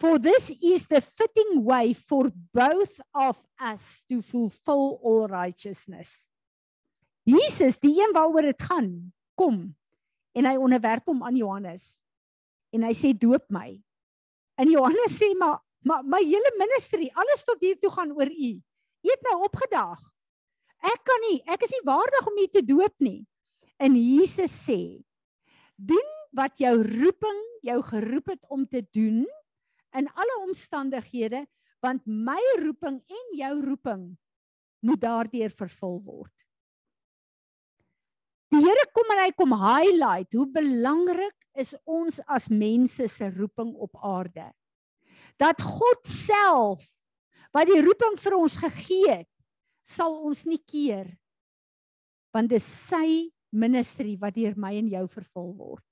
For 0.04 0.20
this 0.20 0.52
is 0.62 0.88
the 0.88 1.00
fitting 1.00 1.64
way 1.64 1.94
for 1.94 2.28
both 2.52 3.00
of 3.16 3.40
us 3.56 4.04
to 4.10 4.22
fulfill 4.22 5.00
all 5.00 5.28
righteousness. 5.28 6.28
Jesus, 7.24 7.80
die 7.80 7.96
een 8.04 8.12
waaroor 8.12 8.50
dit 8.50 8.66
gaan, 8.68 8.90
kom 9.40 9.70
en 10.36 10.50
hy 10.50 10.58
onderwerp 10.60 11.08
hom 11.08 11.24
aan 11.24 11.38
Johannes. 11.40 12.02
En 12.74 12.86
hy 12.88 12.94
sê 12.98 13.14
doop 13.14 13.46
my. 13.54 13.76
En 14.58 14.70
Johannes 14.70 15.14
sê 15.18 15.32
maar 15.38 15.62
maar 15.84 16.04
my 16.08 16.22
hele 16.24 16.52
ministry, 16.56 17.10
alles 17.12 17.44
tot 17.44 17.60
hier 17.60 17.76
toe 17.80 17.92
gaan 17.92 18.14
oor 18.16 18.30
u. 18.32 18.52
U 19.04 19.10
het 19.12 19.26
nou 19.28 19.44
opgedaag. 19.44 20.00
Ek 20.84 21.02
kan 21.08 21.24
nie, 21.28 21.40
ek 21.44 21.66
is 21.68 21.74
nie 21.76 21.86
waardig 21.88 22.28
om 22.28 22.40
u 22.40 22.48
te 22.48 22.64
doop 22.64 22.96
nie. 23.04 23.24
En 23.80 23.96
Jesus 24.00 24.54
sê: 24.64 25.04
Doen 25.76 26.10
wat 26.36 26.60
jou 26.60 26.76
roeping 26.84 27.42
jou 27.64 27.80
geroep 27.88 28.34
het 28.34 28.44
om 28.52 28.66
te 28.68 28.84
doen 28.96 29.24
in 29.94 30.08
alle 30.10 30.38
omstandighede 30.48 31.46
want 31.84 32.06
my 32.08 32.40
roeping 32.64 33.02
en 33.04 33.36
jou 33.38 33.54
roeping 33.64 34.04
moet 34.84 35.02
daardeur 35.04 35.52
vervul 35.52 36.00
word. 36.04 36.33
Die 38.54 38.62
Here 38.62 38.86
kom 38.94 39.10
en 39.16 39.22
hy 39.24 39.32
kom 39.34 39.54
highlight 39.58 40.36
hoe 40.38 40.46
belangrik 40.54 41.34
is 41.58 41.72
ons 41.90 42.20
as 42.30 42.52
mense 42.54 43.08
se 43.10 43.30
roeping 43.34 43.72
op 43.82 43.98
aarde. 43.98 44.46
Dat 45.42 45.62
God 45.62 46.06
self 46.06 46.84
wat 47.54 47.70
die 47.70 47.82
roeping 47.82 48.20
vir 48.22 48.36
ons 48.38 48.60
gegee 48.62 49.10
het, 49.10 49.30
sal 49.86 50.20
ons 50.22 50.46
nie 50.46 50.62
keer 50.62 51.10
want 52.34 52.50
dis 52.50 52.66
sy 52.66 53.30
ministry 53.54 54.16
wat 54.22 54.34
deur 54.34 54.56
my 54.58 54.72
en 54.80 54.88
jou 54.90 55.04
vervul 55.06 55.52
word. 55.54 55.84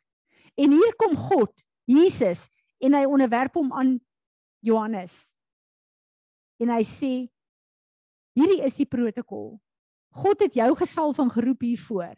En 0.57 0.74
hier 0.74 0.95
kom 0.97 1.14
God, 1.14 1.51
Jesus, 1.86 2.47
en 2.82 2.97
hy 2.97 3.03
onderwerp 3.05 3.59
hom 3.59 3.70
aan 3.78 3.91
Johannes. 4.66 5.14
En 6.57 6.74
hy 6.74 6.82
sê 6.86 7.12
hierdie 8.38 8.64
is 8.66 8.80
die 8.80 8.89
protokol. 8.89 9.59
God 10.18 10.41
het 10.41 10.57
jou 10.57 10.72
gesalf 10.82 11.22
en 11.22 11.30
geroep 11.30 11.62
hiervoor. 11.70 12.18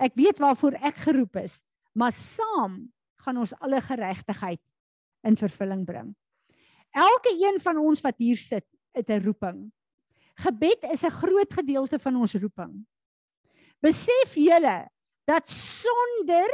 Ek 0.00 0.16
weet 0.16 0.40
waarvoor 0.40 0.78
ek 0.80 1.02
geroep 1.04 1.36
is, 1.42 1.60
maar 1.92 2.14
saam 2.16 2.86
gaan 3.20 3.40
ons 3.42 3.52
alle 3.60 3.80
geregtigheid 3.84 4.62
in 5.28 5.36
vervulling 5.36 5.84
bring. 5.84 6.14
Elke 6.96 7.32
een 7.36 7.60
van 7.60 7.78
ons 7.78 8.00
wat 8.02 8.16
hier 8.18 8.40
sit, 8.40 8.66
het 8.96 9.10
'n 9.10 9.22
roeping. 9.22 9.70
Gebed 10.40 10.84
is 10.90 11.04
'n 11.04 11.10
groot 11.10 11.52
gedeelte 11.52 11.98
van 11.98 12.16
ons 12.16 12.34
roeping. 12.34 12.86
Besef 13.80 14.34
julle 14.34 14.88
dat 15.24 15.48
sonder 15.48 16.48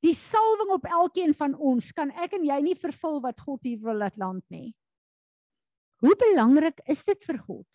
die 0.00 0.14
salwing 0.14 0.70
op 0.70 0.84
elkeen 0.84 1.34
van 1.34 1.54
ons 1.54 1.92
kan 1.92 2.10
ek 2.10 2.32
en 2.32 2.44
jy 2.44 2.60
nie 2.60 2.76
vervul 2.76 3.20
wat 3.20 3.40
God 3.40 3.62
hier 3.62 3.80
wil 3.80 3.96
laat 3.96 4.16
land 4.16 4.44
nie. 4.48 4.74
Hoe 6.04 6.16
belangrik 6.16 6.80
is 6.84 7.04
dit 7.04 7.24
vir 7.24 7.38
God? 7.38 7.66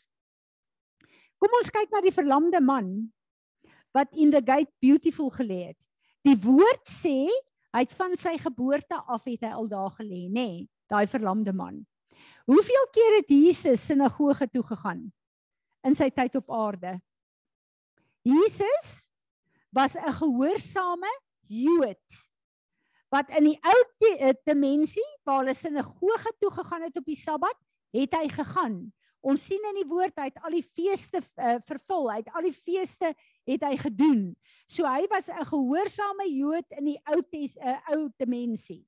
Kom 1.39 1.56
ons 1.62 1.72
kyk 1.72 1.89
na 1.91 2.02
die 2.02 2.14
verlamde 2.14 2.62
man 2.62 3.14
wat 3.91 4.11
in 4.11 4.31
the 4.31 4.41
gate 4.45 4.71
beautiful 4.79 5.31
gelê 5.33 5.71
het. 5.71 5.79
Die 6.25 6.37
woord 6.37 6.85
sê 6.89 7.29
hy 7.73 7.83
het 7.83 7.93
van 7.93 8.15
sy 8.17 8.35
geboorte 8.41 8.97
af 9.07 9.25
het 9.29 9.45
hy 9.45 9.53
al 9.53 9.69
daar 9.69 9.93
gelê, 9.97 10.27
nê? 10.27 10.33
Nee, 10.33 10.67
Daai 10.89 11.05
verlamde 11.05 11.53
man. 11.53 11.83
Hoeveel 12.49 12.87
keer 12.89 13.19
het 13.19 13.29
Jesus 13.29 13.83
sinagoge 13.85 14.47
toe 14.49 14.63
gegaan 14.65 15.03
in 15.85 15.95
sy 15.95 16.09
tyd 16.09 16.33
op 16.39 16.49
aarde? 16.49 16.95
Jesus 18.25 19.11
was 19.69 19.93
'n 19.95 20.17
gehoorsame 20.17 21.11
Jood 21.45 22.09
wat 23.09 23.29
in 23.37 23.43
die 23.43 23.59
ou 23.61 23.79
dimensie 24.45 25.09
waar 25.23 25.43
hulle 25.43 25.53
sinagoge 25.53 26.33
toe 26.39 26.51
gegaan 26.51 26.81
het 26.81 26.97
op 26.97 27.05
die 27.05 27.15
Sabbat, 27.15 27.57
het 27.93 28.13
hy 28.13 28.27
gegaan 28.29 28.91
Ons 29.19 29.43
sien 29.49 29.63
in 29.73 29.81
die 29.81 29.87
woord 29.87 30.15
hy 30.19 30.29
het 30.29 30.37
al 30.47 30.53
die 30.55 30.63
feeste 30.63 31.19
uh, 31.19 31.57
vervul, 31.67 32.07
hy 32.07 32.21
het 32.21 32.29
al 32.31 32.45
die 32.47 32.55
feeste 32.55 33.11
het 33.50 33.66
hy 33.66 33.76
gedoen. 33.82 34.24
So 34.68 34.86
hy 34.86 35.08
was 35.10 35.30
'n 35.30 35.45
gehoorsame 35.45 36.30
Jood 36.30 36.66
in 36.78 36.86
die 36.93 37.00
Ou 37.10 37.22
Tes 37.22 37.58
uh, 37.58 37.80
Ou 37.91 38.10
Dimensie. 38.18 38.86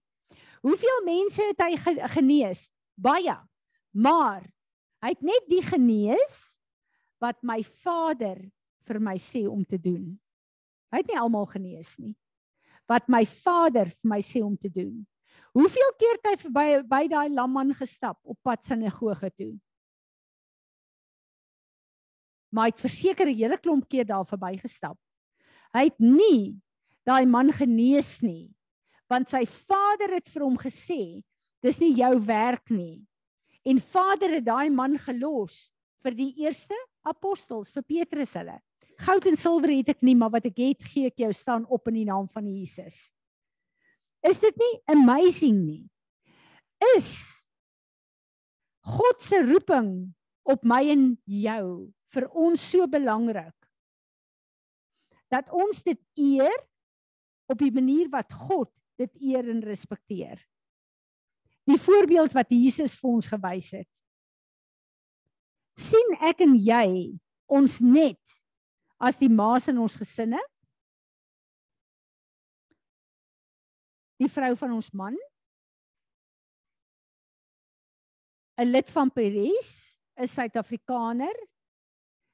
Hoeveel 0.62 1.01
mense 1.05 1.41
het 1.41 1.62
hy 1.62 1.76
ge 1.78 2.07
genees? 2.14 2.72
Baie. 2.95 3.38
Maar 3.91 4.45
hy 5.01 5.09
het 5.09 5.22
net 5.22 5.45
die 5.49 5.64
genees 5.66 6.59
wat 7.20 7.38
my 7.41 7.64
Vader 7.64 8.38
vir 8.86 8.99
my 8.99 9.18
sê 9.18 9.47
om 9.49 9.66
te 9.66 9.78
doen. 9.78 10.20
Hy 10.91 11.01
het 11.01 11.07
nie 11.07 11.20
almal 11.20 11.47
genees 11.49 11.95
nie. 11.97 12.16
Wat 12.89 13.07
my 13.07 13.26
Vader 13.26 13.89
vir 13.89 14.09
my 14.09 14.22
sê 14.22 14.41
om 14.43 14.57
te 14.57 14.70
doen. 14.70 15.01
Hoeveel 15.53 15.91
keer 15.99 16.18
het 16.18 16.30
hy 16.30 16.38
verby 16.45 16.68
by 16.88 17.01
daai 17.12 17.30
lamman 17.34 17.74
gestap 17.76 18.20
op 18.24 18.38
pad 18.43 18.64
sinagoge 18.64 19.32
toe? 19.36 19.53
Maar 22.51 22.67
hy 22.67 22.73
het 22.75 22.83
verseker 22.83 23.27
'n 23.27 23.37
hele 23.37 23.57
klomp 23.57 23.87
keer 23.89 24.05
daar 24.05 24.25
verbygestap. 24.25 24.97
Hy 25.73 25.83
het 25.87 25.99
nie 25.99 26.59
daai 27.05 27.25
man 27.25 27.51
genees 27.51 28.21
nie, 28.21 28.51
want 29.09 29.29
sy 29.29 29.45
vader 29.45 30.13
het 30.15 30.27
vir 30.27 30.43
hom 30.43 30.57
gesê, 30.57 31.23
dis 31.63 31.79
nie 31.79 31.93
jou 31.95 32.19
werk 32.19 32.69
nie. 32.69 33.01
En 33.65 33.79
vader 33.79 34.35
het 34.37 34.45
daai 34.45 34.69
man 34.69 34.97
gelos 34.97 35.71
vir 36.03 36.11
die 36.17 36.33
eerste 36.41 36.75
apostels, 37.05 37.71
vir 37.71 37.83
Petrus 37.83 38.33
hulle. 38.33 38.59
Goud 39.01 39.25
en 39.25 39.37
silwer 39.37 39.73
het 39.73 39.89
ek 39.95 40.01
nie, 40.01 40.15
maar 40.15 40.29
wat 40.29 40.45
ek 40.45 40.57
het, 40.57 40.83
gee 40.83 41.09
ek 41.09 41.17
jou 41.17 41.31
staan 41.33 41.65
op 41.69 41.87
in 41.87 42.01
die 42.01 42.05
naam 42.05 42.27
van 42.29 42.45
Jesus. 42.45 43.11
Is 44.21 44.39
dit 44.39 44.57
nie 44.57 44.73
amazing 44.93 45.57
nie? 45.65 45.85
Is 46.97 47.41
God 48.85 49.21
se 49.21 49.41
roeping 49.45 50.13
op 50.43 50.63
my 50.65 50.81
en 50.89 51.05
jou 51.25 51.91
vir 52.12 52.28
ons 52.36 52.62
so 52.62 52.88
belangrik 52.91 53.55
dat 55.32 55.49
ons 55.55 55.84
dit 55.88 55.99
eer 56.20 56.55
op 57.51 57.59
die 57.59 57.72
manier 57.72 58.09
wat 58.12 58.32
God 58.47 58.70
dit 58.99 59.12
eer 59.32 59.47
en 59.49 59.64
respekteer. 59.64 60.39
Die 61.68 61.80
voorbeeld 61.80 62.36
wat 62.36 62.51
Jesus 62.51 62.97
vir 62.99 63.09
ons 63.16 63.32
gewys 63.32 63.72
het. 63.80 63.89
sien 65.82 66.18
ek 66.28 66.43
en 66.43 66.51
jy 66.59 67.16
ons 67.49 67.80
net 67.82 68.34
as 69.01 69.18
die 69.18 69.32
maas 69.32 69.70
in 69.72 69.80
ons 69.82 69.95
gesinne? 69.97 70.39
Die 74.22 74.30
vrou 74.30 74.51
van 74.59 74.76
ons 74.76 74.91
man? 74.93 75.16
'n 78.62 78.70
lid 78.70 78.91
van 78.93 79.09
Paris, 79.09 79.97
'n 80.20 80.28
Suid-Afrikaner, 80.28 81.34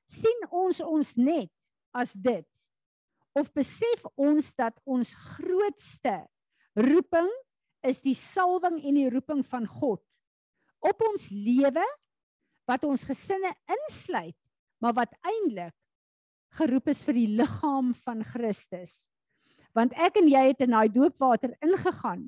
sien 0.07 0.47
ons 0.49 0.79
ons 0.83 1.13
net 1.19 1.51
as 1.95 2.13
dit? 2.15 2.45
Of 3.37 3.51
besef 3.53 4.05
ons 4.17 4.49
dat 4.57 4.75
ons 4.87 5.11
grootste 5.37 6.23
roeping 6.77 7.29
is 7.85 8.01
die 8.05 8.15
salwing 8.17 8.79
en 8.81 8.97
die 8.97 9.09
roeping 9.13 9.43
van 9.45 9.67
God 9.69 10.01
op 10.87 11.01
ons 11.07 11.29
lewe 11.33 11.83
wat 12.69 12.83
ons 12.85 13.05
gesinne 13.07 13.49
insluit 13.73 14.37
maar 14.83 14.93
wat 14.97 15.13
eintlik 15.25 15.73
geroep 16.57 16.89
is 16.93 17.03
vir 17.05 17.17
die 17.17 17.29
liggaam 17.37 17.93
van 18.05 18.23
Christus? 18.25 19.07
Want 19.77 19.93
ek 19.99 20.19
en 20.21 20.29
jy 20.29 20.43
het 20.49 20.63
in 20.65 20.73
daai 20.73 20.89
doopwater 20.89 21.53
ingegaan 21.65 22.23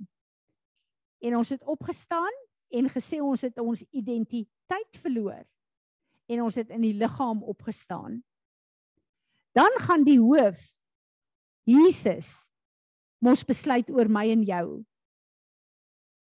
en 1.25 1.37
ons 1.39 1.53
het 1.53 1.63
opgestaan 1.65 2.35
en 2.69 2.89
gesê 2.93 3.21
ons 3.23 3.41
het 3.41 3.57
ons 3.61 3.81
identiteit 3.89 5.01
verloor 5.01 5.41
en 6.29 6.43
ons 6.45 6.57
het 6.59 6.69
in 6.69 6.83
die 6.85 6.93
liggaam 6.93 7.41
opgestaan. 7.43 8.19
Dan 9.57 9.73
gaan 9.81 10.05
die 10.05 10.19
hoof 10.21 10.61
Jesus 11.69 12.49
mos 13.19 13.43
besluit 13.45 13.89
oor 13.91 14.09
my 14.09 14.27
en 14.31 14.45
jou. 14.47 14.67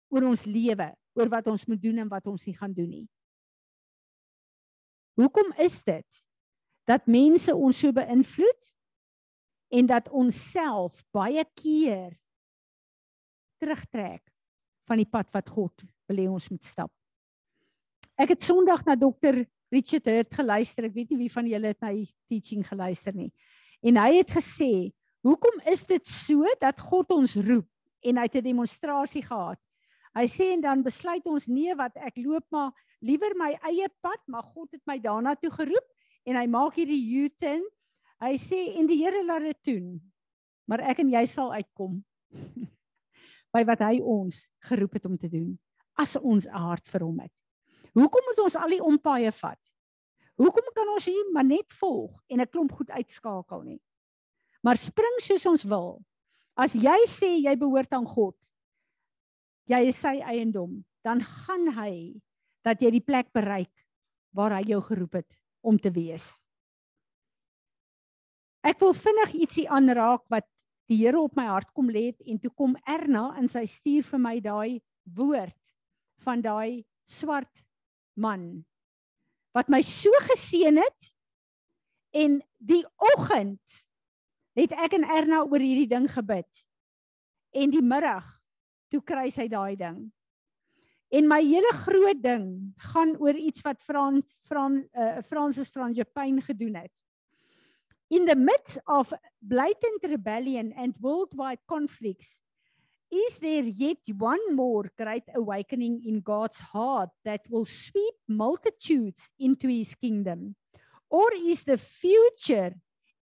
Oor 0.08 0.30
ons 0.30 0.46
lewe, 0.48 0.88
oor 1.18 1.30
wat 1.32 1.50
ons 1.52 1.66
moet 1.68 1.80
doen 1.82 2.02
en 2.04 2.10
wat 2.10 2.26
ons 2.30 2.46
nie 2.48 2.56
gaan 2.56 2.72
doen 2.74 2.88
nie. 2.88 3.06
Hoekom 5.18 5.52
is 5.60 5.80
dit 5.86 6.24
dat 6.88 7.08
mense 7.10 7.52
ons 7.52 7.76
so 7.76 7.92
beïnvloed 7.92 8.72
en 9.76 9.88
dat 9.90 10.08
ons 10.14 10.32
self 10.32 11.02
baie 11.12 11.42
keer 11.58 12.14
terugtrek 13.60 14.22
van 14.88 15.02
die 15.02 15.08
pad 15.10 15.28
wat 15.34 15.50
God 15.52 15.84
wil 16.08 16.22
hê 16.22 16.28
ons 16.30 16.48
moet 16.52 16.64
stap? 16.64 16.92
Ek 18.18 18.32
het 18.32 18.42
Sondag 18.42 18.86
na 18.86 18.96
dokter 18.98 19.42
Richard 19.72 20.06
Hurt 20.08 20.34
geluister. 20.34 20.88
Ek 20.88 20.94
weet 20.94 21.10
nie 21.12 21.24
wie 21.24 21.32
van 21.32 21.46
julle 21.46 21.72
het 21.72 21.80
na 21.84 21.92
die 21.92 22.08
teaching 22.30 22.64
geluister 22.66 23.14
nie. 23.14 23.30
En 23.84 23.96
hy 24.00 24.18
het 24.18 24.30
gesê, 24.30 24.92
"Hoekom 25.22 25.60
is 25.66 25.86
dit 25.86 26.06
so 26.06 26.44
dat 26.60 26.80
God 26.80 27.10
ons 27.10 27.36
roep?" 27.36 27.68
En 28.02 28.16
hy 28.16 28.22
het 28.22 28.36
'n 28.36 28.44
demonstrasie 28.44 29.22
gehad. 29.22 29.58
Hy 30.14 30.26
sê 30.26 30.52
en 30.54 30.60
dan 30.60 30.82
besluit 30.82 31.24
ons 31.26 31.46
nee 31.46 31.74
wat 31.74 31.96
ek 31.96 32.16
loop 32.16 32.44
maar 32.50 32.72
liewer 33.00 33.34
my 33.36 33.58
eie 33.62 33.88
pad, 34.02 34.20
maar 34.26 34.42
God 34.42 34.72
het 34.72 34.82
my 34.86 34.98
daarna 34.98 35.34
toe 35.34 35.50
geroep 35.50 35.86
en 36.24 36.36
hy 36.36 36.46
maak 36.46 36.74
hierdie 36.74 37.24
U-turn. 37.24 37.62
Hy 38.20 38.34
sê 38.36 38.78
en 38.78 38.86
die 38.86 38.98
Here 39.04 39.24
laat 39.24 39.42
dit 39.42 39.64
doen. 39.74 40.00
Maar 40.66 40.80
ek 40.90 40.98
en 40.98 41.10
jy 41.10 41.24
sal 41.26 41.52
uitkom 41.52 42.04
by 43.54 43.64
wat 43.64 43.78
hy 43.78 44.00
ons 44.00 44.48
geroep 44.68 44.98
het 44.98 45.06
om 45.06 45.16
te 45.16 45.28
doen 45.28 45.58
as 45.98 46.16
ons 46.16 46.46
'n 46.46 46.54
hart 46.54 46.88
vir 46.88 47.02
hom 47.02 47.18
het. 47.20 47.32
Hoekom 47.96 48.24
moet 48.28 48.40
ons 48.44 48.56
al 48.56 48.74
die 48.76 48.82
ompaaie 48.84 49.32
vat? 49.32 49.60
Hoekom 50.38 50.68
kan 50.74 50.88
ons 50.92 51.08
hier 51.08 51.30
maar 51.34 51.46
net 51.46 51.72
volg 51.80 52.12
en 52.28 52.40
'n 52.40 52.50
klomp 52.50 52.72
goed 52.72 52.90
uitskakel 52.90 53.62
nie? 53.62 53.80
Maar 54.62 54.76
spring 54.76 55.20
soos 55.20 55.46
ons 55.46 55.64
wil. 55.64 56.02
As 56.56 56.74
jy 56.74 56.98
sê 57.06 57.38
jy 57.42 57.54
behoort 57.56 57.92
aan 57.92 58.06
God, 58.06 58.36
jy 59.66 59.88
is 59.88 59.96
sy 59.96 60.18
eiendom, 60.20 60.84
dan 61.04 61.20
gaan 61.20 61.68
hy 61.74 62.20
dat 62.64 62.82
jy 62.82 62.90
die 62.90 63.04
plek 63.04 63.32
bereik 63.32 63.86
waar 64.34 64.52
hy 64.58 64.62
jou 64.62 64.80
geroep 64.82 65.14
het 65.14 65.38
om 65.62 65.78
te 65.78 65.90
wees. 65.90 66.38
Ek 68.62 68.80
wil 68.80 68.92
vinnig 68.92 69.34
ietsie 69.34 69.68
aanraak 69.70 70.26
wat 70.28 70.46
die 70.88 70.98
Here 71.04 71.20
op 71.20 71.36
my 71.36 71.46
hart 71.46 71.70
kom 71.76 71.90
lê 71.92 72.14
en 72.26 72.38
toe 72.40 72.50
kom 72.50 72.76
Erna 72.88 73.34
in 73.38 73.48
sy 73.48 73.66
stuur 73.68 74.02
vir 74.02 74.18
my 74.18 74.40
daai 74.40 74.80
woord 75.04 75.56
van 76.24 76.42
daai 76.42 76.84
swart 77.06 77.62
man 78.18 78.50
wat 79.56 79.70
my 79.72 79.80
so 79.82 80.12
geseën 80.28 80.76
het 80.78 81.12
en 82.14 82.38
die 82.58 82.84
oggend 83.14 83.84
het 84.58 84.74
ek 84.74 84.98
en 84.98 85.06
Erna 85.06 85.44
oor 85.46 85.62
hierdie 85.62 85.88
ding 85.90 86.08
gebid 86.10 86.64
en 87.56 87.72
die 87.72 87.84
middag 87.84 88.26
toe 88.92 89.00
kry 89.04 89.28
sy 89.32 89.48
daai 89.50 89.76
ding. 89.76 90.08
En 91.08 91.28
my 91.28 91.40
hele 91.40 91.70
groot 91.84 92.20
ding 92.20 92.48
gaan 92.92 93.14
oor 93.20 93.36
iets 93.36 93.64
wat 93.64 93.84
Frans 93.84 94.36
Fran 94.48 94.82
uh, 94.92 95.20
Francis 95.24 95.70
van 95.72 95.94
Japan 95.96 96.40
gedoen 96.44 96.76
het. 96.82 96.92
In 98.12 98.26
the 98.28 98.36
midst 98.36 98.80
of 98.88 99.12
blatant 99.38 100.04
rebellion 100.04 100.72
and 100.76 100.96
worldwide 101.00 101.64
conflicts 101.68 102.40
Is 103.10 103.38
there 103.38 103.64
yet 103.64 103.98
one 104.18 104.54
more 104.54 104.90
great 104.98 105.24
awakening 105.34 106.02
in 106.04 106.20
God's 106.20 106.60
heart 106.60 107.08
that 107.24 107.40
will 107.48 107.64
sweep 107.64 108.14
multitudes 108.28 109.30
into 109.38 109.66
his 109.68 109.94
kingdom? 109.94 110.56
Or 111.08 111.28
is 111.34 111.64
the 111.64 111.78
future 111.78 112.74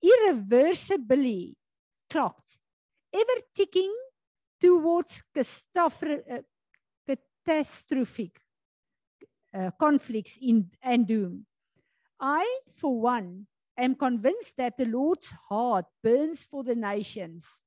irreversibly 0.01 1.55
clocked, 2.09 2.57
ever 3.13 3.41
ticking 3.55 3.95
towards 4.59 5.21
uh, 5.37 5.89
catastrophic 7.45 8.39
uh, 9.53 9.69
conflicts 9.79 10.37
in, 10.41 10.71
and 10.81 11.05
doom? 11.05 11.45
I, 12.19 12.59
for 12.73 12.99
one, 12.99 13.45
am 13.77 13.93
convinced 13.93 14.57
that 14.57 14.77
the 14.77 14.85
Lord's 14.85 15.31
heart 15.47 15.85
burns 16.01 16.43
for 16.43 16.63
the 16.63 16.75
nations 16.75 17.64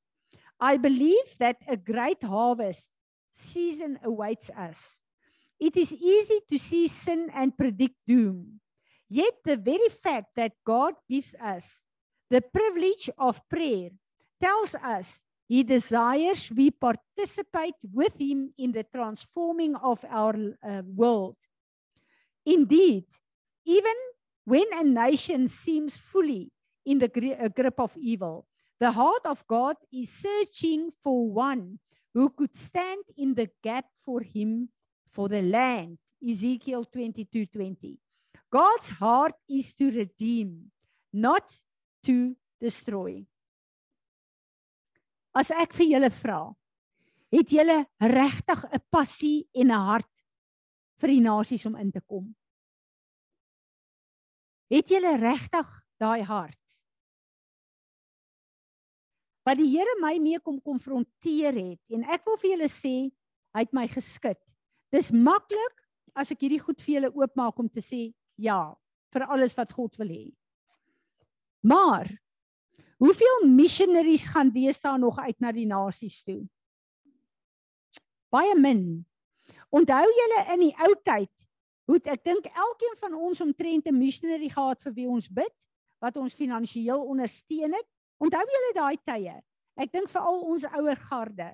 I 0.61 0.77
believe 0.77 1.39
that 1.39 1.63
a 1.69 1.77
great 1.77 2.23
harvest 2.23 2.91
season 3.33 3.99
awaits 4.03 4.51
us. 4.51 5.03
It 5.61 5.77
is 5.77 5.93
easy 5.93 6.41
to 6.51 6.59
see 6.59 6.89
sin 6.89 7.31
and 7.35 7.57
predict 7.57 7.97
doom. 8.07 8.61
Yet 9.09 9.35
the 9.45 9.57
very 9.57 9.89
fact 9.89 10.35
that 10.37 10.53
God 10.65 10.95
gives 11.09 11.35
us 11.41 11.85
the 12.31 12.43
privilege 12.43 13.09
of 13.17 13.41
prayer 13.49 13.91
tells 14.41 14.75
us 14.75 15.23
he 15.49 15.63
desires 15.63 16.51
we 16.51 16.71
participate 16.71 17.75
with 17.83 18.21
him 18.21 18.53
in 18.59 18.73
the 18.73 18.85
transforming 18.85 19.75
of 19.77 20.05
our 20.05 20.37
uh, 20.63 20.83
world. 20.85 21.37
Indeed, 22.45 23.05
even 23.65 23.95
when 24.45 24.67
a 24.75 24.85
nation 24.85 25.49
seems 25.49 25.97
fully 25.97 26.53
in 26.85 26.99
the 26.99 27.09
grip 27.09 27.81
of 27.81 27.97
evil, 27.97 28.47
The 28.81 28.93
heart 28.93 29.27
of 29.27 29.47
God 29.47 29.77
is 29.93 30.09
searching 30.09 30.91
for 31.03 31.29
one 31.29 31.79
who 32.15 32.31
could 32.31 32.55
stand 32.55 33.03
in 33.17 33.35
the 33.35 33.51
gap 33.63 33.87
for 34.05 34.21
him 34.21 34.71
for 35.11 35.29
the 35.29 35.43
land. 35.43 35.99
Ezekiel 36.23 36.85
22:20. 36.85 37.99
God's 38.51 38.91
heart 38.91 39.35
is 39.49 39.75
to 39.75 39.91
redeem, 39.91 40.71
not 41.13 41.45
to 42.05 42.37
destroy. 42.61 43.27
As 45.35 45.51
ek 45.51 45.75
vir 45.75 45.87
julle 45.95 46.11
vra, 46.11 46.41
het 47.31 47.51
julle 47.53 47.87
regtig 48.01 48.65
'n 48.65 48.83
passie 48.91 49.49
en 49.55 49.71
'n 49.71 49.85
hart 49.91 50.15
vir 50.99 51.09
die 51.09 51.21
nasies 51.21 51.67
om 51.67 51.77
in 51.77 51.93
te 51.93 52.01
kom? 52.01 52.35
Het 54.71 54.89
julle 54.89 55.17
regtig 55.19 55.69
daai 56.01 56.23
hart? 56.23 56.68
Wat 59.49 59.57
die 59.57 59.71
Here 59.71 59.95
my 60.03 60.19
mee 60.21 60.37
kom 60.45 60.59
konfronteer 60.61 61.57
het 61.57 61.97
en 61.97 62.03
ek 62.13 62.27
wil 62.29 62.37
vir 62.43 62.51
julle 62.53 62.69
sê, 62.69 63.09
hy 63.57 63.63
het 63.65 63.73
my 63.73 63.87
geskit. 63.89 64.41
Dis 64.93 65.09
maklik 65.09 65.85
as 66.13 66.35
ek 66.35 66.45
hierdie 66.45 66.61
goed 66.61 66.83
vir 66.85 66.99
julle 66.99 67.11
oopmaak 67.17 67.57
om 67.63 67.71
te 67.73 67.81
sê 67.81 68.11
ja 68.37 68.61
vir 69.15 69.25
alles 69.25 69.57
wat 69.57 69.73
God 69.73 69.97
wil 69.97 70.13
hê. 70.13 70.27
Maar 71.65 72.11
hoeveel 73.01 73.49
missionaries 73.49 74.29
gaan 74.29 74.53
deesdae 74.53 75.01
nog 75.01 75.17
uit 75.17 75.41
na 75.41 75.53
die 75.57 75.67
nasies 75.71 76.21
toe? 76.27 76.43
Baie 78.29 78.53
min. 78.59 79.07
Onthou 79.73 80.05
julle 80.05 80.45
in 80.53 80.67
die 80.67 80.75
ou 80.85 80.93
tyd, 81.09 81.33
hoe 81.89 81.97
ek 82.05 82.21
dink 82.25 82.51
elkeen 82.53 83.01
van 83.01 83.17
ons 83.17 83.41
omtrent 83.41 83.89
'n 83.89 83.97
missionary 83.97 84.53
gehad 84.53 84.83
vir 84.85 84.93
wie 84.93 85.09
ons 85.09 85.29
bid, 85.29 85.57
wat 86.05 86.21
ons 86.21 86.37
finansiëel 86.37 87.01
ondersteun 87.01 87.73
het. 87.73 87.89
Onthou 88.19 88.45
julle 88.51 88.75
daai 88.75 88.99
tye? 89.07 89.37
Ek 89.79 89.93
dink 89.95 90.11
vir 90.11 90.25
al 90.27 90.41
ons 90.43 90.67
ouer 90.75 90.99
garde. 91.09 91.53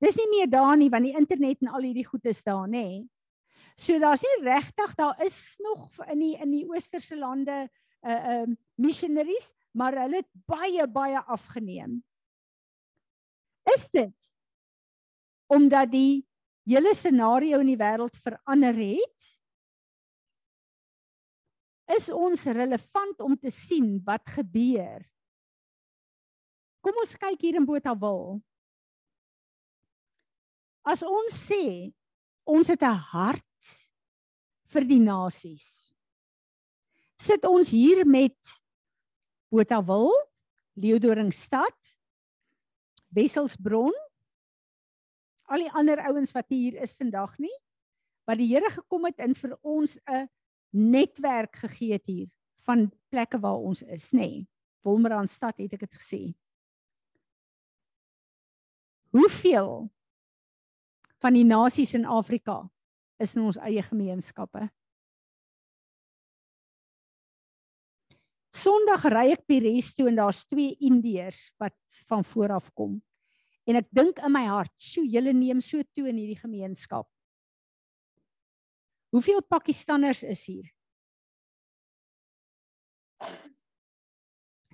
Dis 0.00 0.16
nie 0.16 0.28
meer 0.32 0.50
daar 0.50 0.76
nie 0.78 0.88
want 0.92 1.04
die 1.04 1.16
internet 1.18 1.60
en 1.60 1.72
al 1.74 1.84
hierdie 1.84 2.06
goed 2.06 2.24
is 2.30 2.40
daar, 2.46 2.68
nê? 2.70 3.02
So 3.80 3.98
daar's 4.00 4.22
nie 4.24 4.44
regtig, 4.44 4.94
daar 4.96 5.20
is 5.24 5.56
nog 5.64 5.90
in 6.12 6.20
die 6.20 6.34
in 6.40 6.52
die 6.52 6.66
oosterse 6.68 7.16
lande 7.16 7.66
'n 7.66 7.68
uh, 8.08 8.12
eh, 8.12 8.16
'n 8.16 8.30
uh, 8.30 8.42
ehm, 8.42 8.54
missionaries, 8.76 9.52
maar 9.72 9.92
hulle 9.92 10.16
het 10.22 10.30
baie 10.46 10.86
baie 10.86 11.18
afgeneem. 11.18 12.02
Is 13.74 13.90
dit 13.90 14.36
omdat 15.46 15.90
die 15.90 16.26
hele 16.64 16.94
scenario 16.94 17.58
in 17.58 17.66
die 17.66 17.80
wêreld 17.80 18.16
verander 18.16 18.74
het? 18.74 19.18
Is 21.96 22.08
ons 22.08 22.44
relevant 22.44 23.20
om 23.20 23.36
te 23.36 23.50
sien 23.50 24.00
wat 24.04 24.22
gebeur? 24.24 25.09
Kom 26.80 26.96
ons 27.02 27.16
kyk 27.20 27.42
hier 27.44 27.58
in 27.60 27.66
Botawil. 27.68 28.40
As 30.80 31.04
ons 31.04 31.36
sê 31.36 31.92
ons 32.48 32.66
het 32.68 32.82
'n 32.82 32.96
hart 33.12 33.44
vir 34.72 34.84
die 34.84 35.00
nasies. 35.00 35.92
Sit 37.20 37.44
ons 37.44 37.68
hier 37.70 38.06
met 38.06 38.38
Botawil, 39.52 40.10
Leeudoringstad, 40.74 41.76
Wesselsbron, 43.12 43.92
al 45.50 45.66
die 45.66 45.72
ander 45.74 46.00
ouens 46.08 46.32
wat 46.32 46.48
hier 46.48 46.78
is 46.80 46.94
vandag 46.94 47.36
nie, 47.38 47.56
wat 48.24 48.38
die 48.38 48.48
Here 48.48 48.70
gekom 48.70 49.04
het 49.04 49.18
en 49.18 49.34
vir 49.34 49.58
ons 49.62 49.98
'n 50.06 50.28
netwerk 50.72 51.56
gegee 51.56 51.92
het 51.92 52.06
hier 52.06 52.28
van 52.62 52.90
plekke 53.10 53.38
waar 53.40 53.58
ons 53.58 53.82
is, 53.82 54.12
nê. 54.12 54.46
Wolmerandstad 54.82 55.58
het 55.58 55.72
ek 55.72 55.80
dit 55.80 55.94
gesê. 55.94 56.34
Hoeveel 59.10 59.88
van 61.20 61.34
die 61.36 61.44
nasies 61.44 61.94
in 61.98 62.06
Afrika 62.06 62.62
is 63.20 63.34
in 63.36 63.44
ons 63.44 63.58
eie 63.60 63.82
gemeenskappe. 63.84 64.68
Sondag 68.54 69.06
ry 69.12 69.28
ek 69.34 69.46
by 69.48 69.60
res 69.64 69.92
toe 69.96 70.08
en 70.10 70.18
daar's 70.18 70.42
twee 70.48 70.76
Indiërs 70.86 71.50
wat 71.60 71.76
van 72.10 72.24
voor 72.26 72.56
af 72.58 72.70
kom. 72.74 72.98
En 73.68 73.78
ek 73.78 73.88
dink 73.94 74.18
in 74.18 74.32
my 74.32 74.46
hart, 74.46 74.74
"Sjoe, 74.80 75.06
julle 75.06 75.32
neem 75.32 75.60
so 75.60 75.82
toe 75.82 76.08
in 76.08 76.16
hierdie 76.16 76.40
gemeenskap." 76.40 77.08
Hoeveel 79.10 79.42
Pakistanners 79.42 80.22
is 80.22 80.44
hier? 80.46 80.70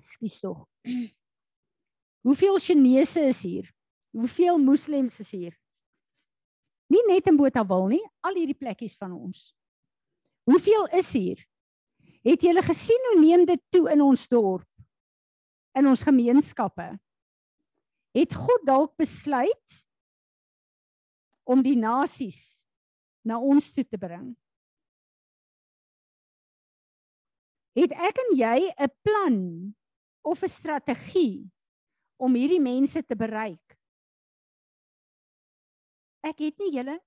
Skus 0.03 0.39
tog. 0.39 0.67
Hoeveel 2.25 2.59
Chinese 2.59 3.19
is 3.19 3.41
hier? 3.41 3.76
Hoeveel 4.17 4.57
moslems 4.57 5.19
is 5.21 5.29
hier? 5.31 5.53
Nie 6.89 7.03
net 7.05 7.27
in 7.29 7.37
Botawil 7.37 7.85
nie, 7.91 8.03
al 8.25 8.39
hierdie 8.39 8.57
plekkies 8.57 8.95
van 8.97 9.13
ons. 9.13 9.51
Hoeveel 10.49 10.87
is 10.97 11.11
hier? 11.13 11.43
Het 12.25 12.47
julle 12.47 12.63
gesien 12.65 13.05
hoe 13.11 13.19
neem 13.19 13.45
dit 13.45 13.61
toe 13.69 13.85
in 13.93 14.01
ons 14.01 14.25
dorp? 14.31 14.65
In 15.77 15.85
ons 15.91 16.01
gemeenskappe? 16.07 16.87
Het 18.17 18.33
God 18.33 18.65
dalk 18.65 18.95
besluit 18.97 19.77
om 21.45 21.61
die 21.61 21.77
nasies 21.77 22.65
na 23.21 23.37
ons 23.37 23.69
toe 23.75 23.85
te 23.85 24.01
bring? 24.01 24.31
Het 27.77 27.93
ek 27.93 28.25
en 28.25 28.33
jy 28.33 28.59
'n 28.73 28.93
plan 29.05 29.39
of 30.25 30.41
'n 30.41 30.49
strategie 30.49 31.45
om 32.17 32.33
hierdie 32.33 32.61
mense 32.61 33.05
te 33.05 33.15
bereik? 33.15 33.76
Ek 36.29 36.47
het 36.47 36.63
nie 36.63 36.73
julle 36.79 36.97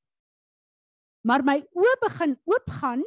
maar 1.27 1.45
my 1.45 1.59
oë 1.77 1.97
begin 2.05 2.37
oopgaan 2.49 3.03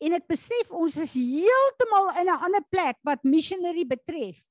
en 0.00 0.16
ek 0.16 0.28
besef 0.30 0.72
ons 0.72 0.96
is 1.00 1.16
heeltemal 1.16 2.12
in 2.20 2.28
'n 2.28 2.42
ander 2.46 2.64
plek 2.68 2.96
wat 3.04 3.24
missionary 3.24 3.84
betref. 3.84 4.44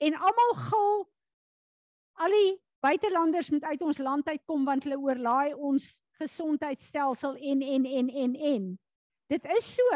En 0.00 0.14
almal 0.14 0.54
gil 0.68 1.08
al 2.14 2.30
die 2.30 2.60
buitelanders 2.80 3.50
moet 3.50 3.64
uit 3.64 3.82
ons 3.82 3.98
land 3.98 4.26
uitkom 4.28 4.64
want 4.64 4.84
hulle 4.84 5.00
oorlaai 5.00 5.54
ons 5.54 6.00
gesondheidstelsel 6.20 7.36
en 7.36 7.62
en 7.62 7.86
en 7.86 8.08
en 8.08 8.34
en. 8.34 8.78
Dit 9.28 9.44
is 9.44 9.74
so. 9.74 9.90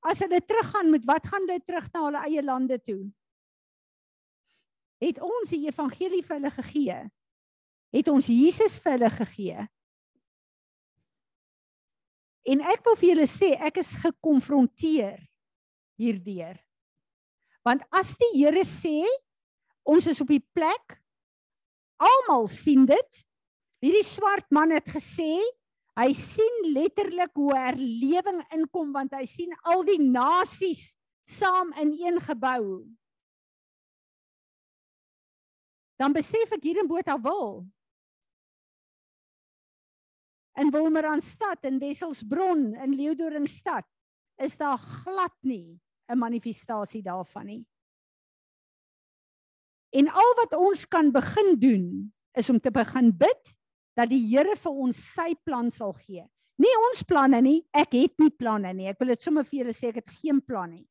As 0.00 0.18
hulle 0.18 0.40
teruggaan 0.40 0.90
met 0.90 1.04
wat 1.04 1.26
gaan 1.26 1.46
hulle 1.46 1.62
terug 1.64 1.92
na 1.92 2.04
hulle 2.04 2.24
eie 2.26 2.42
lande 2.42 2.78
toe? 2.82 3.10
Het 4.98 5.20
ons 5.20 5.50
die 5.50 5.66
evangelie 5.66 6.22
vir 6.22 6.36
hulle 6.36 6.50
gegee 6.50 7.10
het 7.94 8.08
ons 8.12 8.28
Jesus 8.30 8.78
vir 8.82 8.96
hulle 8.96 9.10
gegee. 9.14 9.66
En 12.46 12.62
ek 12.62 12.84
wil 12.86 12.98
vir 13.00 13.10
julle 13.10 13.26
sê 13.30 13.54
ek 13.68 13.80
is 13.82 13.96
gekonfronteer 14.04 15.18
hierdeur. 15.98 16.58
Want 17.66 17.82
as 17.90 18.14
die 18.20 18.32
Here 18.36 18.62
sê 18.66 19.02
ons 19.86 20.06
is 20.06 20.20
op 20.22 20.30
die 20.30 20.44
plek 20.54 20.98
almal 21.98 22.46
sien 22.52 22.86
dit. 22.86 23.22
Hierdie 23.82 24.06
swart 24.06 24.46
man 24.54 24.74
het 24.74 24.86
gesê 24.94 25.40
hy 25.96 26.10
sien 26.14 26.70
letterlik 26.76 27.32
hoe 27.38 27.54
herlewing 27.56 28.42
inkom 28.54 28.92
want 28.94 29.14
hy 29.16 29.24
sien 29.28 29.54
al 29.64 29.82
die 29.86 29.98
nasies 30.02 30.92
saam 31.26 31.72
in 31.82 31.94
een 31.98 32.20
gebou. 32.22 32.84
Dan 35.96 36.12
besef 36.14 36.52
ek 36.52 36.62
hier 36.68 36.82
in 36.82 36.90
Botawil 36.90 37.64
in 40.56 40.70
Wilmerandstad 40.72 41.64
en 41.68 41.78
Wesselsbron 41.78 42.74
in 42.74 42.94
Leeudoringstad 42.96 43.84
is 44.42 44.56
daar 44.56 44.78
glad 44.78 45.34
nie 45.42 45.80
'n 46.08 46.18
manifestasie 46.18 47.02
daarvan 47.02 47.46
nie. 47.46 47.66
En 49.90 50.08
al 50.08 50.34
wat 50.36 50.52
ons 50.52 50.86
kan 50.88 51.12
begin 51.12 51.56
doen 51.58 52.12
is 52.32 52.50
om 52.50 52.60
te 52.60 52.70
begin 52.70 53.16
bid 53.16 53.54
dat 53.96 54.08
die 54.08 54.20
Here 54.28 54.56
vir 54.56 54.72
ons 54.72 54.98
sy 55.14 55.34
plan 55.44 55.70
sal 55.70 55.92
gee. 55.92 56.24
Nie 56.56 56.74
ons 56.90 57.02
planne 57.02 57.40
nie, 57.44 57.64
ek 57.72 57.92
het 57.92 58.14
nie 58.18 58.30
planne 58.30 58.72
nie. 58.72 58.88
Ek 58.88 59.00
wil 59.00 59.08
dit 59.08 59.22
sommer 59.22 59.44
vir 59.44 59.58
julle 59.58 59.74
sê 59.76 59.88
ek 59.88 60.02
het 60.04 60.14
geen 60.20 60.40
plan 60.40 60.70
nie. 60.70 60.86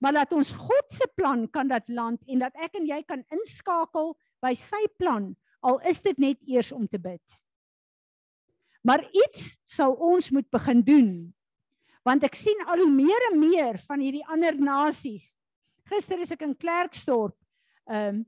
Maar 0.00 0.12
dat 0.12 0.32
ons 0.32 0.52
God 0.56 0.88
se 0.88 1.06
plan 1.16 1.44
kan 1.48 1.68
dat 1.68 1.88
land 1.88 2.22
en 2.26 2.38
dat 2.38 2.56
ek 2.56 2.74
en 2.74 2.86
jy 2.86 3.02
kan 3.06 3.24
inskakel 3.30 4.14
by 4.42 4.54
sy 4.54 4.80
plan 4.98 5.36
al 5.62 5.80
is 5.90 6.00
dit 6.02 6.18
net 6.18 6.40
eers 6.48 6.72
om 6.72 6.86
te 6.88 6.98
bid. 6.98 7.22
Maar 8.80 9.04
iets 9.12 9.58
sal 9.64 9.92
ons 9.92 10.30
moet 10.30 10.48
begin 10.50 10.82
doen. 10.82 11.10
Want 12.02 12.24
ek 12.24 12.34
sien 12.34 12.64
al 12.66 12.80
hoe 12.80 12.92
meer 12.92 13.26
en 13.30 13.38
meer 13.38 13.78
van 13.84 14.00
hierdie 14.00 14.24
ander 14.32 14.56
nasies. 14.56 15.34
Gister 15.90 16.20
is 16.22 16.32
ek 16.32 16.44
in 16.46 16.56
Klerksdorp, 16.56 17.36
ehm 17.90 18.20
um, 18.20 18.26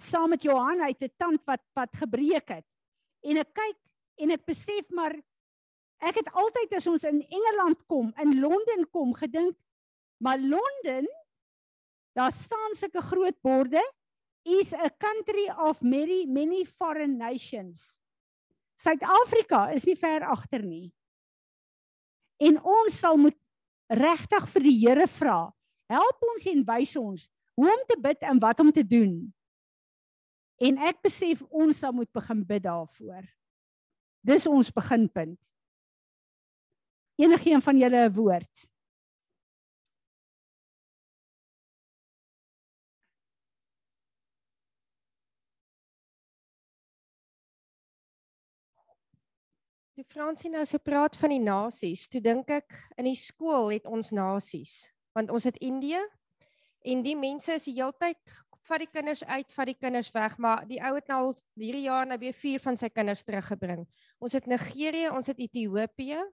saam 0.00 0.30
met 0.32 0.42
Johan 0.42 0.80
uit 0.80 1.02
'n 1.04 1.12
tand 1.20 1.42
wat 1.44 1.60
wat 1.76 1.92
gebreek 1.92 2.48
het. 2.48 2.64
En 3.20 3.36
ek 3.36 3.52
kyk 3.52 3.78
en 4.16 4.30
ek 4.30 4.46
besef 4.46 4.88
maar 4.88 5.12
ek 6.00 6.16
het 6.16 6.30
altyd 6.32 6.72
as 6.72 6.86
ons 6.86 7.04
in 7.04 7.20
Engeland 7.20 7.84
kom, 7.86 8.12
in 8.16 8.40
Londen 8.40 8.88
kom, 8.90 9.12
gedink 9.14 9.56
maar 10.20 10.38
Londen 10.38 11.06
daar 12.12 12.32
staan 12.32 12.74
sulke 12.74 13.00
groot 13.00 13.40
borde 13.40 13.92
is 14.42 14.72
a 14.72 14.90
country 14.98 15.48
of 15.48 15.80
many 15.82 16.26
many 16.26 16.64
foreign 16.64 17.16
nations. 17.16 17.99
Suid-Afrika 18.80 19.68
is 19.76 19.84
nie 19.84 19.96
ver 19.98 20.24
agter 20.24 20.62
nie. 20.64 20.88
En 22.40 22.56
ons 22.64 22.96
sal 22.96 23.18
moet 23.20 23.36
regtig 23.92 24.46
vir 24.54 24.64
die 24.64 24.76
Here 24.78 25.08
vra. 25.10 25.50
Help 25.90 26.24
ons 26.30 26.46
en 26.48 26.64
wys 26.64 26.94
ons 26.96 27.26
hoe 27.60 27.68
om 27.68 27.82
te 27.88 27.98
bid 28.00 28.22
en 28.24 28.38
wat 28.40 28.60
om 28.62 28.70
te 28.72 28.84
doen. 28.86 29.12
En 30.60 30.78
ek 30.88 31.02
besef 31.04 31.42
ons 31.50 31.76
sal 31.76 31.92
moet 31.92 32.08
begin 32.16 32.40
bid 32.46 32.64
daarvoor. 32.64 33.26
Dis 34.24 34.46
ons 34.48 34.72
beginpunt. 34.72 35.36
Enigeen 37.20 37.60
van 37.60 37.76
julle 37.76 38.08
'n 38.08 38.12
woord? 38.16 38.69
Toe 50.00 50.08
Fransie 50.08 50.48
nou 50.48 50.62
so 50.64 50.80
praat 50.80 51.12
van 51.20 51.28
die 51.28 51.42
nasies, 51.44 52.06
toe 52.08 52.22
dink 52.24 52.48
ek 52.48 52.72
in 52.96 53.04
die 53.04 53.18
skool 53.20 53.66
het 53.68 53.84
ons 53.84 54.08
nasies, 54.16 54.86
want 55.12 55.28
ons 55.28 55.44
het 55.44 55.58
Indië 55.60 56.00
en 56.88 57.02
die 57.04 57.12
mense 57.20 57.52
is 57.52 57.66
die 57.68 57.74
heeltyd 57.76 58.32
vat 58.64 58.80
die 58.80 58.88
kinders 58.88 59.20
uit, 59.28 59.52
vat 59.52 59.68
die 59.68 59.76
kinders 59.76 60.08
weg, 60.14 60.38
maar 60.40 60.64
die 60.64 60.78
ou 60.80 60.94
het 60.96 61.12
nou 61.12 61.34
hierdie 61.60 61.84
jaar 61.84 62.08
nou 62.08 62.16
weer 62.22 62.32
4 62.32 62.64
van 62.64 62.80
sy 62.80 62.88
kinders 62.88 63.26
teruggebring. 63.28 63.84
Ons 64.24 64.38
het 64.38 64.48
Nigerië, 64.48 65.10
ons 65.12 65.28
het 65.28 65.44
Ethiopië 65.44 66.24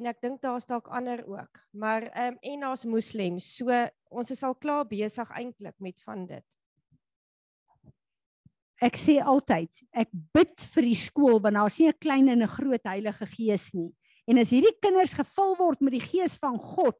en 0.00 0.08
ek 0.14 0.24
dink 0.24 0.40
daar's 0.40 0.64
dalk 0.70 0.88
ander 0.88 1.20
ook, 1.28 1.60
maar 1.76 2.08
ehm 2.14 2.38
um, 2.38 2.42
en 2.54 2.64
daar's 2.64 2.88
moslems. 2.88 3.58
So 3.60 3.76
ons 4.08 4.32
is 4.32 4.40
al 4.40 4.56
klaar 4.56 4.88
besig 4.88 5.36
eintlik 5.36 5.76
met 5.84 6.00
van 6.08 6.24
dit. 6.32 6.48
Ek 8.80 8.96
sê 8.96 9.18
altyd, 9.20 9.68
ek 9.92 10.08
bid 10.32 10.62
vir 10.72 10.86
die 10.88 10.96
skool 10.96 11.36
want 11.44 11.58
daar's 11.58 11.78
nie 11.78 11.88
'n 11.88 12.00
klein 12.00 12.28
en 12.28 12.42
'n 12.42 12.48
groot 12.48 12.84
Heilige 12.84 13.26
Gees 13.26 13.74
nie. 13.74 13.92
En 14.26 14.38
as 14.38 14.50
hierdie 14.50 14.72
kinders 14.80 15.12
gevul 15.12 15.56
word 15.56 15.80
met 15.82 15.92
die 15.92 16.00
Gees 16.00 16.38
van 16.38 16.56
God 16.56 16.96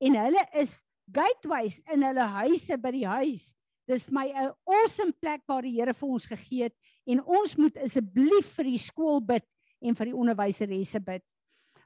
en 0.00 0.14
hulle 0.14 0.44
is 0.54 0.82
gateways 1.10 1.80
in 1.92 2.02
hulle 2.02 2.26
huise 2.38 2.76
by 2.78 2.90
die 2.90 3.06
huis, 3.06 3.52
dis 3.88 4.10
my 4.10 4.30
'n 4.30 4.52
awesome 4.64 5.12
plek 5.20 5.42
waar 5.48 5.62
die 5.62 5.74
Here 5.74 5.92
vir 5.92 6.08
ons 6.08 6.26
gegee 6.26 6.64
het 6.64 6.76
en 7.06 7.20
ons 7.20 7.56
moet 7.56 7.76
asseblief 7.78 8.54
vir 8.56 8.64
die 8.64 8.78
skool 8.78 9.20
bid 9.20 9.44
en 9.82 9.94
vir 9.94 10.06
die 10.06 10.16
onderwyseresse 10.16 11.00
bid. 11.00 11.22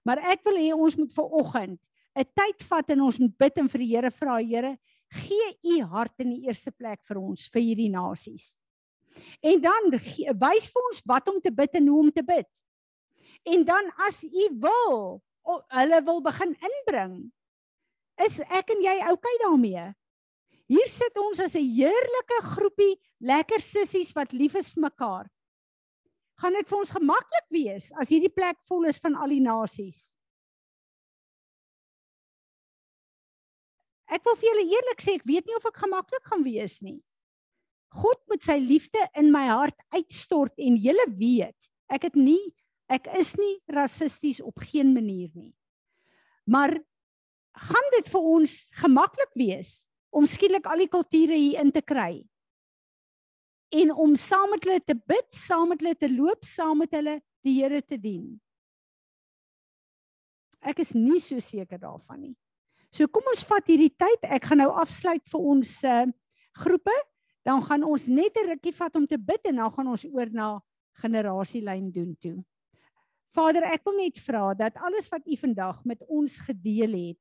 Maar 0.05 0.19
ek 0.19 0.45
wil 0.45 0.57
hê 0.57 0.73
ons 0.77 0.97
moet 0.97 1.13
ver 1.13 1.25
oggend 1.25 1.81
'n 2.17 2.25
tyd 2.37 2.63
vat 2.69 2.91
en 2.91 3.01
ons 3.01 3.19
moet 3.19 3.39
bid 3.39 3.59
en 3.59 3.69
vir 3.69 3.79
die 3.79 3.97
Here 3.97 4.11
vra, 4.11 4.39
Here, 4.43 4.79
gee 5.11 5.79
u 5.79 5.83
hart 5.85 6.21
in 6.21 6.31
die 6.31 6.47
eerste 6.47 6.71
plek 6.71 7.01
vir 7.09 7.17
ons 7.17 7.49
vir 7.49 7.63
hierdie 7.63 7.91
nasies. 7.91 8.59
En 9.41 9.61
dan 9.63 9.91
wys 9.93 10.69
vir 10.73 10.89
ons 10.91 11.03
wat 11.07 11.29
om 11.31 11.41
te 11.41 11.53
bid 11.55 11.79
en 11.79 11.87
hoe 11.87 12.01
om 12.07 12.11
te 12.13 12.25
bid. 12.27 12.49
En 13.49 13.65
dan 13.65 13.91
as 14.09 14.23
u 14.25 14.49
wil, 14.61 15.23
o, 15.43 15.61
hulle 15.79 16.03
wil 16.05 16.21
begin 16.23 16.57
inbring, 16.59 17.15
is 18.25 18.41
ek 18.51 18.75
en 18.75 18.83
jy 18.83 18.97
okay 19.13 19.37
daarmee? 19.45 19.87
Hier 20.69 20.91
sit 20.93 21.17
ons 21.17 21.41
as 21.41 21.55
'n 21.57 21.65
heerlike 21.65 22.39
groepie 22.55 22.99
lekker 23.21 23.63
sissies 23.63 24.13
wat 24.13 24.33
lief 24.33 24.55
is 24.55 24.73
vir 24.75 24.91
mekaar. 24.91 25.31
Gaan 26.39 26.53
dit 26.53 26.69
vir 26.69 26.79
ons 26.79 26.91
gemaklik 26.91 27.47
wees 27.51 27.93
as 27.99 28.09
hierdie 28.09 28.33
plek 28.33 28.59
vol 28.69 28.85
is 28.85 28.99
van 28.99 29.17
al 29.17 29.29
die 29.29 29.41
nasies? 29.41 30.19
Ek 34.09 34.25
wil 34.25 34.37
vir 34.37 34.49
julle 34.49 34.67
eerlik 34.73 35.01
sê, 35.01 35.15
ek 35.19 35.27
weet 35.29 35.47
nie 35.47 35.57
of 35.57 35.67
ek 35.67 35.83
gemaklik 35.83 36.25
gaan 36.25 36.45
wees 36.45 36.81
nie. 36.83 37.01
God 37.95 38.21
met 38.29 38.45
sy 38.45 38.59
liefde 38.61 39.01
in 39.17 39.31
my 39.33 39.47
hart 39.49 39.79
uitstort 39.95 40.59
en 40.61 40.77
julle 40.77 41.07
weet, 41.17 41.71
ek 41.89 42.11
het 42.11 42.19
nie 42.19 42.43
ek 42.89 43.09
is 43.21 43.35
nie 43.37 43.59
rassisties 43.69 44.41
op 44.41 44.63
geen 44.65 44.95
manier 44.95 45.29
nie. 45.37 45.53
Maar 46.49 46.73
gaan 47.69 47.91
dit 47.99 48.09
vir 48.09 48.29
ons 48.33 48.55
gemaklik 48.81 49.35
wees 49.37 49.73
om 50.09 50.27
skielik 50.27 50.67
al 50.67 50.81
die 50.85 50.91
kulture 50.91 51.37
hier 51.37 51.61
in 51.61 51.73
te 51.75 51.83
kry. 51.85 52.25
En 53.77 53.93
om 53.93 54.17
saam 54.17 54.55
met 54.55 54.65
hulle 54.65 54.81
te 54.81 54.97
bid, 54.97 55.27
saam 55.37 55.69
met 55.75 55.83
hulle 55.85 55.99
te 56.01 56.09
loop, 56.09 56.47
saam 56.49 56.81
met 56.81 56.95
hulle 56.97 57.19
die 57.45 57.59
Here 57.61 57.83
te 57.85 57.99
dien. 58.01 58.39
Ek 60.65 60.81
is 60.83 60.95
nie 60.97 61.21
so 61.23 61.39
seker 61.45 61.79
daarvan 61.79 62.23
nie. 62.23 62.35
So 62.91 63.07
kom 63.13 63.29
ons 63.31 63.45
vat 63.47 63.69
hierdie 63.69 63.93
tyd. 63.93 64.25
Ek 64.25 64.49
gaan 64.49 64.63
nou 64.63 64.71
afsluit 64.81 65.23
vir 65.29 65.45
ons 65.53 65.75
uh, 65.85 66.07
groepe. 66.65 66.97
Dan 67.49 67.63
gaan 67.65 67.87
ons 67.89 68.07
net 68.13 68.37
'n 68.37 68.49
rukkie 68.53 68.77
vat 68.77 68.97
om 68.97 69.07
te 69.07 69.17
bid 69.17 69.41
en 69.49 69.57
dan 69.57 69.73
gaan 69.73 69.89
ons 69.89 70.05
oor 70.05 70.29
na 70.31 70.61
generasielyn 71.01 71.91
doen 71.91 72.17
toe. 72.21 72.45
Vader, 73.33 73.65
ek 73.73 73.85
wil 73.85 73.97
net 73.97 74.19
vra 74.21 74.55
dat 74.55 74.77
alles 74.77 75.09
wat 75.09 75.27
U 75.27 75.37
vandag 75.37 75.81
met 75.85 76.03
ons 76.09 76.39
gedeel 76.45 76.93
het, 76.93 77.19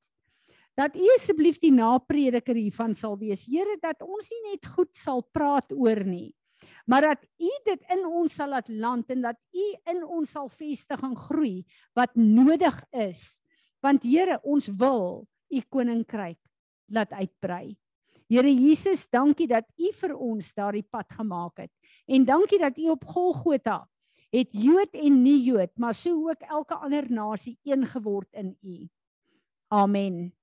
dat 0.75 0.95
U 0.95 1.07
asseblief 1.15 1.59
die 1.59 1.71
naprediker 1.71 2.55
hiervan 2.55 2.93
sal 2.95 3.17
wees. 3.17 3.45
Here, 3.45 3.77
dat 3.81 4.01
ons 4.01 4.29
nie 4.29 4.51
net 4.51 4.65
goed 4.65 4.93
sal 4.95 5.23
praat 5.33 5.71
oor 5.71 6.03
nie, 6.03 6.35
maar 6.85 7.01
dat 7.01 7.23
U 7.39 7.51
dit 7.65 7.81
in 7.95 8.05
ons 8.05 8.35
sal 8.35 8.49
laat 8.49 8.69
land 8.69 9.09
en 9.09 9.21
dat 9.21 9.39
U 9.53 9.65
in 9.93 10.03
ons 10.03 10.31
sal 10.31 10.47
vestig 10.49 11.03
en 11.03 11.15
groei 11.15 11.65
wat 11.95 12.15
nodig 12.15 12.77
is. 12.91 13.41
Want 13.81 14.03
Here, 14.03 14.39
ons 14.43 14.67
wil 14.67 15.27
U 15.49 15.61
koninkryk 15.69 16.39
laat 16.91 17.11
uitbrei. 17.11 17.77
Here 18.27 18.51
Jesus, 18.51 19.07
dankie 19.09 19.47
dat 19.47 19.65
U 19.79 19.91
vir 20.01 20.13
ons 20.15 20.53
daardie 20.53 20.83
pad 20.83 21.07
gemaak 21.15 21.63
het. 21.63 21.71
En 22.05 22.25
dankie 22.27 22.59
dat 22.59 22.77
U 22.77 22.89
op 22.91 23.05
Golgotha 23.07 23.87
het 24.35 24.51
Jood 24.51 24.91
en 24.91 25.21
nie 25.23 25.39
Jood, 25.43 25.71
maar 25.79 25.95
so 25.95 26.29
ook 26.29 26.43
elke 26.43 26.75
ander 26.75 27.07
nasie 27.11 27.57
een 27.63 27.85
geword 27.87 28.27
in 28.33 28.57
U. 28.61 28.87
Amen. 29.67 30.36